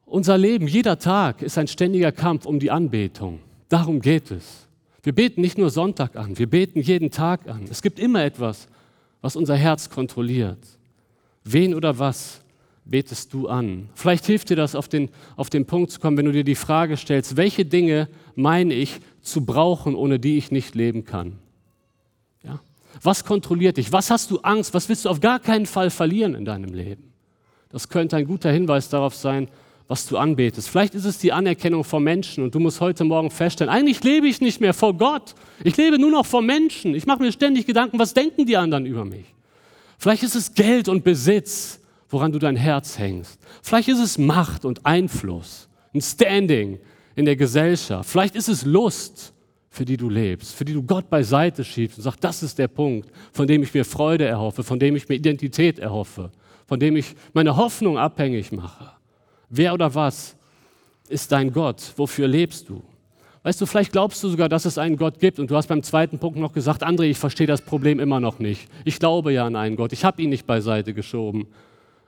Unser 0.06 0.38
Leben, 0.38 0.68
jeder 0.68 0.98
Tag 0.98 1.42
ist 1.42 1.58
ein 1.58 1.68
ständiger 1.68 2.12
Kampf 2.12 2.46
um 2.46 2.58
die 2.60 2.70
Anbetung. 2.70 3.40
Darum 3.68 4.00
geht 4.00 4.30
es. 4.30 4.66
Wir 5.02 5.14
beten 5.14 5.42
nicht 5.42 5.58
nur 5.58 5.68
Sonntag 5.68 6.16
an, 6.16 6.38
wir 6.38 6.48
beten 6.48 6.80
jeden 6.80 7.10
Tag 7.10 7.46
an. 7.46 7.66
Es 7.70 7.82
gibt 7.82 7.98
immer 7.98 8.24
etwas, 8.24 8.68
was 9.20 9.36
unser 9.36 9.56
Herz 9.56 9.90
kontrolliert. 9.90 10.58
Wen 11.44 11.74
oder 11.74 11.98
was 11.98 12.40
betest 12.86 13.34
du 13.34 13.48
an? 13.48 13.90
Vielleicht 13.94 14.24
hilft 14.24 14.48
dir 14.48 14.56
das, 14.56 14.74
auf 14.74 14.88
den, 14.88 15.10
auf 15.36 15.50
den 15.50 15.66
Punkt 15.66 15.90
zu 15.90 16.00
kommen, 16.00 16.16
wenn 16.16 16.24
du 16.24 16.32
dir 16.32 16.42
die 16.42 16.54
Frage 16.54 16.96
stellst, 16.96 17.36
welche 17.36 17.66
Dinge 17.66 18.08
meine 18.34 18.72
ich 18.72 18.98
zu 19.20 19.44
brauchen, 19.44 19.94
ohne 19.94 20.18
die 20.18 20.38
ich 20.38 20.50
nicht 20.50 20.74
leben 20.74 21.04
kann? 21.04 21.38
Was 23.02 23.24
kontrolliert 23.24 23.76
dich? 23.76 23.92
Was 23.92 24.10
hast 24.10 24.30
du 24.30 24.38
Angst? 24.38 24.74
Was 24.74 24.88
willst 24.88 25.04
du 25.04 25.10
auf 25.10 25.20
gar 25.20 25.38
keinen 25.38 25.66
Fall 25.66 25.90
verlieren 25.90 26.34
in 26.34 26.44
deinem 26.44 26.72
Leben? 26.72 27.12
Das 27.70 27.88
könnte 27.88 28.16
ein 28.16 28.26
guter 28.26 28.50
Hinweis 28.50 28.88
darauf 28.88 29.14
sein, 29.14 29.48
was 29.88 30.06
du 30.06 30.16
anbetest. 30.16 30.68
Vielleicht 30.68 30.94
ist 30.94 31.04
es 31.04 31.18
die 31.18 31.32
Anerkennung 31.32 31.84
vor 31.84 32.00
Menschen 32.00 32.42
und 32.42 32.54
du 32.54 32.58
musst 32.58 32.80
heute 32.80 33.04
Morgen 33.04 33.30
feststellen, 33.30 33.72
eigentlich 33.72 34.02
lebe 34.02 34.26
ich 34.26 34.40
nicht 34.40 34.60
mehr 34.60 34.74
vor 34.74 34.94
Gott. 34.94 35.34
Ich 35.62 35.76
lebe 35.76 35.98
nur 35.98 36.10
noch 36.10 36.26
vor 36.26 36.42
Menschen. 36.42 36.94
Ich 36.94 37.06
mache 37.06 37.22
mir 37.22 37.32
ständig 37.32 37.66
Gedanken, 37.66 37.98
was 37.98 38.14
denken 38.14 38.46
die 38.46 38.56
anderen 38.56 38.86
über 38.86 39.04
mich? 39.04 39.26
Vielleicht 39.98 40.22
ist 40.22 40.34
es 40.34 40.54
Geld 40.54 40.88
und 40.88 41.04
Besitz, 41.04 41.80
woran 42.08 42.32
du 42.32 42.38
dein 42.38 42.56
Herz 42.56 42.98
hängst. 42.98 43.38
Vielleicht 43.62 43.88
ist 43.88 44.00
es 44.00 44.18
Macht 44.18 44.64
und 44.64 44.84
Einfluss, 44.84 45.68
ein 45.94 46.00
Standing 46.00 46.78
in 47.14 47.24
der 47.24 47.36
Gesellschaft. 47.36 48.08
Vielleicht 48.08 48.36
ist 48.36 48.48
es 48.48 48.64
Lust 48.64 49.32
für 49.76 49.84
die 49.84 49.98
du 49.98 50.08
lebst, 50.08 50.54
für 50.54 50.64
die 50.64 50.72
du 50.72 50.82
Gott 50.82 51.10
beiseite 51.10 51.62
schiebst 51.62 51.98
und 51.98 52.04
sagst, 52.04 52.24
das 52.24 52.42
ist 52.42 52.58
der 52.58 52.68
Punkt, 52.68 53.10
von 53.30 53.46
dem 53.46 53.62
ich 53.62 53.74
mir 53.74 53.84
Freude 53.84 54.24
erhoffe, 54.24 54.64
von 54.64 54.78
dem 54.78 54.96
ich 54.96 55.06
mir 55.06 55.16
Identität 55.16 55.78
erhoffe, 55.78 56.30
von 56.66 56.80
dem 56.80 56.96
ich 56.96 57.14
meine 57.34 57.56
Hoffnung 57.56 57.98
abhängig 57.98 58.52
mache. 58.52 58.92
Wer 59.50 59.74
oder 59.74 59.94
was 59.94 60.34
ist 61.08 61.30
dein 61.30 61.52
Gott? 61.52 61.92
Wofür 61.96 62.26
lebst 62.26 62.70
du? 62.70 62.82
Weißt 63.42 63.60
du, 63.60 63.66
vielleicht 63.66 63.92
glaubst 63.92 64.24
du 64.24 64.28
sogar, 64.28 64.48
dass 64.48 64.64
es 64.64 64.78
einen 64.78 64.96
Gott 64.96 65.20
gibt 65.20 65.38
und 65.38 65.50
du 65.50 65.56
hast 65.56 65.66
beim 65.66 65.82
zweiten 65.82 66.18
Punkt 66.18 66.38
noch 66.38 66.52
gesagt, 66.54 66.82
André, 66.82 67.04
ich 67.04 67.18
verstehe 67.18 67.46
das 67.46 67.60
Problem 67.60 68.00
immer 68.00 68.18
noch 68.18 68.38
nicht. 68.38 68.68
Ich 68.84 68.98
glaube 68.98 69.32
ja 69.32 69.46
an 69.46 69.56
einen 69.56 69.76
Gott, 69.76 69.92
ich 69.92 70.04
habe 70.06 70.22
ihn 70.22 70.30
nicht 70.30 70.46
beiseite 70.46 70.94
geschoben. 70.94 71.46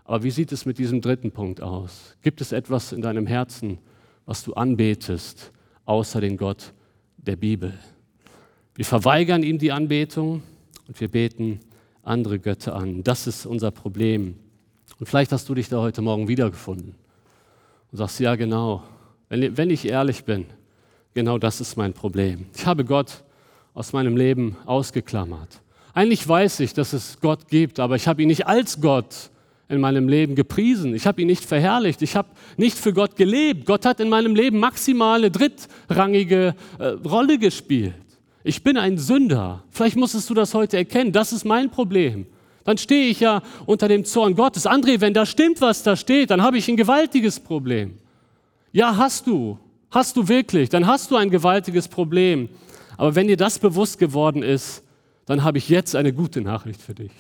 Aber 0.05 0.23
wie 0.25 0.31
sieht 0.31 0.53
es 0.53 0.65
mit 0.65 0.79
diesem 0.79 1.03
dritten 1.03 1.31
Punkt 1.31 1.61
aus? 1.61 2.17
Gibt 2.23 2.41
es 2.41 2.53
etwas 2.53 2.93
in 2.93 3.03
deinem 3.03 3.27
Herzen, 3.27 3.79
was 4.25 4.43
du 4.43 4.55
anbetest, 4.55 5.53
außer 5.85 6.23
den 6.23 6.39
Gott, 6.39 6.73
der 7.29 7.37
Bibel. 7.37 7.79
Wir 8.75 8.85
verweigern 8.85 9.43
ihm 9.43 9.59
die 9.59 9.71
Anbetung 9.71 10.43
und 10.87 11.01
wir 11.01 11.09
beten 11.09 11.61
andere 12.03 12.39
Götter 12.39 12.75
an. 12.75 13.05
Das 13.05 13.27
ist 13.27 13.45
unser 13.45 13.71
Problem. 13.71 14.37
Und 14.99 15.07
vielleicht 15.07 15.31
hast 15.31 15.49
du 15.49 15.55
dich 15.55 15.69
da 15.69 15.79
heute 15.79 16.01
Morgen 16.01 16.27
wiedergefunden 16.27 16.95
und 17.93 17.99
sagst, 17.99 18.19
ja 18.21 18.35
genau, 18.35 18.83
wenn, 19.29 19.57
wenn 19.57 19.71
ich 19.71 19.87
ehrlich 19.87 20.25
bin, 20.25 20.47
genau 21.13 21.39
das 21.39 21.61
ist 21.61 21.77
mein 21.77 21.93
Problem. 21.93 22.47
Ich 22.57 22.67
habe 22.67 22.85
Gott 22.85 23.25
aus 23.75 23.93
meinem 23.93 24.17
Leben 24.17 24.57
ausgeklammert. 24.65 25.61
Eigentlich 25.93 26.27
weiß 26.27 26.61
ich, 26.61 26.73
dass 26.73 26.95
es 26.95 27.21
Gott 27.21 27.49
gibt, 27.49 27.79
aber 27.79 27.97
ich 27.97 28.09
habe 28.09 28.23
ihn 28.23 28.29
nicht 28.29 28.47
als 28.47 28.81
Gott 28.81 29.31
in 29.69 29.81
meinem 29.81 30.09
Leben 30.09 30.35
gepriesen. 30.35 30.95
Ich 30.95 31.07
habe 31.07 31.21
ihn 31.21 31.27
nicht 31.27 31.45
verherrlicht. 31.45 32.01
Ich 32.03 32.17
habe 32.17 32.29
nicht 32.57 32.79
für 32.79 32.93
Gott 32.93 33.17
gelebt. 33.17 33.67
Gott 33.67 33.85
hat 33.85 34.01
in 34.01 34.09
meinem 34.09 34.35
Leben 34.35 34.59
maximale 34.59 35.31
drittrangige 35.31 36.55
äh, 36.79 36.85
Rolle 37.07 37.39
gespielt. 37.39 37.95
Ich 38.45 38.63
bin 38.63 38.79
ein 38.79 38.97
Sünder. 38.97 39.63
Vielleicht 39.71 39.97
musstest 39.97 40.31
du 40.31 40.35
das 40.35 40.55
heute 40.55 40.79
erkennen. 40.79 41.13
Das 41.13 41.33
ist 41.33 41.45
mein 41.45 41.71
Problem. 41.71 42.27
Dann 42.65 42.79
stehe 42.79 43.11
ich 43.11 43.21
ja 43.21 43.43
unter 43.67 43.89
dem 43.89 44.05
Zorn 44.05 44.35
Gottes. 44.35 44.67
André, 44.67 45.01
wenn 45.01 45.13
da 45.13 45.27
stimmt, 45.27 45.61
was 45.61 45.83
da 45.83 45.97
steht, 45.97 46.31
dann 46.31 46.43
habe 46.43 46.57
ich 46.57 46.69
ein 46.69 46.77
gewaltiges 46.77 47.39
Problem. 47.41 47.95
Ja, 48.73 48.97
hast 48.97 49.27
du. 49.27 49.59
Hast 49.91 50.17
du 50.17 50.29
wirklich. 50.29 50.69
Dann 50.71 50.87
hast 50.87 51.11
du 51.11 51.17
ein 51.17 51.31
gewaltiges 51.31 51.89
Problem. 51.89 52.49
Aber 52.97 53.15
wenn 53.15 53.27
dir 53.27 53.37
das 53.37 53.59
bewusst 53.59 53.99
geworden 53.99 54.43
ist, 54.43 54.83
dann 55.27 55.45
habe 55.45 55.59
ich 55.59 55.69
jetzt 55.69 55.95
eine 55.95 56.13
gute 56.13 56.41
Nachricht 56.41 56.81
für 56.81 56.95
dich. 56.95 57.13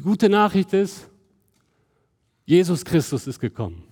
Die 0.00 0.04
gute 0.04 0.30
Nachricht 0.30 0.72
ist, 0.72 1.10
Jesus 2.46 2.86
Christus 2.86 3.26
ist 3.26 3.38
gekommen. 3.38 3.82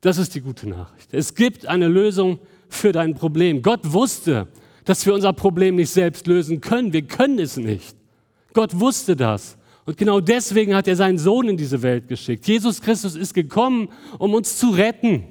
Das 0.00 0.16
ist 0.16 0.34
die 0.34 0.40
gute 0.40 0.66
Nachricht. 0.66 1.12
Es 1.12 1.34
gibt 1.34 1.66
eine 1.66 1.88
Lösung 1.88 2.38
für 2.70 2.90
dein 2.90 3.14
Problem. 3.14 3.60
Gott 3.60 3.80
wusste, 3.84 4.48
dass 4.86 5.04
wir 5.04 5.12
unser 5.12 5.34
Problem 5.34 5.76
nicht 5.76 5.90
selbst 5.90 6.26
lösen 6.26 6.62
können. 6.62 6.94
Wir 6.94 7.02
können 7.02 7.38
es 7.38 7.58
nicht. 7.58 7.94
Gott 8.54 8.80
wusste 8.80 9.14
das. 9.14 9.58
Und 9.84 9.98
genau 9.98 10.20
deswegen 10.20 10.74
hat 10.74 10.88
er 10.88 10.96
seinen 10.96 11.18
Sohn 11.18 11.50
in 11.50 11.58
diese 11.58 11.82
Welt 11.82 12.08
geschickt. 12.08 12.48
Jesus 12.48 12.80
Christus 12.80 13.14
ist 13.14 13.34
gekommen, 13.34 13.90
um 14.18 14.32
uns 14.32 14.56
zu 14.56 14.70
retten. 14.70 15.24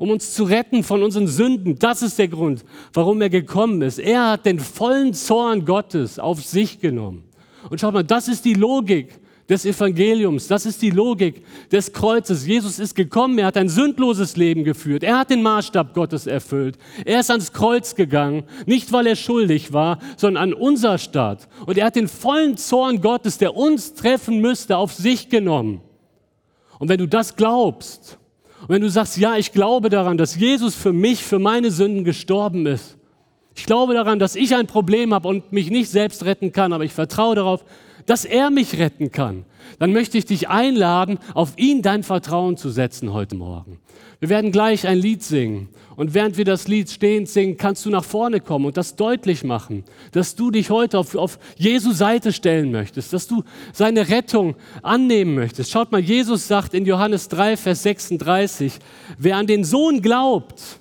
Um 0.00 0.10
uns 0.10 0.34
zu 0.34 0.42
retten 0.42 0.82
von 0.82 1.04
unseren 1.04 1.28
Sünden. 1.28 1.78
Das 1.78 2.02
ist 2.02 2.18
der 2.18 2.26
Grund, 2.26 2.64
warum 2.92 3.22
er 3.22 3.30
gekommen 3.30 3.82
ist. 3.82 4.00
Er 4.00 4.30
hat 4.30 4.46
den 4.46 4.58
vollen 4.58 5.14
Zorn 5.14 5.64
Gottes 5.64 6.18
auf 6.18 6.42
sich 6.42 6.80
genommen. 6.80 7.25
Und 7.70 7.80
schaut 7.80 7.94
mal, 7.94 8.04
das 8.04 8.28
ist 8.28 8.44
die 8.44 8.54
Logik 8.54 9.08
des 9.48 9.64
Evangeliums, 9.64 10.48
das 10.48 10.66
ist 10.66 10.82
die 10.82 10.90
Logik 10.90 11.44
des 11.70 11.92
Kreuzes. 11.92 12.46
Jesus 12.46 12.78
ist 12.78 12.94
gekommen, 12.94 13.38
er 13.38 13.46
hat 13.46 13.56
ein 13.56 13.68
sündloses 13.68 14.36
Leben 14.36 14.64
geführt, 14.64 15.04
er 15.04 15.20
hat 15.20 15.30
den 15.30 15.42
Maßstab 15.42 15.94
Gottes 15.94 16.26
erfüllt, 16.26 16.78
er 17.04 17.20
ist 17.20 17.30
ans 17.30 17.52
Kreuz 17.52 17.94
gegangen, 17.94 18.42
nicht 18.66 18.92
weil 18.92 19.06
er 19.06 19.16
schuldig 19.16 19.72
war, 19.72 20.00
sondern 20.16 20.42
an 20.42 20.52
unser 20.52 20.98
Staat. 20.98 21.48
Und 21.64 21.78
er 21.78 21.86
hat 21.86 21.96
den 21.96 22.08
vollen 22.08 22.56
Zorn 22.56 23.00
Gottes, 23.00 23.38
der 23.38 23.56
uns 23.56 23.94
treffen 23.94 24.40
müsste, 24.40 24.76
auf 24.76 24.92
sich 24.92 25.28
genommen. 25.28 25.80
Und 26.78 26.88
wenn 26.88 26.98
du 26.98 27.06
das 27.06 27.36
glaubst 27.36 28.18
Und 28.62 28.70
wenn 28.70 28.82
du 28.82 28.90
sagst, 28.90 29.16
ja, 29.16 29.36
ich 29.36 29.52
glaube 29.52 29.90
daran, 29.90 30.18
dass 30.18 30.36
Jesus 30.36 30.74
für 30.74 30.92
mich, 30.92 31.22
für 31.22 31.38
meine 31.38 31.70
Sünden 31.70 32.04
gestorben 32.04 32.66
ist. 32.66 32.95
Ich 33.56 33.64
glaube 33.64 33.94
daran, 33.94 34.18
dass 34.18 34.36
ich 34.36 34.54
ein 34.54 34.66
Problem 34.66 35.14
habe 35.14 35.28
und 35.28 35.50
mich 35.50 35.70
nicht 35.70 35.90
selbst 35.90 36.24
retten 36.24 36.52
kann, 36.52 36.72
aber 36.72 36.84
ich 36.84 36.92
vertraue 36.92 37.34
darauf, 37.34 37.64
dass 38.04 38.24
er 38.24 38.50
mich 38.50 38.78
retten 38.78 39.10
kann. 39.10 39.44
Dann 39.78 39.92
möchte 39.92 40.18
ich 40.18 40.26
dich 40.26 40.48
einladen, 40.48 41.18
auf 41.34 41.54
ihn 41.56 41.82
dein 41.82 42.02
Vertrauen 42.02 42.56
zu 42.56 42.70
setzen 42.70 43.12
heute 43.12 43.34
Morgen. 43.34 43.80
Wir 44.20 44.28
werden 44.28 44.52
gleich 44.52 44.86
ein 44.86 44.98
Lied 44.98 45.22
singen. 45.22 45.68
Und 45.96 46.12
während 46.12 46.36
wir 46.36 46.44
das 46.44 46.68
Lied 46.68 46.90
stehend 46.90 47.28
singen, 47.28 47.56
kannst 47.56 47.86
du 47.86 47.90
nach 47.90 48.04
vorne 48.04 48.40
kommen 48.40 48.66
und 48.66 48.76
das 48.76 48.96
deutlich 48.96 49.42
machen, 49.42 49.84
dass 50.12 50.36
du 50.36 50.50
dich 50.50 50.68
heute 50.68 50.98
auf, 50.98 51.14
auf 51.14 51.38
Jesu 51.56 51.92
Seite 51.92 52.32
stellen 52.34 52.70
möchtest, 52.70 53.14
dass 53.14 53.26
du 53.26 53.42
seine 53.72 54.08
Rettung 54.08 54.56
annehmen 54.82 55.34
möchtest. 55.34 55.70
Schaut 55.70 55.92
mal, 55.92 56.00
Jesus 56.00 56.46
sagt 56.46 56.74
in 56.74 56.84
Johannes 56.84 57.28
3, 57.28 57.56
Vers 57.56 57.82
36, 57.82 58.74
wer 59.18 59.36
an 59.38 59.46
den 59.46 59.64
Sohn 59.64 60.02
glaubt, 60.02 60.80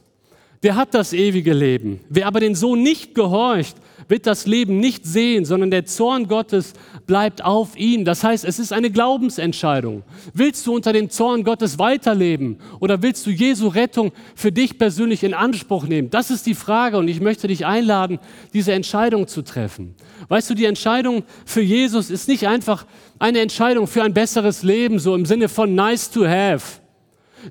der 0.65 0.75
hat 0.75 0.95
das 0.95 1.13
ewige 1.13 1.53
Leben. 1.53 1.99
Wer 2.09 2.25
aber 2.25 2.39
den 2.39 2.55
Sohn 2.55 2.81
nicht 2.81 3.13
gehorcht, 3.13 3.77
wird 4.07 4.25
das 4.25 4.47
Leben 4.47 4.79
nicht 4.79 5.05
sehen, 5.05 5.45
sondern 5.45 5.69
der 5.69 5.85
Zorn 5.85 6.27
Gottes 6.27 6.73
bleibt 7.05 7.43
auf 7.43 7.77
ihm. 7.77 8.03
Das 8.03 8.23
heißt, 8.23 8.43
es 8.43 8.57
ist 8.57 8.73
eine 8.73 8.89
Glaubensentscheidung. 8.89 10.01
Willst 10.33 10.65
du 10.65 10.73
unter 10.73 10.91
dem 10.91 11.11
Zorn 11.11 11.43
Gottes 11.43 11.77
weiterleben 11.77 12.57
oder 12.79 13.03
willst 13.03 13.27
du 13.27 13.29
Jesu 13.29 13.67
Rettung 13.67 14.11
für 14.33 14.51
dich 14.51 14.79
persönlich 14.79 15.23
in 15.23 15.35
Anspruch 15.35 15.85
nehmen? 15.85 16.09
Das 16.09 16.31
ist 16.31 16.47
die 16.47 16.55
Frage 16.55 16.97
und 16.97 17.07
ich 17.09 17.21
möchte 17.21 17.47
dich 17.47 17.67
einladen, 17.67 18.17
diese 18.51 18.73
Entscheidung 18.73 19.27
zu 19.27 19.43
treffen. 19.43 19.93
Weißt 20.29 20.49
du, 20.49 20.55
die 20.55 20.65
Entscheidung 20.65 21.25
für 21.45 21.61
Jesus 21.61 22.09
ist 22.09 22.27
nicht 22.27 22.47
einfach 22.47 22.87
eine 23.19 23.39
Entscheidung 23.39 23.85
für 23.85 24.01
ein 24.01 24.15
besseres 24.15 24.63
Leben, 24.63 24.97
so 24.97 25.13
im 25.13 25.27
Sinne 25.27 25.47
von 25.47 25.75
nice 25.75 26.09
to 26.09 26.25
have 26.25 26.84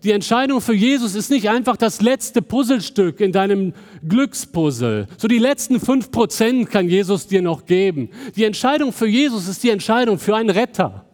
die 0.02 0.12
Entscheidung 0.12 0.60
für 0.60 0.74
Jesus 0.74 1.14
ist 1.14 1.30
nicht 1.30 1.48
einfach 1.48 1.76
das 1.76 2.00
letzte 2.00 2.42
Puzzlestück 2.42 3.20
in 3.20 3.32
deinem 3.32 3.74
Glückspuzzle. 4.06 5.06
So 5.16 5.28
die 5.28 5.38
letzten 5.38 5.80
fünf 5.80 6.10
Prozent 6.10 6.70
kann 6.70 6.88
Jesus 6.88 7.26
dir 7.26 7.42
noch 7.42 7.66
geben. 7.66 8.10
Die 8.36 8.44
Entscheidung 8.44 8.92
für 8.92 9.06
Jesus 9.06 9.48
ist 9.48 9.62
die 9.62 9.70
Entscheidung 9.70 10.18
für 10.18 10.36
einen 10.36 10.50
Retter. 10.50 11.04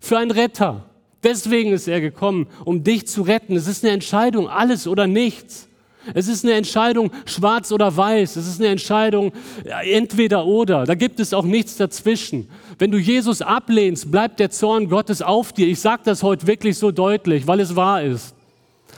Für 0.00 0.18
einen 0.18 0.30
Retter. 0.30 0.88
Deswegen 1.22 1.72
ist 1.72 1.88
er 1.88 2.00
gekommen, 2.00 2.46
um 2.64 2.84
dich 2.84 3.06
zu 3.06 3.22
retten. 3.22 3.56
Es 3.56 3.66
ist 3.66 3.82
eine 3.82 3.94
Entscheidung, 3.94 4.48
alles 4.48 4.86
oder 4.86 5.06
nichts. 5.06 5.68
Es 6.12 6.28
ist 6.28 6.44
eine 6.44 6.54
Entscheidung 6.54 7.10
schwarz 7.24 7.72
oder 7.72 7.96
weiß. 7.96 8.36
Es 8.36 8.46
ist 8.46 8.60
eine 8.60 8.68
Entscheidung 8.68 9.32
entweder 9.84 10.44
oder. 10.44 10.84
Da 10.84 10.94
gibt 10.94 11.20
es 11.20 11.32
auch 11.32 11.44
nichts 11.44 11.76
dazwischen. 11.76 12.48
Wenn 12.78 12.90
du 12.90 12.98
Jesus 12.98 13.40
ablehnst, 13.40 14.10
bleibt 14.10 14.40
der 14.40 14.50
Zorn 14.50 14.88
Gottes 14.88 15.22
auf 15.22 15.52
dir. 15.52 15.66
Ich 15.66 15.80
sage 15.80 16.02
das 16.04 16.22
heute 16.22 16.46
wirklich 16.46 16.76
so 16.76 16.90
deutlich, 16.90 17.46
weil 17.46 17.60
es 17.60 17.74
wahr 17.74 18.02
ist. 18.02 18.34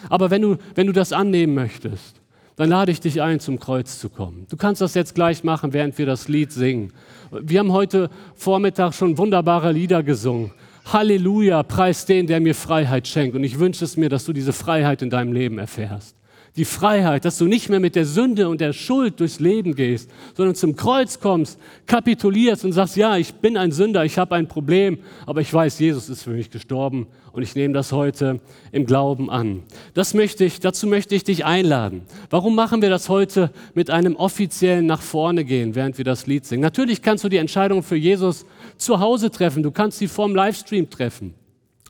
Aber 0.09 0.31
wenn 0.31 0.43
du, 0.43 0.57
wenn 0.75 0.87
du 0.87 0.93
das 0.93 1.13
annehmen 1.13 1.55
möchtest, 1.55 2.17
dann 2.57 2.71
lade 2.71 2.91
ich 2.91 3.01
dich 3.01 3.21
ein, 3.21 3.39
zum 3.39 3.61
Kreuz 3.61 3.99
zu 3.99 4.09
kommen. 4.09 4.47
Du 4.49 4.57
kannst 4.57 4.81
das 4.81 4.95
jetzt 4.95 5.15
gleich 5.15 5.45
machen, 5.45 5.73
während 5.73 5.99
wir 5.99 6.07
das 6.07 6.27
Lied 6.27 6.53
singen. 6.53 6.93
Wir 7.31 7.61
haben 7.61 7.73
heute 7.73 8.11
Vormittag 8.35 8.95
schon 8.95 9.19
wunderbare 9.19 9.73
Lieder 9.73 10.03
gesungen. 10.03 10.53
Halleluja, 10.91 11.63
preis 11.65 12.07
den, 12.07 12.27
der 12.27 12.41
mir 12.41 12.55
Freiheit 12.55 13.09
schenkt. 13.09 13.37
Und 13.37 13.45
ich 13.45 13.59
wünsche 13.59 13.85
es 13.85 13.97
mir, 13.97 14.09
dass 14.09 14.25
du 14.25 14.33
diese 14.33 14.53
Freiheit 14.53 15.03
in 15.03 15.11
deinem 15.11 15.33
Leben 15.33 15.59
erfährst 15.59 16.17
die 16.57 16.65
Freiheit, 16.65 17.25
dass 17.25 17.37
du 17.39 17.47
nicht 17.47 17.69
mehr 17.69 17.81
mit 17.81 17.95
der 17.95 18.07
Sünde 18.07 18.49
und 18.49 18.61
der 18.61 18.73
Schuld 18.73 19.21
durchs 19.21 19.41
Leben 19.41 19.75
gehst, 19.75 20.11
sondern 20.35 20.55
zum 20.55 20.75
Kreuz 20.75 21.21
kommst, 21.21 21.59
kapitulierst 21.87 22.65
und 22.65 22.73
sagst, 22.73 22.97
ja, 22.97 23.17
ich 23.17 23.35
bin 23.35 23.57
ein 23.57 23.73
Sünder, 23.73 24.05
ich 24.05 24.17
habe 24.17 24.35
ein 24.35 24.49
Problem, 24.49 24.99
aber 25.27 25.43
ich 25.43 25.53
weiß, 25.53 25.79
Jesus 25.79 26.09
ist 26.09 26.23
für 26.23 26.31
mich 26.31 26.51
gestorben 26.51 27.07
und 27.33 27.43
ich 27.43 27.55
nehme 27.55 27.75
das 27.75 27.93
heute 27.93 28.41
im 28.73 28.87
Glauben 28.87 29.29
an. 29.31 29.63
Das 29.93 30.15
möchte 30.15 30.45
ich, 30.47 30.59
dazu 30.61 30.87
möchte 30.87 31.15
ich 31.15 31.25
dich 31.25 31.45
einladen. 31.45 32.03
Warum 32.31 32.55
machen 32.55 32.81
wir 32.81 32.89
das 32.89 33.11
heute 33.11 33.51
mit 33.75 33.91
einem 33.91 34.17
offiziellen 34.17 34.87
nach 34.87 35.03
vorne 35.03 35.45
gehen, 35.45 35.75
während 35.75 35.99
wir 35.99 36.05
das 36.07 36.27
Lied 36.27 36.47
singen? 36.47 36.63
Natürlich 36.63 37.03
kannst 37.03 37.23
du 37.23 37.29
die 37.29 37.37
Entscheidung 37.37 37.83
für 37.83 37.97
Jesus 37.97 38.47
zu 38.79 39.01
Hause 39.01 39.31
treffen, 39.31 39.63
du 39.63 39.71
kannst 39.71 39.99
sie 39.99 40.09
vorm 40.09 40.35
Livestream 40.35 40.89
treffen, 40.89 41.35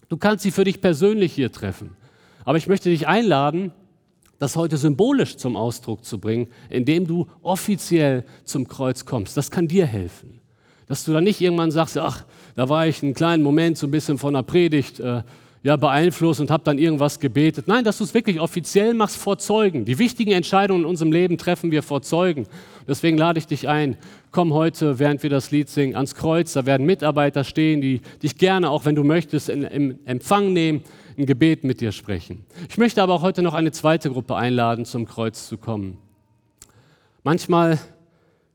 du 0.09 0.17
kannst 0.17 0.43
sie 0.43 0.51
für 0.51 0.65
dich 0.65 0.81
persönlich 0.81 1.33
hier 1.33 1.53
treffen. 1.53 1.91
Aber 2.45 2.59
ich 2.59 2.67
möchte 2.67 2.91
dich 2.91 3.07
einladen, 3.07 3.73
das 4.39 4.57
heute 4.57 4.77
symbolisch 4.77 5.37
zum 5.37 5.57
Ausdruck 5.57 6.05
zu 6.05 6.19
bringen, 6.19 6.49
indem 6.69 7.07
du 7.07 7.27
offiziell 7.43 8.25
zum 8.45 8.69
Kreuz 8.69 9.05
kommst. 9.05 9.37
Das 9.37 9.51
kann 9.51 9.69
dir 9.69 9.87
helfen. 9.87 10.41
Dass 10.87 11.05
du 11.05 11.13
dann 11.13 11.25
nicht 11.25 11.41
irgendwann 11.41 11.71
sagst, 11.71 11.99
ach, 11.99 12.25
da 12.55 12.69
war 12.69 12.87
ich 12.87 13.03
einen 13.03 13.15
kleinen 13.15 13.43
Moment 13.43 13.79
so 13.79 13.87
ein 13.87 13.91
bisschen 13.91 14.19
von 14.19 14.35
der 14.35 14.43
Predigt 14.43 15.01
äh, 15.01 15.23
ja, 15.67 15.75
beeinflusst 15.75 16.41
und 16.41 16.49
habe 16.51 16.63
dann 16.63 16.79
irgendwas 16.79 17.19
gebetet. 17.19 17.67
Nein, 17.67 17.83
dass 17.83 17.99
du 17.99 18.05
es 18.05 18.15
wirklich 18.15 18.39
offiziell 18.39 18.95
machst 18.95 19.17
vor 19.17 19.37
Zeugen. 19.39 19.85
Die 19.85 19.99
wichtigen 19.99 20.31
Entscheidungen 20.31 20.83
in 20.83 20.87
unserem 20.87 21.11
Leben 21.11 21.39
treffen 21.39 21.73
wir 21.73 21.83
vor 21.83 22.03
Zeugen. 22.03 22.47
Deswegen 22.87 23.19
lade 23.19 23.41
ich 23.41 23.49
dich 23.49 23.67
ein, 23.69 23.97
komm 24.31 24.55
heute, 24.55 25.01
während 25.01 25.25
wir 25.25 25.31
das 25.31 25.51
Lied 25.51 25.69
singen, 25.69 25.97
ans 25.97 26.15
Kreuz. 26.15 26.53
Da 26.53 26.67
werden 26.67 26.87
Mitarbeiter 26.87 27.43
stehen, 27.43 27.81
die 27.81 28.01
dich 28.23 28.39
gerne, 28.39 28.71
auch 28.71 28.85
wenn 28.85 28.95
du 28.95 29.03
möchtest, 29.03 29.49
in, 29.49 29.65
im 29.65 29.99
Empfang 30.05 30.53
nehmen 30.53 30.85
ein 31.19 31.27
Gebet 31.27 31.65
mit 31.65 31.81
dir 31.81 31.93
sprechen. 31.93 32.45
Ich 32.69 32.79
möchte 32.79 33.03
aber 33.03 33.15
auch 33.15 33.23
heute 33.23 33.43
noch 33.43 33.55
eine 33.55 33.73
zweite 33.73 34.11
Gruppe 34.11 34.37
einladen, 34.37 34.85
zum 34.85 35.07
Kreuz 35.07 35.49
zu 35.49 35.57
kommen. 35.57 35.99
Manchmal 37.23 37.79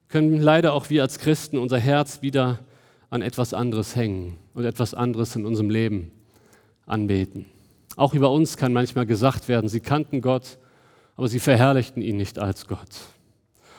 können 0.07 0.41
leider 0.41 0.74
auch 0.74 0.89
wir 0.89 1.01
als 1.01 1.20
Christen 1.20 1.57
unser 1.57 1.80
Herz 1.80 2.22
wieder 2.22 2.59
an 3.09 3.22
etwas 3.22 3.53
anderes 3.53 3.95
hängen 3.95 4.38
und 4.53 4.66
etwas 4.66 4.93
anderes 4.93 5.36
in 5.36 5.45
unserem 5.45 5.70
Leben 5.70 6.12
anbeten. 6.86 7.45
Auch 7.97 8.14
über 8.14 8.32
uns 8.32 8.57
kann 8.57 8.74
manchmal 8.74 9.05
gesagt 9.05 9.47
werden, 9.47 9.70
sie 9.70 9.80
kannten 9.80 10.22
Gott, 10.22 10.57
aber 11.16 11.28
sie 11.28 11.39
verherrlichten 11.39 12.01
ihn 12.01 12.18
nicht 12.18 12.39
als 12.39 12.68
Gott. 12.68 12.89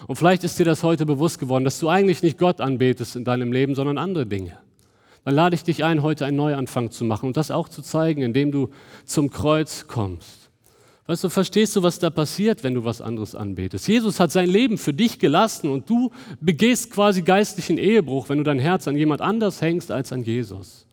Und 0.07 0.17
vielleicht 0.17 0.45
ist 0.45 0.59
dir 0.59 0.65
das 0.65 0.83
heute 0.83 1.07
bewusst 1.07 1.39
geworden, 1.39 1.65
dass 1.65 1.79
du 1.79 1.89
eigentlich 1.89 2.23
nicht 2.23 2.39
Gott 2.39 2.61
anbetest 2.61 3.17
in 3.17 3.25
deinem 3.25 3.53
Leben, 3.53 3.75
sondern 3.75 3.99
andere 3.99 4.27
Dinge 4.27 4.59
dann 5.25 5.35
lade 5.35 5.55
ich 5.55 5.63
dich 5.63 5.85
ein, 5.85 6.03
heute 6.03 6.27
einen 6.27 6.37
Neuanfang 6.37 6.91
zu 6.91 7.05
machen 7.05 7.27
und 7.27 7.37
das 7.37 7.51
auch 7.51 7.69
zu 7.69 7.83
zeigen, 7.83 8.23
indem 8.23 8.51
du 8.51 8.71
zum 9.05 9.31
Kreuz 9.31 9.87
kommst. 9.87 10.51
Weißt 11.07 11.25
du, 11.25 11.29
verstehst 11.29 11.75
du, 11.75 11.83
was 11.83 11.99
da 11.99 12.11
passiert, 12.11 12.63
wenn 12.63 12.75
du 12.75 12.85
was 12.85 13.01
anderes 13.01 13.35
anbetest? 13.35 13.89
Jesus 13.89 14.21
hat 14.21 14.31
sein 14.31 14.49
Leben 14.49 14.79
für 14.79 14.95
dich 14.95 15.19
gelassen 15.19 15.69
und 15.69 15.91
du 15.91 16.11
begehst 16.41 16.93
quasi 16.93 17.23
geistlichen 17.23 17.77
Ehebruch, 17.77 18.29
wenn 18.29 18.39
du 18.39 18.45
dein 18.45 18.61
Herz 18.61 18.87
an 18.87 18.97
jemand 18.97 19.21
anders 19.21 19.61
hängst 19.61 19.91
als 19.91 20.13
an 20.13 20.23
Jesus. 20.23 20.87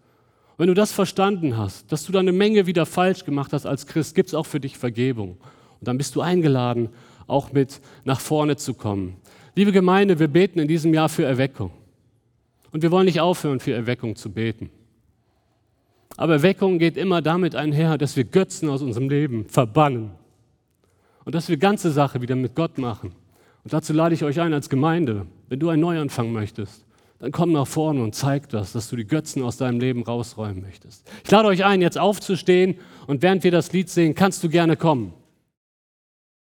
wenn 0.57 0.67
du 0.67 0.73
das 0.73 0.91
verstanden 0.91 1.55
hast, 1.57 1.89
dass 1.89 2.03
du 2.03 2.11
da 2.11 2.19
eine 2.19 2.34
Menge 2.34 2.67
wieder 2.67 2.86
falsch 2.86 3.23
gemacht 3.23 3.53
hast 3.53 3.65
als 3.65 3.86
Christ, 3.86 4.13
gibt 4.13 4.27
es 4.27 4.36
auch 4.36 4.45
für 4.45 4.59
dich 4.59 4.77
Vergebung. 4.77 5.38
Und 5.80 5.88
dann 5.88 5.97
bist 5.97 6.15
du 6.17 6.21
eingeladen, 6.21 6.89
auch 7.27 7.53
mit 7.53 7.80
nach 8.03 8.19
vorne 8.19 8.57
zu 8.57 8.73
kommen. 8.73 9.15
Liebe 9.55 9.71
Gemeinde, 9.71 10.19
wir 10.19 10.27
beten 10.27 10.59
in 10.59 10.67
diesem 10.67 10.93
Jahr 10.93 11.07
für 11.07 11.23
Erweckung. 11.23 11.71
Und 12.72 12.84
wir 12.84 12.91
wollen 12.91 13.05
nicht 13.05 13.20
aufhören, 13.20 13.59
für 13.59 13.74
Erweckung 13.74 14.15
zu 14.15 14.32
beten. 14.32 14.70
Aber 16.17 16.34
Erweckung 16.34 16.80
geht 16.80 16.97
immer 16.97 17.22
damit 17.22 17.55
einher, 17.55 17.97
dass 17.97 18.15
wir 18.15 18.26
Götzen 18.26 18.70
aus 18.70 18.82
unserem 18.82 19.09
Leben 19.09 19.47
verbannen. 19.47 20.11
Und 21.26 21.36
dass 21.36 21.49
wir 21.49 21.57
ganze 21.57 21.91
Sache 21.91 22.22
wieder 22.22 22.36
mit 22.36 22.55
Gott 22.55 22.78
machen. 22.78 23.13
Und 23.63 23.74
dazu 23.74 23.93
lade 23.93 24.15
ich 24.15 24.24
euch 24.24 24.39
ein 24.39 24.53
als 24.53 24.70
Gemeinde, 24.70 25.26
wenn 25.47 25.59
du 25.59 25.70
einen 25.70 25.82
Neuanfang 25.82 26.32
möchtest, 26.32 26.86
dann 27.20 27.32
komm 27.32 27.51
nach 27.51 27.67
vorne 27.67 28.01
und 28.01 28.15
zeig 28.15 28.49
das, 28.49 28.72
dass 28.72 28.89
du 28.89 28.95
die 28.95 29.05
Götzen 29.05 29.43
aus 29.43 29.57
deinem 29.57 29.80
Leben 29.80 30.03
rausräumen 30.03 30.61
möchtest. 30.61 31.05
Ich 31.24 31.32
lade 31.32 31.49
euch 31.49 31.65
ein, 31.65 31.82
jetzt 31.82 31.97
aufzustehen 31.97 32.76
und 33.07 33.22
während 33.22 33.43
wir 33.43 33.51
das 33.51 33.74
Lied 33.74 33.89
singen, 33.89 34.15
kannst 34.15 34.43
du 34.43 34.49
gerne 34.49 34.78
kommen. 34.78 35.13